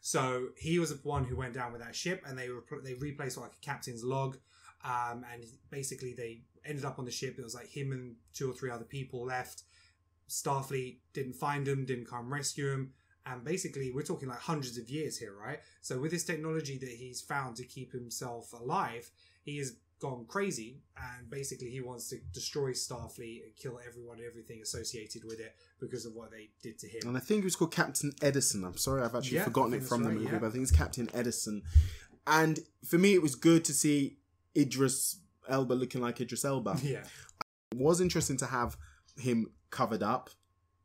So 0.00 0.48
he 0.56 0.78
was 0.78 0.90
the 0.90 1.08
one 1.08 1.24
who 1.24 1.36
went 1.36 1.54
down 1.54 1.72
with 1.72 1.82
that 1.82 1.94
ship, 1.94 2.22
and 2.26 2.38
they 2.38 2.48
they 2.84 2.94
replaced 2.94 3.38
like 3.38 3.52
a 3.52 3.64
captain's 3.64 4.04
log, 4.04 4.36
um, 4.84 5.24
and 5.32 5.44
basically 5.70 6.14
they 6.14 6.42
ended 6.64 6.84
up 6.84 6.98
on 6.98 7.04
the 7.04 7.10
ship. 7.10 7.36
It 7.38 7.44
was 7.44 7.54
like 7.54 7.68
him 7.68 7.92
and 7.92 8.16
two 8.34 8.50
or 8.50 8.54
three 8.54 8.70
other 8.70 8.84
people 8.84 9.24
left. 9.24 9.64
Starfleet 10.28 10.98
didn't 11.12 11.34
find 11.34 11.66
him, 11.66 11.84
didn't 11.84 12.06
come 12.06 12.32
rescue 12.32 12.70
him, 12.72 12.92
and 13.24 13.44
basically 13.44 13.90
we're 13.92 14.02
talking 14.02 14.28
like 14.28 14.38
hundreds 14.40 14.78
of 14.78 14.88
years 14.88 15.18
here, 15.18 15.34
right? 15.34 15.60
So 15.82 15.98
with 15.98 16.10
this 16.10 16.24
technology 16.24 16.78
that 16.78 16.88
he's 16.88 17.20
found 17.20 17.56
to 17.56 17.64
keep 17.64 17.92
himself 17.92 18.52
alive, 18.52 19.10
he 19.44 19.58
has 19.58 19.76
gone 19.98 20.26
crazy, 20.28 20.82
and 20.96 21.30
basically 21.30 21.70
he 21.70 21.80
wants 21.80 22.08
to 22.10 22.18
destroy 22.32 22.70
Starfleet 22.72 23.44
and 23.44 23.56
kill 23.56 23.80
everyone 23.86 24.18
and 24.18 24.26
everything 24.26 24.60
associated 24.62 25.24
with 25.24 25.40
it 25.40 25.54
because 25.80 26.04
of 26.04 26.14
what 26.14 26.30
they 26.30 26.50
did 26.62 26.78
to 26.80 26.86
him. 26.88 27.00
And 27.06 27.16
I 27.16 27.20
think 27.20 27.40
it 27.40 27.44
was 27.44 27.56
called 27.56 27.72
Captain 27.72 28.12
Edison. 28.20 28.64
I'm 28.64 28.76
sorry, 28.76 29.02
I've 29.02 29.14
actually 29.14 29.38
Yeah, 29.38 29.44
forgotten 29.44 29.74
it 29.74 29.82
from 29.84 30.02
the 30.02 30.10
right, 30.10 30.18
movie, 30.18 30.32
yeah. 30.32 30.38
but 30.38 30.48
I 30.48 30.50
think 30.50 30.62
it's 30.62 30.70
Captain 30.72 31.08
Edison. 31.14 31.62
And 32.26 32.58
for 32.84 32.98
me, 32.98 33.14
it 33.14 33.22
was 33.22 33.34
good 33.36 33.64
to 33.66 33.72
see 33.72 34.18
Idris 34.56 35.18
Elba 35.48 35.74
looking 35.74 36.00
like 36.02 36.20
Idris 36.20 36.44
Elba. 36.44 36.76
yeah, 36.82 37.04
It 37.70 37.78
was 37.78 38.00
interesting 38.00 38.36
to 38.38 38.46
have 38.46 38.76
him 39.16 39.50
covered 39.70 40.02
up. 40.02 40.30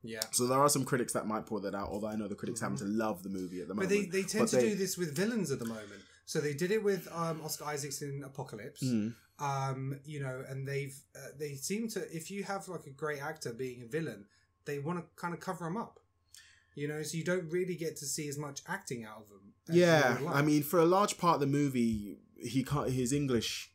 yeah. 0.04 0.22
So 0.32 0.48
there 0.48 0.60
are 0.60 0.70
some 0.70 0.86
critics 0.86 1.14
that 1.14 1.28
might 1.28 1.46
pull 1.46 1.60
that 1.62 1.76
out, 1.76 1.90
although 1.90 2.08
I 2.08 2.16
know 2.16 2.28
the 2.28 2.36
critics 2.36 2.60
happen 2.62 2.78
to 2.78 2.86
love 2.86 3.24
the 3.24 3.30
movie 3.30 3.62
at 3.62 3.68
the 3.68 3.74
But 3.76 3.84
moment. 3.90 4.12
they, 4.12 4.22
they 4.22 4.28
tend 4.28 4.44
But 4.44 4.50
to 4.50 4.56
they- 4.58 4.70
do 4.70 4.76
this 4.76 4.98
with 4.98 5.16
villains 5.16 5.52
at 5.52 5.60
the 5.60 5.66
moment. 5.66 6.02
So 6.26 6.40
they 6.40 6.54
did 6.54 6.72
it 6.72 6.84
with 6.84 7.08
um, 7.14 7.42
Oscar 7.44 7.66
Isaacs 7.66 8.02
in 8.02 8.24
Apocalypse. 8.24 8.82
Mm. 8.84 9.14
um 9.40 10.00
you 10.06 10.20
know 10.22 10.44
and 10.50 10.68
they've 10.68 10.96
uh, 11.16 11.20
they 11.40 11.56
seem 11.56 11.88
to 11.90 12.00
if 12.16 12.30
you 12.30 12.44
have 12.44 12.68
like 12.68 12.86
a 12.86 12.92
great 12.92 13.22
actor 13.22 13.52
being 13.52 13.82
a 13.82 13.88
villain 13.88 14.26
they 14.66 14.78
want 14.78 15.00
to 15.00 15.04
kind 15.22 15.34
of 15.34 15.40
cover 15.40 15.66
him 15.66 15.78
up 15.78 16.00
you 16.76 16.88
know 16.88 17.02
so 17.02 17.18
you 17.18 17.24
don't 17.24 17.48
really 17.52 17.74
get 17.76 17.96
to 18.02 18.06
see 18.06 18.28
as 18.30 18.38
much 18.38 18.62
acting 18.68 19.04
out 19.04 19.18
of 19.24 19.28
them 19.30 19.46
Yeah. 19.68 20.18
I 20.40 20.42
mean, 20.44 20.62
for 20.64 20.80
a 20.80 20.86
large 20.86 21.18
part 21.18 21.36
of 21.36 21.42
the 21.42 21.48
movie, 21.60 22.18
he 22.54 22.64
can't. 22.64 22.90
His 22.92 23.12
English, 23.14 23.72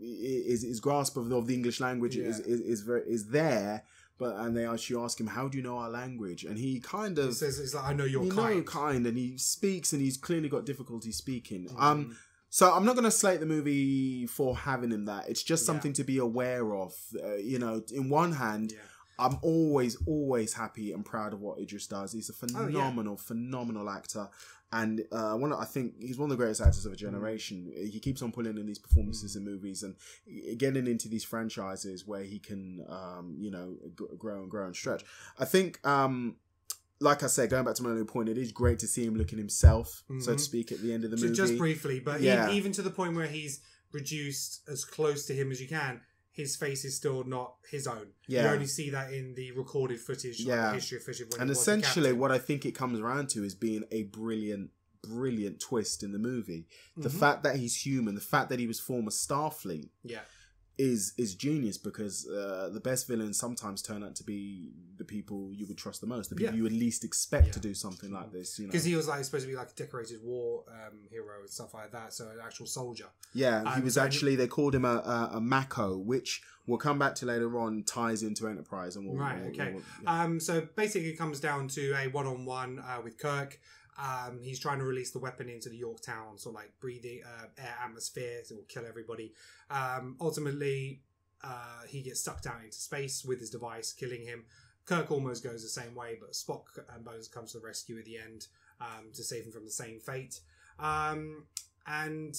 his, 0.00 0.62
his 0.62 0.80
grasp 0.80 1.16
of 1.16 1.28
the, 1.28 1.36
of 1.36 1.46
the 1.46 1.54
English 1.54 1.80
language 1.80 2.16
is, 2.16 2.38
Yeah. 2.40 2.54
is 2.54 2.60
is 2.60 2.80
very, 2.82 3.02
is 3.02 3.28
there. 3.28 3.84
But 4.18 4.36
and 4.36 4.56
they 4.56 4.66
actually 4.66 5.02
ask 5.02 5.20
him, 5.20 5.26
"How 5.26 5.46
do 5.48 5.58
you 5.58 5.62
know 5.62 5.76
our 5.76 5.90
language?" 5.90 6.44
And 6.44 6.56
he 6.58 6.80
kind 6.80 7.16
he 7.18 7.24
of 7.24 7.34
says 7.34 7.58
it's 7.60 7.74
like 7.74 7.84
i 7.84 7.92
know 7.92 8.04
you're 8.04 8.24
you 8.24 8.30
know, 8.30 8.34
kind 8.42 8.66
kind, 8.66 9.06
and 9.06 9.16
he 9.18 9.36
speaks, 9.36 9.92
and 9.92 10.00
he's 10.00 10.16
clearly 10.16 10.48
got 10.48 10.64
difficulty 10.64 11.12
speaking. 11.12 11.68
Mhm. 11.68 11.80
Um, 11.82 12.16
so 12.48 12.72
I'm 12.72 12.86
not 12.86 12.94
going 12.94 13.04
to 13.04 13.10
slate 13.10 13.40
the 13.40 13.46
movie 13.46 14.26
for 14.26 14.56
having 14.56 14.90
him 14.90 15.04
that. 15.04 15.28
It's 15.28 15.42
just 15.42 15.62
Yeah. 15.64 15.66
something 15.66 15.92
to 15.94 16.04
be 16.04 16.16
aware 16.18 16.74
of. 16.74 16.94
Uh, 17.22 17.34
you 17.34 17.58
know, 17.58 17.82
in 17.92 18.08
one 18.08 18.32
hand, 18.32 18.72
yeah 18.72 18.78
I'm 19.18 19.38
always, 19.40 19.96
always 20.06 20.52
happy 20.52 20.92
and 20.92 21.02
proud 21.02 21.32
of 21.32 21.40
what 21.40 21.58
Idris 21.58 21.86
does. 21.86 22.12
He's 22.12 22.28
a 22.28 22.34
Oh, 22.34 22.46
yeah. 22.60 22.66
phenomenal, 22.66 23.16
phenomenal 23.16 23.88
actor, 23.88 24.28
and 24.72 25.04
uh, 25.12 25.34
one. 25.34 25.52
I 25.52 25.64
think 25.64 25.94
he's 26.00 26.18
one 26.18 26.30
of 26.30 26.36
the 26.36 26.42
greatest 26.42 26.60
actors 26.60 26.84
of 26.86 26.92
a 26.92 26.96
Mm. 26.96 27.00
generation. 27.00 27.72
He 27.76 28.00
keeps 28.00 28.20
on 28.22 28.32
pulling 28.32 28.56
in 28.58 28.66
these 28.66 28.78
performances 28.78 29.36
in 29.36 29.44
movies 29.44 29.82
and 29.82 29.94
getting 30.58 30.86
into 30.86 31.08
these 31.08 31.24
franchises 31.24 32.06
where 32.06 32.22
he 32.24 32.38
can, 32.38 32.84
um, 32.88 33.36
you 33.38 33.50
know, 33.50 33.76
grow 34.18 34.40
and 34.42 34.50
grow 34.50 34.66
and 34.66 34.74
stretch. 34.76 35.04
I 35.38 35.44
think. 35.44 35.84
Um, 35.86 36.36
like 36.98 37.22
I 37.22 37.26
said, 37.26 37.50
going 37.50 37.62
back 37.66 37.74
to 37.74 37.82
my 37.82 37.90
earlier 37.90 38.06
point, 38.06 38.30
it 38.30 38.38
is 38.38 38.52
great 38.52 38.78
to 38.78 38.86
see 38.86 39.04
him 39.04 39.16
looking 39.16 39.36
himself, 39.36 40.02
so 40.18 40.32
to 40.32 40.38
Mhm. 40.38 40.40
speak, 40.40 40.72
at 40.72 40.80
the 40.80 40.94
end 40.94 41.04
of 41.04 41.10
the 41.10 41.18
movie. 41.18 41.34
just 41.34 41.58
briefly 41.58 42.00
but 42.00 42.22
Yeah. 42.22 42.50
even 42.50 42.72
to 42.72 42.80
the 42.80 42.90
point 42.90 43.14
where 43.14 43.26
he's 43.26 43.60
reduced 43.92 44.62
as 44.66 44.84
close 44.86 45.26
to 45.26 45.34
him 45.34 45.50
as 45.50 45.60
you 45.60 45.68
can 45.68 46.00
his 46.36 46.54
face 46.54 46.84
is 46.84 46.94
still 46.94 47.24
not 47.24 47.54
his 47.70 47.86
own. 47.86 48.08
Yeah. 48.28 48.42
You 48.44 48.48
only 48.56 48.66
see 48.66 48.90
that 48.90 49.10
in 49.12 49.34
the 49.34 49.52
recorded 49.52 49.98
footage, 49.98 50.40
like 50.40 50.48
Yeah. 50.48 50.74
history 50.74 50.98
of 50.98 51.04
footage. 51.04 51.22
And 51.22 51.44
he 51.44 51.48
was 51.48 51.56
the 51.64 51.72
essentially 51.72 52.12
what 52.12 52.30
i 52.30 52.38
think 52.38 52.66
it 52.66 52.72
comes 52.72 53.00
around 53.00 53.30
to 53.30 53.42
is 53.42 53.54
being 53.54 53.84
a 53.90 54.02
brilliant 54.04 54.70
brilliant 55.02 55.60
twist 55.60 56.02
in 56.02 56.10
the 56.12 56.18
movie 56.18 56.66
the 56.96 57.08
Mhm. 57.08 57.18
fact 57.20 57.42
that 57.44 57.56
he's 57.56 57.86
human 57.86 58.14
the 58.16 58.20
fact 58.20 58.48
that 58.50 58.58
he 58.58 58.66
was 58.66 58.80
former 58.80 59.10
starfleet 59.10 59.88
yeah, 60.04 60.20
is 60.78 61.14
is 61.16 61.34
genius 61.34 61.78
because 61.78 62.28
uh, 62.28 62.68
the 62.70 62.80
best 62.80 63.08
villains 63.08 63.38
sometimes 63.38 63.80
turn 63.80 64.02
out 64.04 64.14
to 64.14 64.22
be 64.24 64.72
the 64.98 65.04
people 65.04 65.50
you 65.54 65.66
would 65.66 65.78
trust 65.78 66.02
the 66.02 66.06
most 66.06 66.28
the 66.28 66.36
people 66.36 66.52
Yeah. 66.52 66.56
you 66.58 66.62
would 66.64 66.72
least 66.72 67.02
expect 67.02 67.46
Yeah. 67.46 67.52
to 67.52 67.60
do 67.60 67.72
something 67.74 68.10
like 68.12 68.30
this 68.30 68.58
you 68.58 68.66
know 68.66 68.72
because 68.72 68.84
he 68.84 68.94
was 68.94 69.08
like 69.08 69.24
supposed 69.24 69.44
to 69.46 69.50
be 69.50 69.56
like 69.56 69.70
a 69.70 69.74
decorated 69.74 70.20
war 70.22 70.64
um, 70.68 70.98
hero 71.10 71.40
and 71.40 71.48
stuff 71.48 71.72
like 71.72 71.92
that. 71.92 72.12
So 72.12 72.24
an 72.28 72.40
actual 72.44 72.66
soldier. 72.66 73.06
yeah 73.32 73.60
he 73.62 73.78
Um, 73.78 73.84
was 73.84 73.94
so 73.94 74.02
he- 74.02 74.06
actually 74.06 74.36
they 74.36 74.48
called 74.48 74.74
him 74.74 74.84
a, 74.84 74.96
a, 74.98 75.30
a 75.36 75.40
MACO 75.40 75.96
which 75.96 76.42
we'll 76.66 76.78
come 76.78 76.98
back 76.98 77.14
to 77.16 77.26
later 77.26 77.58
on 77.58 77.82
ties 77.84 78.22
into 78.22 78.46
enterprise 78.46 78.96
and 78.96 79.06
we'll, 79.06 79.16
Right, 79.16 79.40
we'll- 79.40 79.48
okay. 79.52 79.72
we'll- 79.72 79.82
yeah. 80.02 80.22
Um, 80.24 80.40
so 80.40 80.68
basically, 80.76 81.08
it 81.10 81.16
comes 81.16 81.40
down 81.40 81.68
to 81.68 81.94
a 81.94 82.08
one-on-one 82.08 82.80
uh, 82.80 83.00
with 83.02 83.16
Kirk. 83.18 83.60
Um, 83.98 84.40
he's 84.42 84.58
trying 84.58 84.78
to 84.78 84.84
release 84.84 85.10
the 85.10 85.18
weapon 85.18 85.48
into 85.48 85.68
the 85.68 85.76
Yorktown, 85.76 86.36
so 86.36 86.50
like 86.50 86.72
breathing 86.80 87.22
uh, 87.24 87.46
air 87.58 87.74
atmosphere, 87.82 88.40
so 88.44 88.54
it 88.54 88.58
will 88.58 88.64
kill 88.64 88.84
everybody. 88.86 89.32
Um, 89.70 90.16
ultimately, 90.20 91.00
uh, 91.42 91.82
he 91.88 92.02
gets 92.02 92.20
sucked 92.20 92.46
out 92.46 92.62
into 92.62 92.76
space 92.76 93.24
with 93.24 93.40
his 93.40 93.50
device, 93.50 93.92
killing 93.92 94.22
him. 94.22 94.44
Kirk 94.84 95.10
almost 95.10 95.42
goes 95.42 95.62
the 95.62 95.68
same 95.68 95.94
way, 95.94 96.16
but 96.20 96.32
Spock 96.32 96.64
and 96.94 97.04
Bones 97.04 97.28
comes 97.28 97.52
to 97.52 97.58
the 97.58 97.66
rescue 97.66 97.98
at 97.98 98.04
the 98.04 98.18
end 98.18 98.46
um, 98.80 99.10
to 99.14 99.24
save 99.24 99.44
him 99.44 99.52
from 99.52 99.64
the 99.64 99.70
same 99.70 99.98
fate. 99.98 100.40
Um, 100.78 101.46
and 101.86 102.34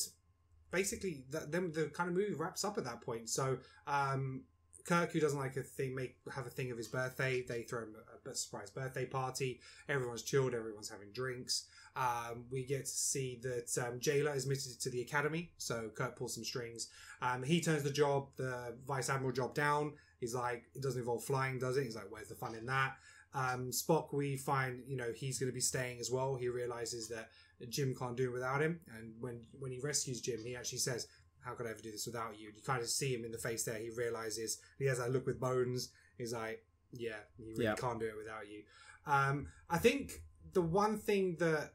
basically, 0.72 1.24
the, 1.30 1.46
then 1.50 1.72
the 1.74 1.86
kind 1.86 2.10
of 2.10 2.16
movie 2.16 2.34
wraps 2.34 2.64
up 2.64 2.78
at 2.78 2.86
that 2.86 3.02
point. 3.02 3.30
So 3.30 3.58
um, 3.86 4.44
Kirk, 4.86 5.12
who 5.12 5.20
doesn't 5.20 5.40
like 5.40 5.58
a 5.58 5.64
thing, 5.64 5.94
make 5.94 6.16
have 6.34 6.48
a 6.48 6.50
thing 6.50 6.72
of 6.72 6.78
his 6.78 6.88
birthday. 6.88 7.42
They 7.42 7.64
throw 7.64 7.84
him 7.84 7.96
surprise 8.36 8.70
birthday 8.70 9.06
party. 9.06 9.60
Everyone's 9.88 10.24
chilled. 10.24 10.54
Everyone's 10.54 10.90
having 10.90 11.12
drinks. 11.14 11.68
Um, 11.96 12.46
we 12.52 12.64
get 12.64 12.86
to 12.86 12.92
see 12.92 13.40
that 13.44 13.76
um, 13.84 14.00
Jaylah 14.00 14.36
is 14.36 14.44
admitted 14.44 14.80
to 14.80 14.90
the 14.90 15.02
academy. 15.02 15.52
So 15.58 15.90
Kirk 15.96 16.16
pulls 16.16 16.36
some 16.36 16.44
strings. 16.44 16.90
Um, 17.22 17.44
he 17.44 17.62
turns 17.62 17.84
the 17.84 17.92
job, 17.92 18.28
the 18.36 18.76
vice 18.88 19.10
admiral 19.10 19.34
job, 19.34 19.56
down. 19.56 19.94
He's 20.20 20.36
like, 20.36 20.64
it 20.76 20.82
doesn't 20.82 21.00
involve 21.00 21.24
flying, 21.24 21.60
does 21.60 21.78
it? 21.78 21.84
He's 21.84 21.96
like, 21.96 22.12
where's 22.12 22.30
the 22.30 22.36
fun 22.36 22.56
in 22.56 22.66
that? 22.68 22.98
Um, 23.34 23.72
Spock, 23.72 24.14
we 24.14 24.38
find, 24.38 24.84
you 24.88 24.98
know, 24.98 25.12
he's 25.16 25.38
going 25.38 25.52
to 25.52 25.56
be 25.56 25.62
staying 25.62 26.00
as 26.00 26.10
well. 26.10 26.36
He 26.36 26.50
realizes 26.50 27.08
that 27.10 27.30
Jim 27.70 27.96
can't 27.98 28.16
do 28.16 28.30
it 28.30 28.34
without 28.34 28.62
him, 28.62 28.80
and 28.96 29.14
when 29.20 29.42
when 29.60 29.72
he 29.72 29.80
rescues 29.80 30.22
Jim, 30.22 30.40
he 30.46 30.56
actually 30.56 30.78
says, 30.78 31.08
how 31.40 31.54
could 31.54 31.66
I 31.66 31.72
ever 31.72 31.82
do 31.82 31.92
this 31.92 32.06
without 32.06 32.40
you? 32.40 32.52
You 32.56 32.62
kind 32.64 32.82
of 32.82 32.88
see 32.88 33.14
him 33.14 33.26
in 33.26 33.32
the 33.32 33.38
face 33.38 33.64
there. 33.64 33.80
He 33.80 33.90
realizes 33.90 34.60
he 34.78 34.86
has 34.86 35.00
that 35.00 35.12
look 35.12 35.26
with 35.26 35.40
Bones. 35.40 35.90
He's 36.18 36.34
like, 36.34 36.64
yeah, 36.92 37.18
he 37.38 37.44
really 37.52 37.64
Yeah. 37.66 37.76
can't 37.76 38.00
do 38.00 38.06
it 38.08 38.16
without 38.18 38.48
you. 38.50 38.64
Um, 39.06 39.48
I 39.70 39.78
think 39.78 40.24
the 40.54 40.62
one 40.62 40.98
thing 40.98 41.38
that 41.40 41.74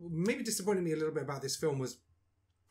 maybe 0.00 0.42
disappointed 0.42 0.82
me 0.82 0.92
a 0.92 0.96
little 0.96 1.12
bit 1.14 1.22
about 1.22 1.42
this 1.42 1.56
film 1.56 1.78
was 1.78 1.98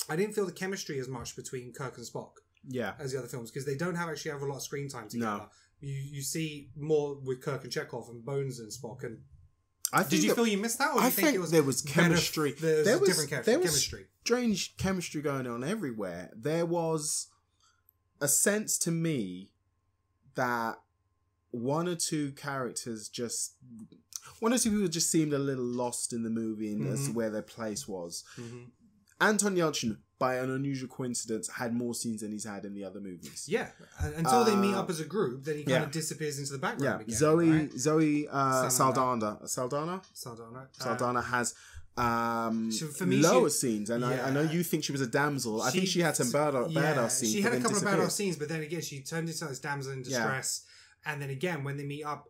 I 0.08 0.16
didn't 0.16 0.34
feel 0.34 0.46
the 0.46 0.52
chemistry 0.52 1.00
as 1.00 1.08
much 1.08 1.36
between 1.36 1.74
Kirk 1.74 1.98
and 1.98 2.06
Spock 2.06 2.32
yeah 2.68 2.94
as 3.00 3.14
the 3.14 3.20
other 3.20 3.28
films 3.28 3.50
because 3.52 3.66
they 3.66 3.76
don't 3.78 3.96
have 3.96 4.10
actually 4.10 4.32
have 4.32 4.42
a 4.42 4.46
lot 4.46 4.58
of 4.58 4.62
screen 4.64 4.90
time 4.90 5.08
together. 5.08 5.38
No. 5.38 5.50
You 5.82 5.94
you 5.94 6.22
see 6.22 6.72
more 6.76 7.16
with 7.16 7.42
Kirk 7.42 7.64
and 7.64 7.72
Chekov 7.72 8.10
and 8.10 8.24
Bones 8.26 8.60
and 8.60 8.72
Spock. 8.72 9.04
And 9.04 9.22
I 9.94 10.04
did 10.04 10.22
you 10.24 10.30
that- 10.30 10.36
feel 10.36 10.48
you 10.48 10.58
missed 10.58 10.78
that? 10.80 10.94
Or 10.96 11.00
I 11.00 11.10
think, 11.10 11.28
think 11.28 11.36
it 11.36 11.40
was 11.40 11.52
there 11.52 11.64
was 11.64 11.82
better- 11.82 11.94
chemistry. 12.02 12.52
There 12.54 12.78
was, 12.78 12.86
There 12.86 13.00
was- 13.00 13.10
different 13.10 13.30
chem- 13.30 13.44
there 13.44 13.60
was- 13.60 13.70
chemistry. 13.72 14.08
strange 14.24 14.78
chemistry 14.78 15.22
going 15.22 15.48
on 15.48 15.64
everywhere. 15.64 16.32
There 16.36 16.66
was 16.66 17.28
a 18.22 18.28
sense 18.28 18.78
to 18.80 18.92
me 18.92 19.52
that 20.36 20.82
one 21.52 21.88
or 21.88 21.96
two 21.96 22.32
characters 22.34 23.10
just 23.10 23.56
one 24.40 24.54
or 24.54 24.58
two 24.58 24.72
people 24.72 24.88
just 24.88 25.10
seemed 25.12 25.34
a 25.34 25.40
little 25.40 25.64
lost 25.66 26.14
in 26.14 26.24
the 26.24 26.30
movie 26.30 26.72
and 26.72 26.88
as 26.88 27.06
to 27.06 27.12
Mhm. 27.12 27.16
where 27.16 27.30
their 27.30 27.42
place 27.42 27.88
was. 27.88 28.24
hmm 28.36 28.64
Anton 29.22 29.56
Yelchin, 29.58 29.98
by 30.18 30.36
an 30.36 30.50
unusual 30.50 30.88
coincidence, 30.88 31.50
had 31.50 31.74
more 31.74 31.94
scenes 31.94 32.22
than 32.22 32.32
he's 32.32 32.46
had 32.46 32.64
in 32.64 32.74
the 32.74 32.86
other 32.86 33.02
movies. 33.02 33.44
Yeah, 33.50 33.68
until 34.16 34.46
they 34.46 34.56
meet 34.56 34.74
Uh, 34.76 34.80
up 34.80 34.90
as 34.90 35.02
a 35.02 35.06
group, 35.06 35.44
then 35.44 35.56
he 35.58 35.64
kind 35.64 35.70
yeah. 35.72 35.84
of 35.84 35.92
disappears 35.92 36.40
into 36.40 36.52
the 36.52 36.58
Yeah, 36.58 36.62
background 36.62 37.02
again. 37.02 37.16
Zoe 37.18 37.50
right? 37.52 37.74
Zoe 37.78 38.28
uh, 38.30 38.70
Saldana. 38.70 39.40
Saldana 39.46 39.46
Saldana 39.46 40.02
Saldana. 40.14 40.70
Uh, 40.80 40.84
Saldana 40.84 41.22
has 41.22 41.54
um, 41.98 42.72
she- 42.72 42.86
for 42.86 43.06
me, 43.06 43.18
lower 43.18 43.50
she- 43.50 43.56
scenes, 43.58 43.90
and 43.90 44.06
I, 44.06 44.28
I 44.28 44.30
know 44.32 44.42
you 44.44 44.64
think 44.64 44.86
she 44.86 44.94
was 44.94 45.02
a 45.02 45.08
damsel. 45.08 45.62
I 45.62 45.72
think 45.72 45.88
she 45.88 46.00
had 46.00 46.16
some 46.16 46.32
bad, 46.32 46.54
badass 46.54 46.72
yeah, 46.74 47.08
scenes. 47.10 47.34
She 47.34 47.42
had 47.42 47.54
a 47.56 47.60
couple 47.60 47.76
of 47.78 47.84
badass 47.84 48.12
scenes, 48.12 48.38
but 48.38 48.48
then 48.48 48.62
again, 48.62 48.80
she 48.82 49.02
turned 49.02 49.28
into 49.28 49.44
this 49.46 49.60
damsel 49.60 49.92
in 49.92 50.00
Yeah. 50.00 50.04
distress. 50.06 50.62
And 51.06 51.22
then 51.22 51.30
again, 51.30 51.64
when 51.64 51.78
they 51.78 51.84
meet 51.84 52.04
up, 52.04 52.30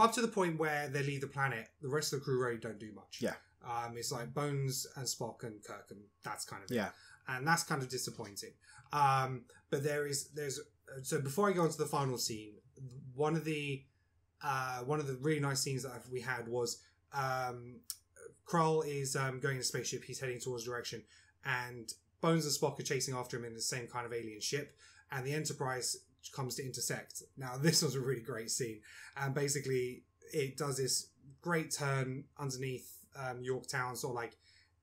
up 0.00 0.12
to 0.14 0.20
the 0.20 0.28
point 0.28 0.58
where 0.58 0.88
they 0.88 1.02
leave 1.02 1.20
the 1.22 1.26
planet, 1.26 1.68
the 1.80 1.88
rest 1.88 2.12
of 2.12 2.20
the 2.20 2.24
crew 2.24 2.40
really 2.42 2.58
don't 2.58 2.78
do 2.78 2.92
much. 2.94 3.18
Yeah. 3.20 3.34
Um, 3.64 3.96
it's 3.96 4.12
like 4.12 4.32
Bones 4.32 4.86
and 4.96 5.06
Spock 5.06 5.42
and 5.44 5.62
Kirk, 5.62 5.86
and 5.90 6.00
that's 6.24 6.44
kind 6.44 6.62
of 6.64 6.70
it. 6.70 6.74
Yeah. 6.74 6.90
and 7.28 7.46
that's 7.46 7.62
kind 7.62 7.82
of 7.82 7.88
disappointing. 7.88 8.52
Um, 8.92 9.42
but 9.70 9.84
there 9.84 10.06
is 10.06 10.28
there's 10.30 10.60
so 11.02 11.20
before 11.20 11.48
I 11.48 11.52
go 11.52 11.64
into 11.64 11.78
the 11.78 11.86
final 11.86 12.18
scene, 12.18 12.54
one 13.14 13.36
of 13.36 13.44
the 13.44 13.82
uh, 14.42 14.80
one 14.80 14.98
of 15.00 15.06
the 15.06 15.14
really 15.14 15.40
nice 15.40 15.60
scenes 15.60 15.82
that 15.82 16.02
we 16.10 16.20
had 16.20 16.48
was 16.48 16.82
um, 17.12 17.80
Krall 18.46 18.84
is 18.86 19.14
um, 19.16 19.40
going 19.40 19.56
in 19.56 19.60
a 19.60 19.64
spaceship. 19.64 20.04
He's 20.04 20.20
heading 20.20 20.40
towards 20.40 20.64
direction, 20.64 21.02
and 21.44 21.92
Bones 22.20 22.44
and 22.46 22.54
Spock 22.54 22.80
are 22.80 22.82
chasing 22.82 23.14
after 23.14 23.36
him 23.36 23.44
in 23.44 23.54
the 23.54 23.60
same 23.60 23.86
kind 23.86 24.06
of 24.06 24.12
alien 24.12 24.40
ship, 24.40 24.74
and 25.12 25.24
the 25.24 25.34
Enterprise 25.34 25.98
comes 26.32 26.54
to 26.56 26.64
intersect. 26.64 27.22
Now, 27.36 27.56
this 27.56 27.82
was 27.82 27.94
a 27.94 28.00
really 28.00 28.22
great 28.22 28.50
scene, 28.50 28.80
and 29.16 29.34
basically 29.34 30.04
it 30.32 30.56
does 30.56 30.76
this 30.76 31.08
great 31.42 31.70
turn 31.72 32.24
underneath 32.38 32.88
um, 33.16 33.42
Yorktown, 33.42 33.96
sort 33.96 34.12
of 34.12 34.16
like 34.16 34.36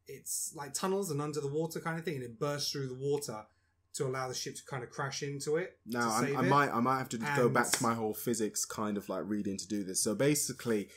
it's 0.08 0.54
like 0.56 0.74
tunnels 0.74 1.12
and 1.12 1.22
under 1.22 1.42
the 1.42 1.48
water 1.48 1.80
kind 1.80 1.98
of 2.00 2.06
thing, 2.06 2.16
and 2.16 2.24
it 2.24 2.40
bursts 2.40 2.72
through 2.72 2.88
the 2.88 2.96
water 2.96 3.46
to 3.94 4.06
allow 4.06 4.28
the 4.28 4.34
ship 4.34 4.56
to 4.56 4.62
kind 4.66 4.84
of 4.84 4.90
crash 4.90 5.24
into 5.24 5.56
it. 5.58 5.78
No, 5.86 6.00
to 6.02 6.06
I, 6.06 6.20
I 6.38 6.46
it. 6.46 6.50
might 6.50 6.70
I 6.74 6.80
might 6.80 6.98
have 7.00 7.10
to 7.10 7.18
go 7.36 7.50
back 7.50 7.72
to 7.72 7.84
my 7.84 7.94
whole 7.94 8.14
physics 8.14 8.64
kind 8.66 8.96
of 8.98 9.10
like 9.10 9.24
reading 9.26 9.58
to 9.58 9.68
do 9.68 9.84
this. 9.84 10.02
So 10.02 10.14
basically, 10.16 10.90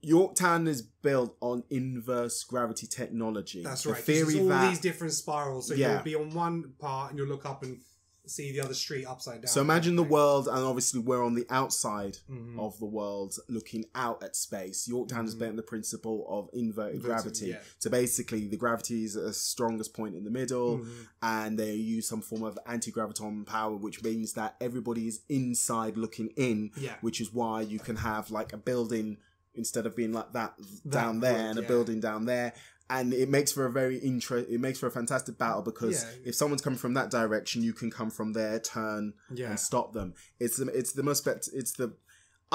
Yorktown 0.00 0.66
is 0.66 0.82
built 0.82 1.36
on 1.40 1.62
inverse 1.70 2.42
gravity 2.44 2.86
technology. 2.86 3.62
That's 3.62 3.84
the 3.84 3.90
right. 3.90 3.96
'cause 3.98 4.04
Theory 4.06 4.40
all 4.40 4.48
that 4.48 4.68
these 4.70 4.80
different 4.80 5.12
spirals, 5.12 5.68
so 5.68 5.74
Yeah. 5.74 5.94
you'll 5.94 6.02
be 6.02 6.14
on 6.16 6.30
one 6.34 6.72
part 6.78 7.10
and 7.10 7.18
you'll 7.18 7.28
look 7.28 7.46
up 7.46 7.62
and 7.62 7.80
see 8.26 8.52
the 8.52 8.60
other 8.60 8.74
street 8.74 9.04
upside 9.04 9.40
down. 9.42 9.48
so 9.48 9.60
imagine 9.60 9.96
the 9.96 10.02
world, 10.02 10.46
and 10.48 10.58
obviously 10.58 11.00
we're 11.00 11.24
on 11.24 11.34
the 11.34 11.46
outside 11.50 12.18
Mhm. 12.30 12.58
of 12.58 12.78
the 12.78 12.86
world, 12.86 13.34
looking 13.48 13.84
out 13.94 14.22
at 14.22 14.36
space. 14.36 14.86
Yorktown 14.86 15.24
is 15.26 15.34
Mhm. 15.34 15.38
based 15.40 15.50
on 15.50 15.56
the 15.56 15.62
principle 15.62 16.26
of 16.28 16.48
inverted 16.52 16.96
Inverted, 16.96 17.02
gravity. 17.22 17.46
yeah. 17.48 17.60
So 17.78 17.90
basically, 17.90 18.46
the 18.46 18.56
gravity 18.56 19.04
is 19.04 19.16
at 19.16 19.24
the 19.24 19.32
strongest 19.34 19.92
point 19.94 20.14
in 20.14 20.24
the 20.24 20.30
middle. 20.30 20.78
Mhm. 20.78 21.06
and 21.24 21.58
they 21.58 21.74
use 21.74 22.08
some 22.08 22.20
form 22.20 22.42
of 22.42 22.58
anti-graviton 22.66 23.46
power 23.46 23.76
which 23.76 24.02
means 24.02 24.32
that 24.32 24.56
everybody 24.60 25.06
is 25.06 25.20
inside 25.28 25.96
looking 25.96 26.28
in 26.36 26.70
Yeah. 26.76 26.96
which 27.00 27.20
is 27.20 27.32
why 27.32 27.60
you 27.62 27.78
can 27.78 27.96
have 27.96 28.30
like 28.32 28.52
a 28.52 28.56
building 28.56 29.18
instead 29.54 29.86
of 29.86 29.94
being 29.94 30.12
like 30.12 30.32
that, 30.32 30.56
That 30.58 30.90
down 30.90 31.20
there 31.20 31.34
would, 31.34 31.40
and 31.50 31.58
a 31.58 31.62
yeah. 31.62 31.68
building 31.68 32.00
down 32.00 32.24
there 32.24 32.54
and 32.96 33.12
it 33.14 33.28
makes 33.36 33.50
for 33.56 33.64
a 33.66 33.72
very 33.80 33.96
it 33.98 34.60
makes 34.60 34.78
for 34.78 34.86
a 34.86 34.90
fantastic 35.00 35.34
battle 35.38 35.62
because 35.62 35.98
Yeah. 36.04 36.28
if 36.30 36.34
someone's 36.34 36.62
coming 36.66 36.78
from 36.84 36.94
that 36.94 37.10
direction 37.10 37.62
you 37.68 37.72
can 37.80 37.90
come 37.98 38.10
from 38.10 38.32
there 38.32 38.58
turn 38.60 39.14
Yeah. 39.40 39.50
and 39.50 39.58
stop 39.58 39.92
them 39.92 40.14
it's 40.38 40.56
the 40.60 40.66
it's 40.80 40.92
the 40.92 41.02
most 41.02 41.18
spect- 41.24 41.48
it's 41.60 41.72
the 41.72 41.88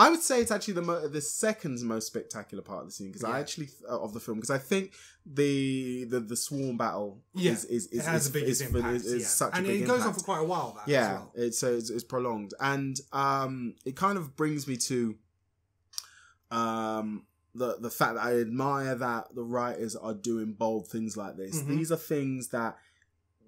I 0.05 0.11
would 0.11 0.21
say 0.21 0.35
it's 0.41 0.51
actually 0.51 0.75
the 0.75 0.83
mo- 0.83 1.07
the 1.07 1.21
second 1.21 1.81
most 1.81 2.05
spectacular 2.05 2.61
part 2.69 2.81
of 2.81 2.87
the 2.89 2.91
scene 2.97 3.07
because 3.11 3.23
I 3.23 3.39
actually 3.39 3.69
uh, 3.89 3.99
of 4.05 4.13
the 4.13 4.19
film 4.19 4.37
because 4.37 4.51
I 4.59 4.59
think 4.71 4.93
the 5.39 6.03
the 6.13 6.19
the 6.19 6.35
swarm 6.35 6.77
battle 6.77 7.23
Yeah. 7.33 7.53
is 7.53 7.65
is, 7.65 7.87
is 7.87 8.01
it 8.05 8.05
has 8.05 8.25
is, 8.27 8.31
the 8.31 8.43
is, 8.45 8.61
impact. 8.61 8.93
is, 8.97 9.05
is 9.07 9.21
yeah. 9.23 9.27
such 9.41 9.53
and 9.57 9.65
a 9.65 9.69
big 9.69 9.81
it 9.81 9.87
goes 9.87 10.01
impact. 10.01 10.07
on 10.09 10.13
for 10.19 10.25
quite 10.31 10.41
a 10.41 10.43
while. 10.53 10.69
That 10.77 10.87
yeah 10.87 11.13
well. 11.13 11.31
it's 11.33 11.57
so 11.57 11.67
it's, 11.77 11.89
it's 11.89 12.03
prolonged 12.03 12.51
and 12.59 12.95
um 13.11 13.73
it 13.89 13.95
kind 13.95 14.17
of 14.19 14.35
brings 14.35 14.67
me 14.67 14.77
to 14.91 15.15
um 16.51 17.25
the 17.57 17.77
the 17.79 17.89
fact 17.89 18.15
that 18.15 18.23
I 18.23 18.39
admire 18.39 18.95
that 18.95 19.35
the 19.35 19.43
writers 19.43 19.95
are 19.95 20.13
doing 20.13 20.53
bold 20.53 20.87
things 20.87 21.15
like 21.17 21.35
this 21.37 21.61
Mhm. 21.61 21.67
these 21.69 21.91
are 21.91 21.97
things 21.97 22.49
that 22.49 22.77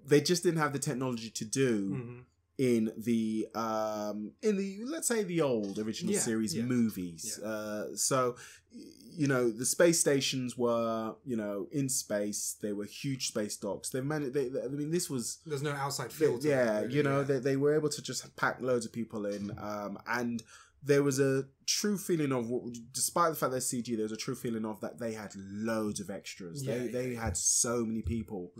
they 0.06 0.20
just 0.20 0.42
didn't 0.42 0.58
have 0.64 0.72
the 0.72 0.78
technology 0.78 1.30
to 1.30 1.44
do 1.44 1.74
Mhm. 1.90 2.24
in 2.58 2.92
the 2.96 3.48
um 3.54 4.32
in 4.42 4.56
the 4.56 4.84
let's 4.84 5.08
say 5.08 5.22
the 5.22 5.40
old 5.40 5.78
original 5.78 6.12
Yeah, 6.14 6.20
series 6.20 6.54
yeah, 6.54 6.64
movies 6.64 7.38
yeah. 7.40 7.48
uh 7.48 7.96
so 7.96 8.36
you 8.72 9.26
know 9.26 9.50
the 9.50 9.64
space 9.66 9.98
stations 10.00 10.56
were 10.56 11.14
you 11.24 11.36
know 11.36 11.68
in 11.72 11.88
space 11.88 12.56
they 12.62 12.72
were 12.72 12.84
huge 12.84 13.28
space 13.28 13.56
docks 13.56 13.90
they 13.90 14.00
managed 14.00 14.34
they, 14.34 14.48
they- 14.48 14.62
i 14.62 14.68
mean 14.68 14.90
this 14.90 15.08
was 15.10 15.38
There's 15.46 15.62
no 15.62 15.72
outside 15.72 16.12
field. 16.12 16.44
yeah 16.44 16.80
really, 16.82 16.94
you 16.96 17.02
know. 17.02 17.22
They, 17.24 17.38
they 17.38 17.56
were 17.56 17.74
able 17.74 17.88
to 17.90 18.02
just 18.02 18.20
pack 18.36 18.60
loads 18.60 18.84
of 18.86 18.92
people 18.92 19.26
in 19.26 19.42
um 19.58 19.98
and 20.06 20.42
there 20.82 21.02
was 21.02 21.18
a 21.20 21.44
true 21.66 21.98
feeling 21.98 22.32
of 22.32 22.50
despite 22.92 23.30
the 23.30 23.36
fact 23.36 23.52
they're 23.52 23.60
cg 23.60 23.94
there 23.96 24.02
was 24.04 24.12
a 24.12 24.16
true 24.16 24.34
feeling 24.34 24.64
of 24.64 24.80
that 24.80 24.98
they 24.98 25.12
had 25.12 25.30
loads 25.36 26.00
of 26.00 26.10
extras 26.10 26.64
Yeah, 26.64 26.78
they 26.78 26.84
yeah, 26.86 26.90
they 26.92 27.08
yeah. 27.12 27.20
had 27.24 27.36
so 27.36 27.84
many 27.84 28.02
people 28.02 28.52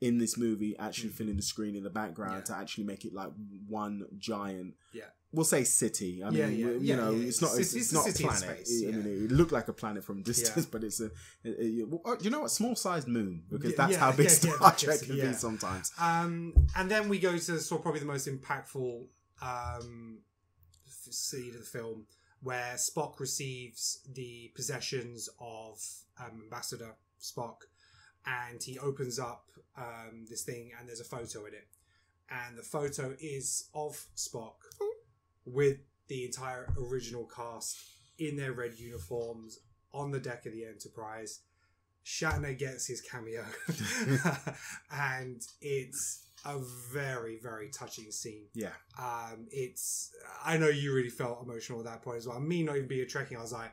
in 0.00 0.18
this 0.18 0.36
movie 0.38 0.74
actually 0.78 1.10
filling 1.10 1.36
the 1.36 1.42
screen 1.42 1.76
in 1.76 1.82
the 1.82 1.90
background 1.90 2.46
to 2.46 2.56
actually 2.56 2.84
make 2.84 3.04
it 3.04 3.12
like 3.12 3.28
one 3.68 4.06
giant. 4.16 4.74
Yeah. 4.94 5.04
We'll 5.32 5.44
say 5.44 5.62
city. 5.64 6.24
I 6.24 6.30
mean, 6.30 6.56
you 6.82 6.96
know, 6.96 7.12
it's 7.14 7.40
not. 7.42 7.48
It's- 7.52 7.74
It's, 7.74 7.74
it's 7.74 7.92
not 7.92 8.08
a 8.08 8.12
planet. 8.14 8.66
space, 8.66 8.82
I 8.88 8.90
mean, 8.92 9.24
it 9.26 9.30
looked 9.30 9.52
like 9.52 9.68
a 9.68 9.74
planet 9.74 10.02
from 10.02 10.20
a 10.20 10.22
distance, 10.22 10.64
but 10.72 10.82
it's 10.82 11.00
a. 11.00 11.06
it- 11.44 11.58
it- 11.58 11.88
well, 11.88 12.16
you 12.22 12.30
know 12.30 12.40
what? 12.40 12.50
Small 12.50 12.74
sized 12.74 13.08
moon 13.08 13.44
because 13.50 13.76
that's 13.76 13.96
how 13.96 14.10
big 14.20 14.30
Star 14.30 14.74
Trek 14.74 15.02
can 15.02 15.16
be 15.20 15.32
sometimes. 15.34 15.92
Um, 16.00 16.54
and 16.74 16.90
then 16.90 17.08
we 17.10 17.18
go 17.18 17.32
to 17.32 17.38
sort 17.60 17.78
of 17.80 17.82
probably 17.82 18.00
the 18.00 18.06
most 18.06 18.26
impactful 18.26 19.04
um, 19.42 20.18
scene 21.18 21.54
of 21.54 21.60
the 21.60 21.66
film, 21.66 22.06
where 22.42 22.74
Spock 22.74 23.20
receives 23.20 24.00
the 24.12 24.50
possessions 24.54 25.28
of 25.40 25.80
um, 26.18 26.40
Ambassador 26.44 26.94
Spock, 27.20 27.66
and 28.26 28.62
he 28.62 28.78
opens 28.78 29.18
up 29.18 29.46
um, 29.76 30.26
this 30.28 30.42
thing, 30.42 30.70
and 30.78 30.88
there's 30.88 31.00
a 31.00 31.04
photo 31.04 31.46
in 31.46 31.54
it, 31.54 31.68
and 32.30 32.56
the 32.56 32.62
photo 32.62 33.14
is 33.20 33.68
of 33.74 34.06
Spock 34.16 34.56
with 35.44 35.78
the 36.08 36.24
entire 36.24 36.72
original 36.78 37.28
cast 37.34 37.78
in 38.18 38.36
their 38.36 38.52
red 38.52 38.78
uniforms 38.78 39.60
on 39.92 40.10
the 40.10 40.20
deck 40.20 40.46
of 40.46 40.52
the 40.52 40.64
Enterprise. 40.64 41.40
Shatner 42.04 42.58
gets 42.58 42.86
his 42.86 43.00
cameo, 43.00 43.44
and 44.90 45.42
it's 45.60 46.26
a 46.44 46.58
very, 46.92 47.38
very 47.38 47.68
touching 47.68 48.10
scene. 48.10 48.46
Yeah. 48.54 48.72
Um, 48.98 49.46
it's 49.50 50.10
I 50.44 50.56
know 50.56 50.68
you 50.68 50.94
really 50.94 51.10
felt 51.10 51.42
emotional 51.42 51.80
at 51.80 51.86
that 51.86 52.02
point 52.02 52.18
as 52.18 52.26
well. 52.26 52.40
Me 52.40 52.62
not 52.62 52.76
even 52.76 52.88
being 52.88 53.02
a 53.02 53.06
Trekkie 53.06 53.36
I 53.36 53.40
was 53.40 53.52
like, 53.52 53.72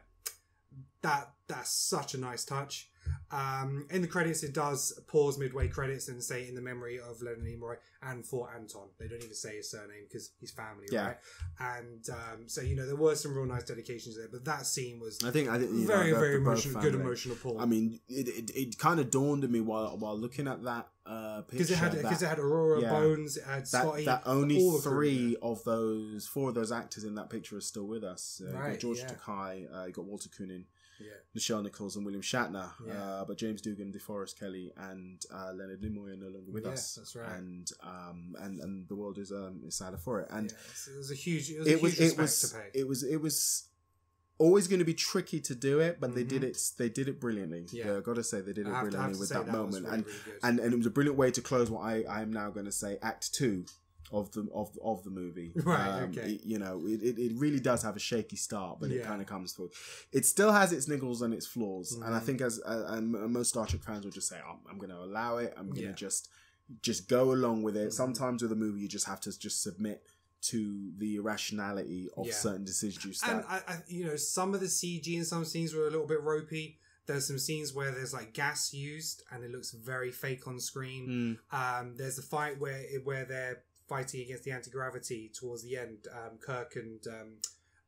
that 1.01 1.31
that's 1.47 1.71
such 1.71 2.13
a 2.13 2.17
nice 2.17 2.43
touch. 2.45 2.89
Um, 3.31 3.87
in 3.91 4.01
the 4.01 4.07
credits, 4.07 4.43
it 4.43 4.53
does 4.53 4.99
pause 5.07 5.37
midway 5.37 5.67
credits 5.67 6.07
and 6.07 6.23
say 6.23 6.47
in 6.47 6.55
the 6.55 6.61
memory 6.61 6.99
of 6.99 7.21
Leonard 7.21 7.43
Nimoy 7.43 7.75
and 8.01 8.25
for 8.25 8.49
Anton. 8.55 8.87
They 8.99 9.07
don't 9.07 9.21
even 9.23 9.33
say 9.35 9.57
his 9.57 9.69
surname 9.69 10.05
because 10.07 10.31
he's 10.39 10.51
family, 10.51 10.85
Yeah. 10.91 11.07
right? 11.07 11.17
And 11.59 12.07
um, 12.09 12.47
so 12.47 12.61
you 12.61 12.75
know 12.75 12.85
there 12.85 12.95
were 12.95 13.15
some 13.15 13.35
real 13.35 13.45
nice 13.45 13.63
dedications 13.63 14.17
there, 14.17 14.27
but 14.31 14.45
that 14.45 14.65
scene 14.65 14.99
was 14.99 15.19
I 15.25 15.31
think 15.31 15.49
I 15.49 15.57
think 15.59 15.71
you 15.71 15.79
know, 15.79 15.87
very, 15.87 16.11
very 16.11 16.35
emotional, 16.35 16.81
good 16.81 16.95
emotional 16.95 17.35
pull. 17.35 17.59
I 17.59 17.65
mean, 17.65 17.99
it, 18.07 18.27
it, 18.27 18.51
it 18.55 18.77
kind 18.77 18.99
of 18.99 19.09
dawned 19.11 19.43
on 19.43 19.51
me 19.51 19.61
while 19.61 19.97
while 19.97 20.17
looking 20.17 20.47
at 20.47 20.63
that 20.63 20.87
uh, 21.05 21.41
picture 21.41 21.51
because 21.51 21.71
it 21.71 21.77
had 21.77 21.91
because 21.93 22.21
it 22.21 22.27
had 22.27 22.37
Uhura 22.37 22.81
yeah. 22.81 22.89
Bones, 22.89 23.37
it 23.37 23.43
had 23.45 23.61
that, 23.61 23.67
Scotty, 23.67 24.05
that 24.05 24.23
only 24.25 24.57
all 24.59 24.79
three 24.79 25.35
of 25.41 25.63
those 25.63 26.27
four 26.27 26.49
of 26.49 26.55
those 26.55 26.71
actors 26.71 27.03
in 27.03 27.15
that 27.15 27.29
picture 27.29 27.57
are 27.57 27.61
still 27.61 27.85
with 27.87 28.03
us. 28.03 28.41
Uh, 28.45 28.55
Right, 28.57 28.71
got 28.71 28.79
George 28.79 28.99
yeah. 28.99 29.07
Takei, 29.09 29.67
uh, 29.75 29.85
you 29.85 29.93
got 29.93 30.05
Walter 30.05 30.29
Koenig, 30.29 30.65
Yeah. 30.99 31.11
Nichelle 31.35 31.63
Nichols, 31.63 31.95
and 31.95 32.05
William 32.05 32.21
Shatner. 32.21 32.71
Yeah. 32.85 32.93
Uh, 32.93 33.25
but 33.25 33.37
James 33.37 33.61
Doohan, 33.61 33.95
DeForest 33.95 34.39
Kelley, 34.39 34.71
and 34.77 35.21
uh, 35.33 35.51
Leonard 35.53 35.81
Nimoy 35.81 36.13
are 36.13 36.17
no 36.17 36.27
longer 36.29 36.51
with 36.51 36.65
Yeah, 36.65 36.71
us. 36.71 36.95
that's 36.95 37.15
right. 37.15 37.31
And 37.37 37.69
um, 37.83 38.35
and 38.39 38.59
and 38.59 38.87
the 38.87 38.95
world 38.95 39.17
is 39.17 39.31
um 39.31 39.61
is 39.67 39.75
sadder 39.75 39.97
for 39.97 40.21
it. 40.21 40.27
And 40.31 40.51
yeah, 40.51 40.93
it 40.93 40.97
was 40.97 41.11
a 41.11 41.15
huge, 41.15 41.49
it 41.51 41.59
was 41.59 41.67
it 41.67 41.81
was 41.81 41.99
it 41.99 42.17
was 42.17 42.41
to 42.51 42.55
pay. 42.57 42.79
it 42.79 42.87
was 42.87 43.03
it 43.03 43.21
was 43.21 43.69
always 44.39 44.67
going 44.67 44.77
to 44.79 44.85
be 44.85 44.93
tricky 44.93 45.39
to 45.41 45.55
do 45.55 45.79
it, 45.79 45.99
but 45.99 46.13
they 46.13 46.23
did 46.23 46.43
Mhm. 46.43 46.49
it. 46.49 46.57
They 46.77 46.89
did 46.89 47.07
it 47.07 47.19
brilliantly. 47.19 47.65
Yeah. 47.71 47.87
Yeah, 47.87 47.97
I 47.97 48.01
got 48.01 48.15
to 48.17 48.23
say 48.23 48.41
they 48.41 48.53
did 48.53 48.67
it 48.67 48.71
I 48.71 48.79
have 48.81 48.89
to- 48.91 48.97
I 48.97 49.01
have 49.01 49.17
brilliantly 49.17 49.19
with 49.19 49.29
that, 49.29 49.45
that 49.47 49.51
moment, 49.51 49.85
really, 49.85 49.95
and 49.97 50.05
really 50.05 50.39
and 50.43 50.59
and 50.59 50.73
it 50.73 50.77
was 50.77 50.85
a 50.85 50.91
brilliant 50.91 51.17
way 51.17 51.31
to 51.31 51.41
close 51.41 51.69
what 51.71 51.81
I 51.81 52.03
I 52.03 52.21
am 52.21 52.31
now 52.31 52.49
going 52.51 52.65
to 52.67 52.71
say 52.71 52.99
Act 53.01 53.33
Two 53.33 53.65
of 54.11 54.31
the 54.31 54.47
of 54.53 54.69
of 54.83 55.03
the 55.03 55.09
movie. 55.09 55.51
Right, 55.63 56.03
okay. 56.09 56.33
it- 56.33 56.45
you 56.45 56.59
know, 56.59 56.81
it, 56.85 57.01
it, 57.03 57.17
it 57.19 57.31
really 57.35 57.59
does 57.59 57.83
have 57.83 57.95
a 57.95 57.99
shaky 57.99 58.35
start, 58.37 58.79
but 58.79 58.89
it 58.91 59.03
kind 59.03 59.21
of 59.21 59.27
comes 59.27 59.53
through. 59.53 59.71
It 60.11 60.25
still 60.25 60.51
has 60.51 60.71
its 60.71 60.87
niggles 60.87 61.21
and 61.21 61.33
its 61.33 61.45
flaws, 61.45 61.91
and 61.93 62.03
I 62.15 62.19
Mhm. 62.19 62.23
think 62.23 62.41
as 62.41 62.59
uh, 62.65 62.85
and 62.89 63.11
most 63.11 63.49
Star 63.49 63.65
Trek 63.65 63.83
fans 63.83 64.03
will 64.05 64.11
just 64.11 64.29
say, 64.29 64.39
oh, 64.47 64.59
"I'm 64.69 64.77
going 64.77 64.91
to 64.91 64.97
allow 64.99 65.37
it. 65.37 65.53
I'm 65.57 65.67
going 65.67 65.81
to 65.81 65.87
Yeah. 65.89 65.91
just 66.07 66.29
just 66.81 67.07
go 67.09 67.31
along 67.33 67.63
with 67.63 67.75
it." 67.77 67.89
Mhm. 67.89 67.93
Sometimes 67.93 68.41
with 68.41 68.51
a 68.51 68.55
movie, 68.55 68.81
you 68.81 68.87
just 68.87 69.07
have 69.07 69.19
to 69.21 69.37
just 69.37 69.61
submit 69.61 70.03
to 70.39 70.91
the 70.97 71.15
irrationality 71.15 72.09
of 72.15 72.27
Yeah. 72.27 72.33
certain 72.33 72.63
decisions 72.63 73.03
you 73.05 73.29
and. 73.29 73.43
I, 73.47 73.61
I, 73.67 73.83
you 73.87 74.05
know, 74.05 74.15
some 74.15 74.53
of 74.53 74.59
the 74.59 74.67
CG 74.67 75.07
in 75.17 75.25
some 75.25 75.43
scenes 75.45 75.73
were 75.73 75.87
a 75.87 75.91
little 75.91 76.07
bit 76.07 76.21
ropey. 76.21 76.79
There's 77.07 77.25
some 77.25 77.39
scenes 77.39 77.73
where 77.73 77.91
there's 77.91 78.13
like 78.13 78.33
gas 78.33 78.73
used 78.73 79.23
and 79.31 79.43
it 79.43 79.51
looks 79.51 79.71
very 79.71 80.11
fake 80.11 80.45
on 80.47 80.59
screen. 80.59 81.39
Mm, 81.51 81.79
Um, 81.81 81.95
there's 81.95 82.17
a 82.17 82.21
fight 82.21 82.59
where 82.59 82.83
where 83.03 83.25
they're 83.25 83.63
fighting 83.87 84.21
against 84.21 84.43
the 84.43 84.51
anti 84.51 84.69
gravity 84.71 85.31
towards 85.33 85.63
the 85.63 85.77
end. 85.77 86.07
Um, 86.11 86.37
Kirk 86.39 86.75
and 86.75 86.99
um, 87.07 87.33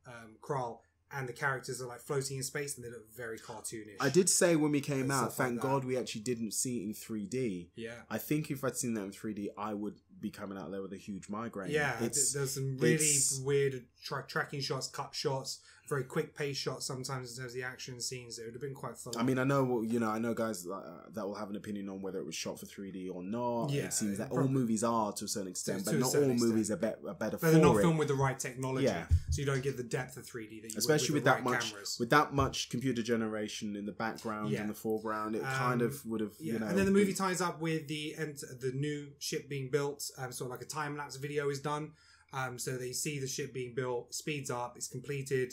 um, 0.06 0.36
Krall 0.42 0.78
and 1.12 1.28
the 1.28 1.32
characters 1.32 1.82
are 1.82 1.86
like 1.88 2.00
floating 2.00 2.36
in 2.36 2.42
space 2.42 2.76
and 2.76 2.84
they 2.84 2.90
look 2.90 3.12
very 3.14 3.38
cartoonish. 3.38 3.96
I 4.00 4.10
did 4.10 4.28
say 4.30 4.56
when 4.56 4.70
we 4.70 4.80
came 4.80 5.02
And 5.02 5.12
out, 5.12 5.32
stuff 5.32 5.38
like 5.40 5.48
thank. 5.48 5.60
God 5.60 5.84
we 5.84 5.96
actually 5.98 6.20
didn't 6.22 6.52
see 6.52 6.78
it 6.78 6.84
in 6.84 6.94
3D. 6.94 7.68
Yeah. 7.74 7.94
I 8.08 8.18
think 8.18 8.50
if 8.50 8.62
I'd 8.64 8.76
seen 8.76 8.94
that 8.94 9.04
in 9.04 9.10
3D, 9.10 9.48
I 9.58 9.74
would 9.74 9.96
be 10.20 10.30
coming 10.30 10.58
out 10.58 10.70
there 10.70 10.82
with 10.82 10.92
a 10.92 10.96
huge 10.98 11.28
migraine. 11.28 11.70
Yeah, 11.70 11.94
it's 12.00 12.32
there's 12.32 12.54
some 12.54 12.76
really 12.78 13.08
weird 13.42 13.84
tra- 14.02 14.24
tracking 14.26 14.60
shots, 14.60 14.88
cut 14.88 15.14
shots, 15.14 15.60
very 15.88 16.04
quick 16.04 16.36
pace 16.36 16.56
shots 16.56 16.86
sometimes 16.86 17.32
in 17.36 17.42
terms 17.42 17.52
of 17.52 17.60
the 17.60 17.64
action 17.66 18.00
scenes. 18.00 18.38
It 18.38 18.44
would 18.44 18.52
have 18.54 18.60
been 18.62 18.74
quite 18.74 18.96
fun. 18.96 19.14
I 19.16 19.22
mean, 19.24 19.38
I 19.38 19.44
know 19.44 19.82
you 19.82 19.98
know, 19.98 20.08
I 20.10 20.18
know 20.18 20.34
guys 20.34 20.66
uh, 20.66 20.80
that 21.14 21.26
will 21.26 21.34
have 21.34 21.50
an 21.50 21.56
opinion 21.56 21.88
on 21.88 22.00
whether 22.00 22.18
it 22.20 22.26
was 22.26 22.34
shot 22.36 22.60
for 22.60 22.66
3D 22.66 23.12
or 23.12 23.22
not. 23.24 23.70
Yeah, 23.70 23.84
it 23.84 23.92
seems 23.92 24.18
that 24.18 24.30
all 24.30 24.46
movies 24.46 24.84
are 24.84 25.12
to 25.12 25.24
a 25.24 25.28
certain 25.28 25.48
extent, 25.50 25.84
but 25.84 25.94
not 25.96 26.14
all 26.14 26.26
movies 26.26 26.70
are, 26.70 26.76
be- 26.76 26.86
are 26.86 27.14
better 27.14 27.32
but 27.32 27.40
for 27.40 27.50
they're 27.50 27.60
not 27.60 27.76
it. 27.76 27.80
filmed 27.82 27.98
with 27.98 28.08
the 28.08 28.14
right 28.14 28.38
technology, 28.38 28.86
Yeah. 28.86 29.04
so 29.30 29.40
you 29.40 29.46
don't 29.46 29.62
get 29.62 29.76
the 29.76 29.82
depth 29.82 30.16
of 30.16 30.24
3D 30.26 30.62
that 30.62 30.72
you 30.72 30.78
Especially 30.78 31.14
with, 31.14 31.14
with, 31.14 31.24
that 31.24 31.34
right 31.36 31.44
much, 31.44 31.70
cameras. 31.70 31.96
with 31.98 32.10
that 32.10 32.32
much 32.34 32.68
computer 32.70 33.02
generation 33.02 33.74
in 33.74 33.84
the 33.86 33.92
background 33.92 34.50
Yeah. 34.50 34.60
and 34.60 34.70
the 34.70 34.74
foreground, 34.74 35.34
it 35.34 35.42
Um, 35.42 35.48
kind 35.54 35.82
of 35.82 36.04
would 36.06 36.20
have, 36.20 36.34
yeah, 36.38 36.52
you 36.52 36.58
know. 36.60 36.66
and 36.68 36.78
then 36.78 36.86
the 36.86 36.92
movie 36.92 37.14
ties 37.14 37.40
up 37.40 37.60
with 37.60 37.88
the 37.88 38.14
ent- 38.16 38.44
the 38.60 38.70
new 38.72 39.08
ship 39.18 39.48
being 39.48 39.70
built. 39.70 40.09
Um, 40.18 40.32
sort 40.32 40.48
of 40.48 40.52
like 40.52 40.62
a 40.62 40.68
time 40.68 40.96
lapse 40.96 41.16
video 41.16 41.50
is 41.50 41.60
done. 41.60 41.92
Um, 42.32 42.58
so 42.58 42.76
they 42.76 42.92
see 42.92 43.18
the 43.18 43.26
ship 43.26 43.52
being 43.52 43.74
built, 43.74 44.14
speeds 44.14 44.50
up, 44.50 44.74
it's 44.76 44.86
completed, 44.86 45.52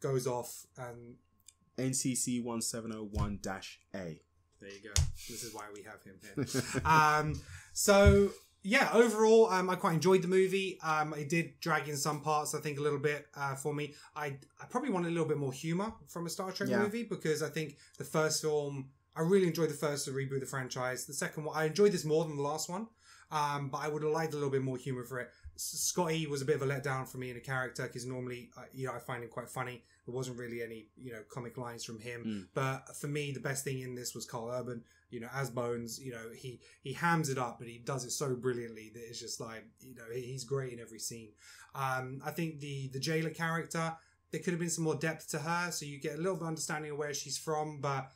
goes 0.00 0.26
off, 0.26 0.66
and 0.76 1.14
NCC 1.78 2.42
1701 2.42 3.40
A. 3.94 4.20
There 4.60 4.70
you 4.70 4.82
go. 4.82 5.02
This 5.28 5.44
is 5.44 5.54
why 5.54 5.64
we 5.74 5.82
have 5.84 6.02
him 6.02 6.16
here. 6.22 6.82
um, 6.84 7.40
so 7.72 8.30
yeah, 8.62 8.90
overall, 8.92 9.48
um, 9.50 9.70
I 9.70 9.76
quite 9.76 9.94
enjoyed 9.94 10.20
the 10.22 10.28
movie. 10.28 10.78
Um, 10.82 11.14
it 11.14 11.28
did 11.28 11.60
drag 11.60 11.88
in 11.88 11.96
some 11.96 12.20
parts, 12.20 12.54
I 12.54 12.60
think, 12.60 12.78
a 12.78 12.82
little 12.82 12.98
bit 12.98 13.26
uh, 13.36 13.54
for 13.54 13.72
me. 13.72 13.94
I 14.16 14.36
I 14.60 14.66
probably 14.68 14.90
wanted 14.90 15.08
a 15.08 15.12
little 15.12 15.28
bit 15.28 15.38
more 15.38 15.52
humor 15.52 15.92
from 16.08 16.26
a 16.26 16.30
Star 16.30 16.50
Trek 16.50 16.68
Yeah. 16.68 16.80
movie 16.82 17.04
because 17.04 17.42
I 17.42 17.48
think 17.48 17.76
the 17.98 18.04
first 18.04 18.42
film, 18.42 18.90
I 19.16 19.22
really 19.22 19.46
enjoyed 19.46 19.70
the 19.70 19.74
first 19.74 20.04
to 20.06 20.10
reboot 20.10 20.40
the 20.40 20.46
franchise. 20.46 21.06
The 21.06 21.14
second 21.14 21.44
one, 21.44 21.56
I 21.56 21.64
enjoyed 21.66 21.92
this 21.92 22.04
more 22.04 22.24
than 22.24 22.36
the 22.36 22.42
last 22.42 22.68
one, 22.68 22.88
um, 23.30 23.68
but 23.68 23.78
I 23.78 23.88
would 23.88 24.02
have 24.02 24.12
liked 24.12 24.32
a 24.32 24.36
little 24.36 24.50
bit 24.50 24.62
more 24.62 24.76
humor 24.76 25.04
for 25.04 25.20
it. 25.20 25.30
Scotty 25.56 26.26
was 26.26 26.40
a 26.40 26.44
bit 26.44 26.56
of 26.56 26.62
a 26.62 26.66
letdown 26.66 27.06
for 27.06 27.18
me 27.18 27.30
in 27.30 27.36
a 27.36 27.40
character 27.40 27.82
because 27.82 28.06
normally, 28.06 28.50
uh, 28.56 28.62
you 28.72 28.86
know, 28.86 28.92
I 28.94 28.98
find 28.98 29.22
him 29.22 29.28
quite 29.28 29.48
funny. 29.48 29.82
There 30.06 30.14
wasn't 30.14 30.38
really 30.38 30.62
any, 30.62 30.86
you 30.96 31.12
know, 31.12 31.22
comic 31.28 31.58
lines 31.58 31.84
from 31.84 31.98
him. 31.98 32.24
Mm. 32.24 32.46
But 32.54 32.96
for 32.96 33.08
me, 33.08 33.32
the 33.32 33.40
best 33.40 33.64
thing 33.64 33.80
in 33.80 33.94
this 33.94 34.14
was 34.14 34.24
Karl 34.24 34.50
Urban. 34.50 34.82
You 35.10 35.20
know, 35.20 35.28
as 35.34 35.50
Bones, 35.50 35.98
you 36.00 36.12
know, 36.12 36.30
he 36.34 36.60
he 36.82 36.92
hams 36.92 37.28
it 37.28 37.38
up, 37.38 37.58
but 37.58 37.68
he 37.68 37.78
does 37.78 38.04
it 38.04 38.12
so 38.12 38.34
brilliantly 38.34 38.90
that 38.94 39.02
it's 39.08 39.20
just 39.20 39.40
like, 39.40 39.66
you 39.80 39.94
know, 39.94 40.04
he's 40.14 40.44
great 40.44 40.72
in 40.72 40.80
every 40.80 41.00
scene. 41.00 41.30
Um, 41.74 42.22
I 42.24 42.30
think 42.30 42.60
the 42.60 42.88
the 42.92 43.00
Jaylah 43.00 43.34
character, 43.34 43.96
there 44.30 44.40
could 44.40 44.52
have 44.52 44.60
been 44.60 44.70
some 44.70 44.84
more 44.84 44.96
depth 44.96 45.28
to 45.30 45.38
her, 45.38 45.70
so 45.70 45.86
you 45.86 45.98
get 45.98 46.14
a 46.14 46.18
little 46.18 46.34
bit 46.34 46.42
of 46.42 46.48
understanding 46.48 46.92
of 46.92 46.98
where 46.98 47.14
she's 47.14 47.38
from, 47.38 47.80
but 47.80 48.10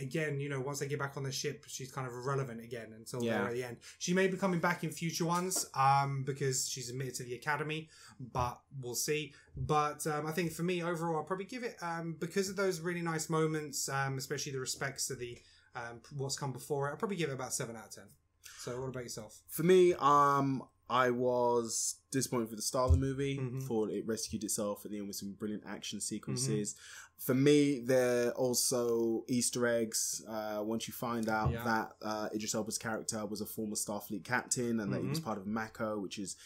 again, 0.00 0.40
you 0.40 0.48
know, 0.48 0.60
once 0.60 0.78
they 0.80 0.86
get 0.88 0.98
back 0.98 1.16
on 1.16 1.22
the 1.22 1.32
ship, 1.32 1.64
she's 1.68 1.90
kind 1.92 2.06
of 2.06 2.12
irrelevant 2.12 2.60
again 2.62 2.92
until 2.96 3.22
Yeah. 3.22 3.44
at 3.44 3.52
the 3.52 3.62
end. 3.64 3.76
She 3.98 4.12
may 4.12 4.26
be 4.28 4.36
coming 4.36 4.60
back 4.60 4.82
in 4.84 4.90
future 4.90 5.24
ones, 5.24 5.66
um, 5.74 6.24
because 6.24 6.68
she's 6.68 6.90
admitted 6.90 7.14
to 7.14 7.22
the 7.24 7.34
academy, 7.34 7.88
but 8.18 8.60
we'll 8.80 8.94
see. 8.94 9.34
But 9.56 10.06
um, 10.06 10.26
I 10.26 10.32
think 10.32 10.52
for 10.52 10.62
me 10.62 10.82
overall, 10.82 11.16
I'll 11.16 11.24
probably 11.24 11.44
give 11.46 11.62
it 11.62 11.76
um, 11.82 12.16
because 12.18 12.48
of 12.48 12.56
those 12.56 12.80
really 12.80 13.02
nice 13.02 13.28
moments, 13.30 13.88
um, 13.88 14.18
especially 14.18 14.52
the 14.52 14.60
respects 14.60 15.06
to 15.08 15.14
the 15.14 15.38
um, 15.74 16.00
what's 16.16 16.36
come 16.36 16.52
before 16.52 16.88
it. 16.88 16.92
I'll 16.92 16.96
probably 16.96 17.16
give 17.16 17.30
it 17.30 17.34
about 17.34 17.52
seven 17.52 17.76
out 17.76 17.86
of 17.86 17.90
ten. 17.94 18.04
So, 18.58 18.80
what 18.80 18.88
about 18.88 19.04
yourself? 19.04 19.40
For 19.48 19.62
me, 19.62 19.94
um, 20.00 20.62
I 20.90 21.10
was 21.10 21.96
disappointed 22.10 22.48
with 22.50 22.58
the 22.58 22.62
start 22.62 22.86
of 22.86 22.92
the 22.92 23.06
movie. 23.06 23.38
Mhm. 23.38 23.62
Thought 23.62 23.90
it 23.90 24.06
rescued 24.06 24.42
itself 24.44 24.84
at 24.84 24.90
the 24.90 24.98
end 24.98 25.06
with 25.08 25.16
some 25.16 25.32
brilliant 25.32 25.64
action 25.66 26.00
sequences. 26.00 26.74
For 27.18 27.34
me, 27.34 27.80
there 27.80 28.28
are 28.28 28.30
also 28.32 29.24
Easter 29.28 29.66
eggs. 29.66 30.22
Uh, 30.26 30.62
once 30.64 30.86
you 30.88 30.94
find 30.94 31.28
out 31.28 31.50
Yeah. 31.50 31.64
that 31.64 31.96
uh, 32.00 32.28
Idris 32.34 32.54
Elba's 32.54 32.78
character 32.78 33.26
was 33.26 33.40
a 33.40 33.46
former 33.46 33.74
Starfleet 33.74 34.24
captain 34.24 34.80
and 34.80 34.92
that 34.92 35.02
he 35.02 35.08
was 35.08 35.20
Mhm. 35.20 35.24
part 35.24 35.38
of 35.38 35.46
MACO, 35.46 35.98
which 35.98 36.18
is 36.18 36.36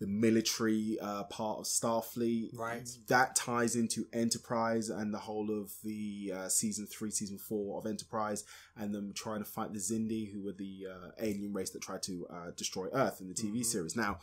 the 0.00 0.06
military 0.06 0.98
uh, 1.00 1.24
part 1.24 1.58
of 1.58 1.66
Starfleet. 1.66 2.56
Right. 2.58 2.88
That 3.08 3.36
ties 3.36 3.76
into 3.76 4.06
Enterprise 4.12 4.88
and 4.88 5.12
the 5.14 5.18
whole 5.18 5.50
of 5.50 5.72
the 5.84 6.32
uh, 6.34 6.48
season 6.48 6.86
three, 6.86 7.10
season 7.10 7.38
four 7.38 7.78
of 7.78 7.86
Enterprise, 7.86 8.44
and 8.76 8.94
them 8.94 9.12
trying 9.14 9.40
to 9.40 9.44
fight 9.44 9.72
the 9.72 9.78
Xindi, 9.78 10.32
who 10.32 10.42
were 10.42 10.52
the 10.52 10.86
uh, 10.90 11.10
alien 11.20 11.52
race 11.52 11.70
that 11.70 11.82
tried 11.82 12.02
to 12.04 12.26
uh, 12.30 12.50
destroy 12.56 12.88
Earth 12.92 13.20
in 13.20 13.28
the 13.28 13.34
TV 13.34 13.58
Mhm. 13.60 13.64
series. 13.66 13.94
Now, 13.94 14.18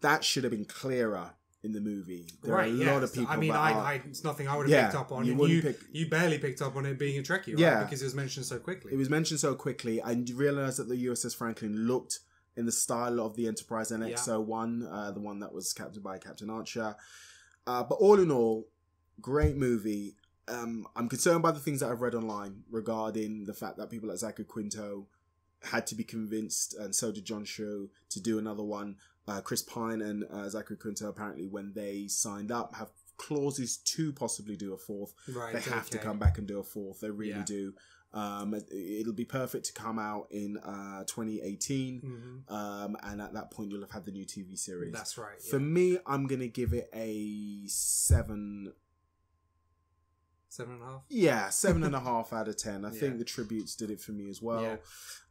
that 0.00 0.24
should 0.24 0.44
have 0.44 0.52
been 0.52 0.64
clearer 0.64 1.32
in 1.62 1.72
the 1.72 1.80
movie. 1.80 2.28
There 2.42 2.54
right, 2.54 2.70
are 2.70 2.74
a 2.74 2.76
yeah. 2.76 2.92
lot 2.94 3.02
of 3.02 3.12
people. 3.12 3.28
I 3.30 3.36
mean, 3.36 3.52
that 3.52 3.58
I, 3.58 3.72
are- 3.72 3.84
I, 3.84 4.02
it's 4.08 4.22
nothing 4.24 4.46
I 4.48 4.56
would 4.56 4.66
have 4.66 4.70
Yeah, 4.70 4.86
picked 4.86 4.94
up 5.00 5.12
on. 5.12 5.24
you 5.26 5.46
you, 5.46 5.60
pick- 5.62 5.80
you 5.92 6.08
barely 6.08 6.38
picked 6.38 6.62
up 6.62 6.76
on 6.76 6.86
it 6.86 6.98
being 6.98 7.18
a 7.18 7.22
Trekkie, 7.22 7.48
right? 7.48 7.58
Yeah. 7.58 7.82
Because 7.84 8.00
it 8.00 8.04
was 8.06 8.14
mentioned 8.14 8.46
so 8.46 8.58
quickly. 8.58 8.92
it 8.92 8.96
was 8.96 9.10
mentioned 9.10 9.40
so 9.40 9.54
quickly, 9.54 9.98
and 10.00 10.28
you 10.28 10.36
realize 10.36 10.76
that 10.76 10.88
the 10.88 10.96
USS 11.06 11.34
Franklin 11.34 11.86
looked 11.88 12.20
in 12.58 12.66
the 12.66 12.72
style 12.72 13.20
of 13.20 13.36
the 13.36 13.46
Enterprise 13.46 13.90
NX-01, 13.92 14.88
uh, 14.92 15.10
the 15.12 15.20
one 15.20 15.38
that 15.40 15.52
was 15.54 15.72
captained 15.72 16.02
by 16.04 16.18
Captain 16.18 16.50
Archer. 16.50 16.96
Uh, 17.66 17.82
but 17.84 17.94
all 17.96 18.18
in 18.18 18.30
all, 18.30 18.66
great 19.20 19.56
movie. 19.56 20.16
Um, 20.48 20.86
I'm 20.96 21.08
concerned 21.08 21.42
by 21.42 21.52
the 21.52 21.60
things 21.60 21.80
that 21.80 21.90
I've 21.90 22.00
read 22.00 22.14
online 22.14 22.64
regarding 22.70 23.44
the 23.44 23.54
fact 23.54 23.76
that 23.76 23.90
people 23.90 24.08
like 24.08 24.18
Zachary 24.18 24.44
Quinto 24.46 25.06
had 25.62 25.86
to 25.88 25.94
be 25.94 26.04
convinced, 26.04 26.74
and 26.74 26.94
so 26.94 27.12
did 27.12 27.24
John 27.24 27.44
Cho, 27.44 27.88
to 28.10 28.20
do 28.20 28.38
another 28.38 28.62
one. 28.62 28.96
Uh, 29.26 29.40
Chris 29.40 29.62
Pine 29.62 30.00
and 30.00 30.24
uh, 30.32 30.48
Zachary 30.48 30.76
Quinto 30.78 31.08
apparently, 31.08 31.46
when 31.46 31.72
they 31.74 32.06
signed 32.08 32.50
up, 32.50 32.74
have 32.76 32.88
clauses 33.18 33.76
to 33.76 34.12
possibly 34.12 34.56
do 34.56 34.72
a 34.72 34.78
fourth. 34.78 35.12
right. 35.34 35.52
They 35.52 35.60
have 35.70 35.90
to 35.90 35.98
come 35.98 36.18
back 36.18 36.38
and 36.38 36.46
do 36.46 36.58
a 36.60 36.62
fourth. 36.64 37.00
They 37.00 37.10
really 37.10 37.32
Yeah. 37.32 37.44
do. 37.44 37.74
Um, 38.12 38.54
it- 38.54 38.72
it'll 38.72 39.12
be 39.12 39.26
perfect 39.26 39.66
to 39.66 39.72
come 39.74 39.98
out 39.98 40.28
in 40.30 40.56
uh, 40.58 41.04
2018, 41.04 42.00
Mhm. 42.00 42.50
um, 42.52 42.96
and 43.02 43.20
at 43.20 43.34
that 43.34 43.50
point 43.50 43.70
you'll 43.70 43.82
have 43.82 43.90
had 43.90 44.04
the 44.06 44.12
new 44.12 44.24
TV 44.24 44.56
series. 44.56 44.92
That's 44.94 45.18
right. 45.18 45.40
For 45.42 45.58
yeah. 45.58 45.64
me, 45.66 45.98
I'm 46.06 46.26
gonna 46.26 46.48
give 46.48 46.72
it 46.72 46.88
a 46.94 47.66
seven. 47.68 48.72
Seven 50.48 50.74
and 50.74 50.82
a 50.82 50.86
half. 50.86 51.02
Yeah, 51.10 51.50
seven 51.50 51.84
and 51.84 51.94
a 51.94 52.00
half 52.00 52.32
out 52.32 52.48
of 52.48 52.56
ten. 52.56 52.84
I 52.84 52.88
Yeah. 52.92 52.98
think 53.00 53.18
the 53.18 53.24
tributes 53.24 53.76
did 53.76 53.90
it 53.90 54.00
for 54.00 54.12
me 54.12 54.28
as 54.30 54.40
well. 54.40 54.62
Yeah. 54.62 54.76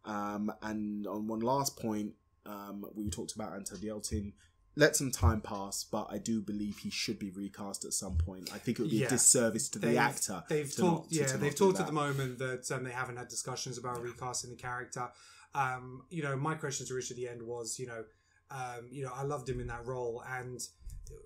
Um, 0.06 0.52
and 0.62 1.08
on 1.08 1.28
one 1.28 1.40
last 1.40 1.78
point, 1.78 2.14
um, 2.46 2.86
we 2.96 3.10
talked 3.10 3.34
about 3.34 3.54
Anton 3.54 3.80
Yelchin. 3.80 4.34
Let 4.78 4.96
some 4.96 5.10
time 5.12 5.42
pass, 5.42 5.84
but 5.84 6.06
I 6.12 6.20
do 6.20 6.40
believe 6.40 6.78
he 6.78 6.92
should 6.92 7.18
be 7.18 7.32
recast 7.32 7.84
at 7.84 7.94
some 7.94 8.16
point. 8.16 8.52
I 8.54 8.60
think 8.60 8.78
it 8.78 8.84
would 8.84 8.92
be 8.92 8.98
Yeah. 8.98 9.08
a 9.08 9.10
disservice 9.10 9.70
to 9.70 9.80
the 9.80 9.88
They've- 9.88 9.98
actor. 9.98 10.44
They've 10.48 10.74
talked, 10.76 11.12
yeah, 11.12 11.26
to 11.26 11.38
they've 11.38 11.56
talked 11.56 11.80
at 11.80 11.88
the 11.88 11.92
moment 11.94 12.38
that 12.38 12.72
um, 12.72 12.84
they 12.84 12.92
haven't 12.92 13.18
had 13.18 13.28
discussions 13.28 13.80
about 13.80 14.02
recasting 14.04 14.52
the 14.52 14.56
character. 14.56 15.12
Um, 15.56 16.04
you 16.12 16.22
know, 16.22 16.36
my 16.38 16.54
question 16.54 16.86
to 16.86 16.94
Rich 16.94 17.10
at 17.10 17.18
the 17.18 17.28
end 17.28 17.42
was, 17.42 17.80
you 17.80 17.88
know, 17.88 18.06
um, 18.52 18.88
you 18.92 19.04
know, 19.04 19.12
I 19.14 19.24
loved 19.24 19.50
him 19.50 19.60
in 19.60 19.68
that 19.68 19.86
role, 19.86 20.24
and 20.30 20.62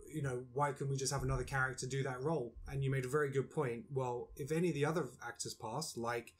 you 0.08 0.22
know, 0.22 0.45
why 0.54 0.72
can't 0.72 0.89
we 0.91 0.95
just 0.95 1.12
have 1.12 1.24
another 1.24 1.43
character 1.43 1.88
do 1.88 2.04
that 2.04 2.22
role? 2.22 2.56
And 2.68 2.84
you 2.84 2.91
made 2.91 3.04
a 3.04 3.10
very 3.10 3.32
good 3.32 3.49
point. 3.49 3.86
Well, 3.91 4.30
if 4.36 4.52
any 4.52 4.70
of 4.70 4.76
the 4.76 4.86
other 4.86 5.10
actors 5.26 5.56
passed, 5.56 5.97
like 5.97 6.34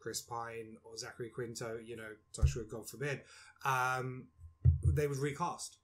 Chris 0.00 0.20
Pine 0.20 0.76
or 0.84 0.96
Zachary 0.98 1.30
Quinto, 1.30 1.78
you 1.78 1.96
know, 1.96 2.10
touch 2.34 2.56
wood, 2.56 2.68
God 2.68 2.88
forbid, 2.90 3.22
um, 3.64 4.26
they 4.84 5.06
would 5.06 5.18
recast. 5.18 5.78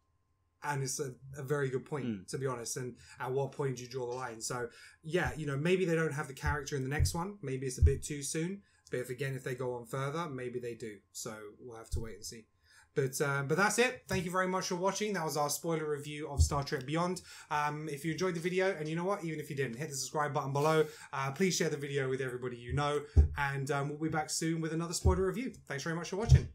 And 0.65 0.83
it's 0.83 1.01
a, 1.01 1.13
a 1.37 1.43
very 1.43 1.69
good 1.71 1.85
point, 1.85 2.07
Mm. 2.07 2.27
to 2.29 2.39
be 2.39 2.47
honest. 2.47 2.77
And 2.77 2.97
at 3.21 3.31
what 3.31 3.53
point 3.53 3.77
do 3.77 3.83
you 3.83 3.89
draw 3.89 4.07
the 4.07 4.15
line? 4.15 4.41
So, 4.41 4.69
yeah, 5.03 5.31
you 5.37 5.47
know, 5.47 5.57
maybe 5.57 5.85
they 5.85 5.95
don't 5.95 6.13
have 6.13 6.29
the 6.29 6.35
character 6.35 6.75
in 6.77 6.83
the 6.83 6.89
next 6.89 7.15
one. 7.15 7.37
Maybe 7.43 7.67
it's 7.67 7.79
a 7.79 7.83
bit 7.83 8.03
too 8.03 8.23
soon. 8.23 8.63
But 8.91 9.01
if 9.01 9.11
again, 9.11 9.35
if 9.35 9.43
they 9.45 9.55
go 9.55 9.75
on 9.75 9.87
further, 9.87 10.29
maybe 10.29 10.59
they 10.61 10.75
do. 10.75 10.97
So 11.13 11.35
we'll 11.61 11.77
have 11.77 11.91
to 11.91 12.01
wait 12.01 12.15
and 12.17 12.25
see. 12.25 12.47
But 12.95 13.21
um, 13.23 13.49
but 13.49 13.57
that's 13.57 13.81
it. 13.81 14.03
Thank 14.07 14.25
you 14.25 14.31
very 14.31 14.47
much 14.47 14.69
for 14.69 14.77
watching. 14.77 15.15
That 15.15 15.25
was 15.25 15.37
our 15.37 15.51
spoiler 15.51 15.91
review 15.91 16.29
of 16.29 16.41
Star 16.41 16.63
Trek 16.63 16.87
Beyond. 16.87 17.23
Um, 17.51 17.89
if 17.91 18.05
you 18.05 18.13
enjoyed 18.13 18.37
the 18.37 18.41
video, 18.41 18.73
and 18.79 18.89
you 18.89 18.95
know 18.95 19.03
what, 19.03 19.25
even 19.25 19.41
if 19.41 19.51
you 19.51 19.57
didn't, 19.57 19.77
hit 19.79 19.89
the 19.91 19.97
subscribe 19.97 20.33
button 20.33 20.53
below. 20.53 20.87
Uh, 21.13 21.33
please 21.33 21.57
share 21.57 21.71
the 21.71 21.77
video 21.77 22.09
with 22.09 22.21
everybody 22.21 22.57
you 22.57 22.73
know, 22.73 23.01
and 23.37 23.69
um, 23.73 23.89
we'll 23.89 23.99
be 23.99 24.09
back 24.11 24.31
soon 24.31 24.61
with 24.61 24.73
another 24.73 24.95
spoiler 24.95 25.27
review. 25.27 25.53
Thanks 25.67 25.83
very 25.83 25.97
much 25.97 26.11
for 26.11 26.17
watching. 26.17 26.47